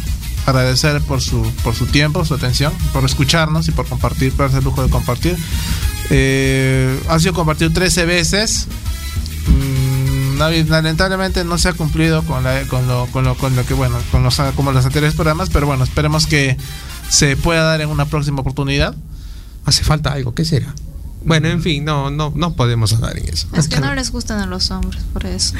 Agradecer 0.45 1.01
por 1.01 1.22
su, 1.22 1.41
por 1.63 1.76
su 1.76 1.86
tiempo, 1.88 2.24
su 2.26 2.34
atención, 2.34 2.72
por 2.93 3.03
escucharnos 3.05 3.68
y 3.68 3.72
por 3.72 3.86
compartir, 3.88 4.32
por 4.32 4.45
darse 4.45 4.59
el 4.59 4.63
lujo 4.63 4.82
de 4.82 4.89
compartir. 4.89 5.38
Eh, 6.09 6.97
ha 7.09 7.20
sido 7.20 7.34
compartido 7.34 7.72
13 7.74 8.05
veces. 8.05 8.68
Mm, 9.47 10.38
lamentablemente 10.70 11.43
no 11.43 11.57
se 11.57 11.68
ha 11.70 11.74
cumplido 11.74 12.24
con, 12.24 12.43
la- 12.43 12.61
con, 12.70 12.88
lo, 12.88 13.07
con, 13.07 13.26
lo, 13.26 13.36
con 13.36 13.55
lo 13.57 13.65
que, 13.65 13.74
bueno, 13.74 13.97
con 14.11 14.24
los, 14.24 14.38
como 14.55 14.72
los 14.72 14.86
anteriores 14.86 15.15
programas, 15.15 15.49
pero 15.49 15.65
bueno, 15.68 15.84
esperemos 15.84 16.28
que 16.28 16.55
se 17.09 17.36
pueda 17.38 17.63
dar 17.63 17.82
en 17.82 17.89
una 17.89 18.05
próxima 18.05 18.39
oportunidad. 18.41 18.95
hace 19.65 19.84
falta 19.84 20.13
algo 20.13 20.34
qué 20.34 20.45
será 20.45 20.74
bueno 21.28 21.49
en 21.49 21.61
fin 21.61 21.86
no 21.86 22.09
no 22.09 22.34
no 22.36 22.53
podemos 22.53 22.93
hablar 22.93 23.17
en 23.19 23.30
eso 23.30 23.47
Es 23.53 23.67
que 23.67 23.80
no 23.80 23.93
les 23.93 24.11
gustan 24.11 24.39
a 24.39 24.47
los 24.47 24.71
hombres, 24.71 25.03
por 25.13 25.25
eso. 25.25 25.53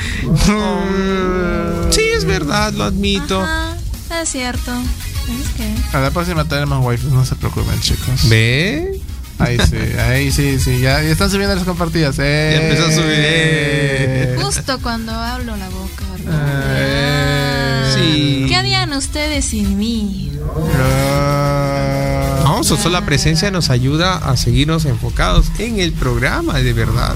Sí, 1.91 2.01
es 2.15 2.26
verdad, 2.26 2.74
lo 2.74 2.84
admito. 2.84 3.41
Ajá, 3.41 3.78
es 4.22 4.30
cierto. 4.30 4.72
Es 4.72 5.49
que. 5.55 5.97
A 5.97 6.01
la 6.01 6.11
próxima 6.11 6.45
tenemos 6.45 6.86
wifi, 6.86 7.07
no 7.07 7.26
se 7.26 7.36
preocupen 7.36 7.80
chicos. 7.82 8.30
¿Ve? 8.30 8.99
Ahí 9.39 9.57
sí, 9.70 9.78
ahí 9.99 10.32
sí, 10.32 10.59
sí, 10.59 10.80
ya, 10.80 11.01
ya 11.03 11.09
están 11.09 11.30
subiendo 11.30 11.55
las 11.55 11.63
compartidas. 11.63 12.18
Eh. 12.20 12.55
Ya 12.55 12.63
empezó 12.63 12.88
a 12.88 12.91
subir, 12.91 13.05
eh. 13.09 14.36
Justo 14.41 14.80
cuando 14.82 15.11
hablo 15.11 15.55
la 15.55 15.70
boca. 15.70 16.03
Eh. 16.30 17.93
Sí. 17.95 18.45
¿Qué 18.47 18.55
harían 18.55 18.93
ustedes 18.93 19.45
sin 19.45 19.78
mí? 19.78 20.32
No, 20.34 22.07
su 22.64 22.78
sola 22.78 23.05
presencia 23.05 23.51
nos 23.51 23.70
ayuda 23.70 24.18
a 24.18 24.38
seguirnos 24.38 24.86
enfocados 24.86 25.47
en 25.60 25.80
el 25.80 25.93
programa, 25.93 26.60
de 26.60 26.74
verdad. 26.74 27.16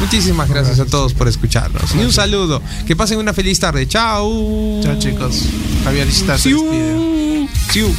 Muchísimas 0.00 0.48
gracias 0.48 0.80
a 0.80 0.86
todos 0.86 1.14
por 1.14 1.28
escucharnos. 1.28 1.94
Y 1.94 1.98
un 1.98 2.12
saludo. 2.12 2.60
Que 2.86 2.96
pasen 2.96 3.18
una 3.18 3.32
feliz 3.32 3.60
tarde. 3.60 3.86
Chao. 3.86 4.80
Chao 4.82 4.98
chicos. 4.98 5.44
Javier 5.84 6.08
Ishtar 6.08 6.38
se 6.38 6.50
despide. 6.50 7.48
Siu. 7.70 7.94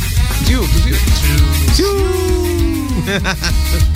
Siu. 0.46 0.62
Siu. 0.86 1.04
Siu. 1.74 1.88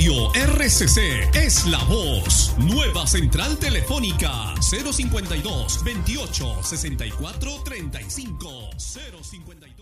Radio 0.00 0.32
RCC 0.32 1.36
es 1.36 1.66
la 1.66 1.84
voz. 1.84 2.54
Nueva 2.56 3.06
central 3.06 3.58
telefónica 3.58 4.54
052 4.62 5.84
28 5.84 6.62
64 6.62 7.62
35 7.62 8.70
052 8.78 9.79